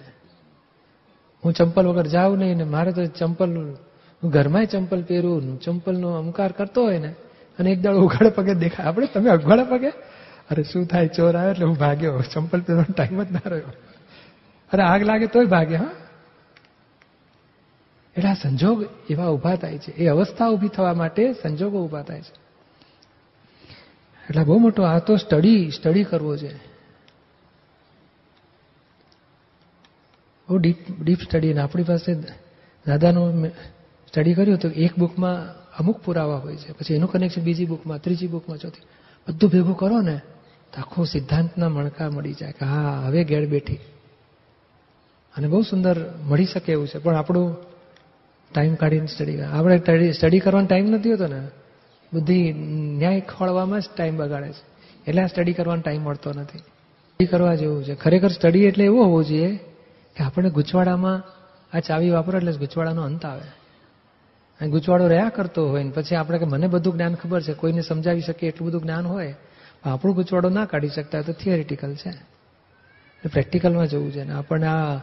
હું 1.45 1.53
ચંપલ 1.53 1.88
વગર 1.88 2.07
જાઉં 2.07 2.38
નહીં 2.38 2.57
ને 2.57 2.63
મારે 2.63 2.91
તો 2.91 3.05
ચંપલ, 3.05 3.57
હું 4.23 4.30
ઘરમાંય 4.30 4.65
ચંપલ 4.65 5.03
પહેરું 5.03 5.59
ચંપલનો 5.59 6.11
અમકાર 6.11 6.51
કરતો 6.51 6.84
હોય 6.84 6.99
ને, 6.99 7.15
અને 7.59 7.71
એક 7.71 7.82
દાડો 7.82 7.99
ઉઘાડા 7.99 8.30
પગે 8.30 8.53
દેખાય 8.53 8.86
આપણે 8.86 9.07
તમે 9.07 9.30
અઘવાડા 9.30 9.63
પગે? 9.63 9.89
અરે 10.51 10.63
શું 10.63 10.86
થાય? 10.86 11.07
ચોર 11.07 11.38
આવે 11.38 11.51
એટલે 11.51 11.65
હું 11.65 11.78
ભાગ્યો. 11.78 12.21
ચંપલ 12.21 12.61
પહેરવાનો 12.61 12.93
ટાઈમ 12.93 13.23
જ 13.23 13.32
ના 13.32 13.49
રહ્યો. 13.49 13.73
અરે 14.73 14.84
આગ 14.84 15.01
લાગે 15.01 15.25
તોય 15.25 15.45
ભાગે, 15.45 15.75
હા? 15.75 15.91
એટલે 18.17 18.30
આ 18.30 18.34
સંજોગ 18.34 18.86
એવા 19.09 19.28
ઊભા 19.28 19.55
થાય 19.55 19.78
છે. 19.78 19.91
એ 19.91 20.07
અવસ્થા 20.07 20.47
ઊભી 20.47 20.67
થવા 20.67 20.93
માટે 20.93 21.34
સંજોગો 21.34 21.84
ઊભા 21.84 22.01
થાય 22.01 22.21
છે. 22.21 22.34
એટલે 24.30 24.43
બહુ 24.43 24.57
મોટો 24.57 24.84
આ 24.84 24.99
તો 24.99 25.15
સ્ટડી 25.15 25.71
સ્ટડી 25.71 26.03
કરવો 26.03 26.38
છે. 26.38 26.76
બહુ 30.49 30.57
ડીપ 30.57 30.77
ડીપ 31.01 31.19
સ્ટડી 31.21 31.51
અને 31.51 31.61
આપણી 31.61 31.83
પાસે 31.83 32.13
દાદાનું 32.85 33.45
સ્ટડી 34.07 34.33
કર્યું 34.33 34.59
તો 34.59 34.69
એક 34.69 34.93
બુકમાં 34.97 35.37
અમુક 35.77 35.97
પુરાવા 36.03 36.37
હોય 36.37 36.55
છે. 36.55 36.71
પછી 36.71 36.93
એનું 36.93 37.11
કનેક્શન 37.11 37.41
બીજી 37.41 37.65
બુકમાં 37.65 38.01
ત્રીજી 38.01 38.27
બુકમાં 38.27 38.57
ચોથી. 38.57 38.81
બધું 39.27 39.49
ભેગું 39.49 39.77
કરો 39.77 40.01
ને 40.01 40.17
તો 40.73 40.81
આખો 40.81 41.05
સિદ્ધાંતના 41.05 41.69
મણકા 41.69 42.09
મળી 42.09 42.33
જાય 42.33 42.51
કે 42.51 42.65
હા, 42.65 43.03
હવે 43.07 43.23
ઘેર 43.23 43.45
બેઠી. 43.47 43.79
અને 45.35 45.47
બહુ 45.47 45.61
સુંદર 45.61 45.95
મળી 46.23 46.45
શકે 46.45 46.71
એવું 46.71 46.87
છે. 46.87 46.97
પણ 46.97 47.15
આપણું 47.15 47.55
ટાઈમ 48.51 48.75
કાઢીને 48.75 49.07
સ્ટડી 49.07 49.41
આપણે 49.41 50.11
સ્ટડી 50.11 50.39
કરવાનો 50.39 50.67
ટાઈમ 50.67 50.85
નથી 50.85 51.11
હોતો 51.11 51.27
ને. 51.27 51.41
બધી 52.13 52.53
ન્યાય 52.97 53.19
ખોળવામાં 53.19 53.81
જ 53.81 53.83
ટાઈમ 53.97 54.17
બગાડે 54.17 54.49
છે. 54.49 54.63
એટલે 55.07 55.27
સ્ટડી 55.27 55.53
કરવાનો 55.53 55.81
ટાઈમ 55.81 56.01
મળતો 56.01 56.29
નથી. 56.33 56.57
સ્ટડી 56.57 57.25
કરવા 57.25 57.55
જેવું 57.55 57.83
છે. 57.83 57.95
ખરેખર 57.95 58.27
સ્ટડી 58.27 58.65
એટલે 58.65 58.83
એવું 58.85 59.05
હોવું 59.05 59.25
જોઈએ 59.25 59.59
કે 60.18 60.24
આપણે 60.24 60.49
ગૂંચવાડામાં 60.49 61.24
આ 61.78 61.80
ચાવી 61.80 62.09
વાપરો 62.09 62.38
એટલે 62.38 62.51
ગૂંચવાડાનો 62.51 63.01
અંત 63.01 63.26
આવે. 63.26 63.47
અને 64.61 64.70
ગૂંચવાડો 64.70 65.07
રહ્યા 65.07 65.30
કરતો 65.30 65.70
હોય 65.70 65.84
ને 65.84 65.91
પછી 65.91 66.15
આપણે 66.15 66.39
કે 66.39 66.45
મને 66.45 66.68
બધું 66.68 66.93
જ્ઞાન 66.93 67.15
ખબર 67.15 67.41
છે, 67.41 67.53
કોઈને 67.53 67.82
સમજાવી 67.82 68.22
શકીએ 68.22 68.49
એટલું 68.49 68.70
બધું 68.70 68.82
જ્ઞાન 68.82 69.07
હોય, 69.07 69.36
પણ 69.84 69.91
આપણું 69.91 70.15
ગૂંચવાડો 70.15 70.49
ના 70.49 70.65
કાઢી 70.65 70.88
શકતા 70.88 71.22
તો 71.22 71.34
થિયરિટિકલ 71.34 71.95
છે. 71.95 72.38
પ્રેક્ટિકલમાં 73.28 73.88
જવું 73.88 74.11
છે. 74.11 74.24
ને 74.24 74.34
આપણને 74.34 74.68
આ 74.68 74.97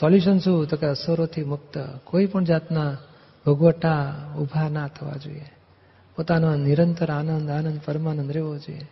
સોલ્યુશન 0.00 0.38
શું? 0.38 0.66
તો 0.66 0.76
કે 0.76 0.86
અસરોથી 0.86 1.44
મુક્ત. 1.44 1.78
કોઈ 2.04 2.26
પણ 2.26 2.44
જાતના 2.44 2.96
ભોગવટા 3.46 4.24
ઊભા 4.38 4.68
ના 4.68 4.88
થવા 4.88 5.12
જોઈએ. 5.12 5.52
પોતાનો 6.16 6.54
નિરંતર 6.54 7.10
આનંદ 7.10 7.50
આનંદ, 7.50 7.80
પરમાનંદ 7.84 8.32
રહેવો 8.32 8.58
જોઈએ. 8.58 8.90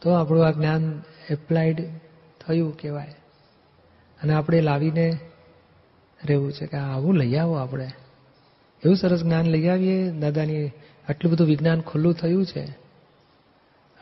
તો 0.00 0.10
આપણું 0.10 0.46
આ 0.46 0.50
જ્ઞાન 0.50 1.02
એપ્લાઇડ 1.30 1.90
થયું 2.46 2.76
કહેવાય. 2.76 3.14
અને 4.22 4.34
આપણે 4.34 4.60
લાવીને 4.60 5.18
રહેવું 6.24 6.52
છે 6.52 6.66
કે 6.66 6.76
આવું 6.76 7.14
લઈ 7.14 7.36
આવો 7.36 7.54
આપણે. 7.54 7.84
એવું 8.84 8.96
સરસ 8.96 9.22
જ્ઞાન 9.22 9.46
લઈ 9.46 9.68
આવીએ. 9.68 10.10
દાદાની 10.10 10.66
આટલું 11.08 11.32
બધું 11.32 11.46
વિજ્ઞાન 11.46 11.80
ખુલ્લું 11.80 12.14
થયું 12.14 12.46
છે. 12.46 12.64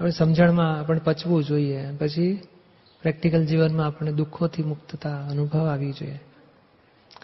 આપણે 0.01 0.11
સમજણમાં 0.11 0.79
આપણે 0.79 1.01
પચવું 1.05 1.45
જોઈએ. 1.45 1.93
પછી 1.93 2.41
પ્રેક્ટિકલ 3.03 3.47
જીવનમાં 3.47 3.87
આપણે 3.87 4.13
દુઃખોથી 4.13 4.63
મુક્તતા 4.63 5.27
અનુભવ 5.27 5.67
આવી 5.67 5.93
જોઈએ. 5.93 6.21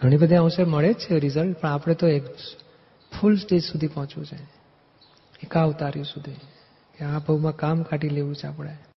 ઘણી 0.01 0.17
બધી 0.17 0.35
અંશે 0.35 0.63
મળે 0.63 0.93
જ 0.93 0.97
છે 0.97 1.19
રિઝલ્ટ, 1.19 1.57
પણ 1.57 1.69
આપણે 1.69 1.93
તો 1.93 2.07
એક 2.07 2.23
ફૂલ 3.21 3.37
સ્ટેજ 3.37 3.63
સુધી 3.63 3.87
પહોંચવું 3.87 4.25
છે. 4.25 4.35
એકાવતાર્યું 5.43 6.05
સુધી. 6.05 6.31
કે 6.97 7.05
આ 7.05 7.19
ભાવમાં 7.19 7.55
કામ 7.55 7.83
કાઢી 7.83 8.09
લેવું 8.09 8.35
છે 8.35 8.47
આપણે. 8.47 8.77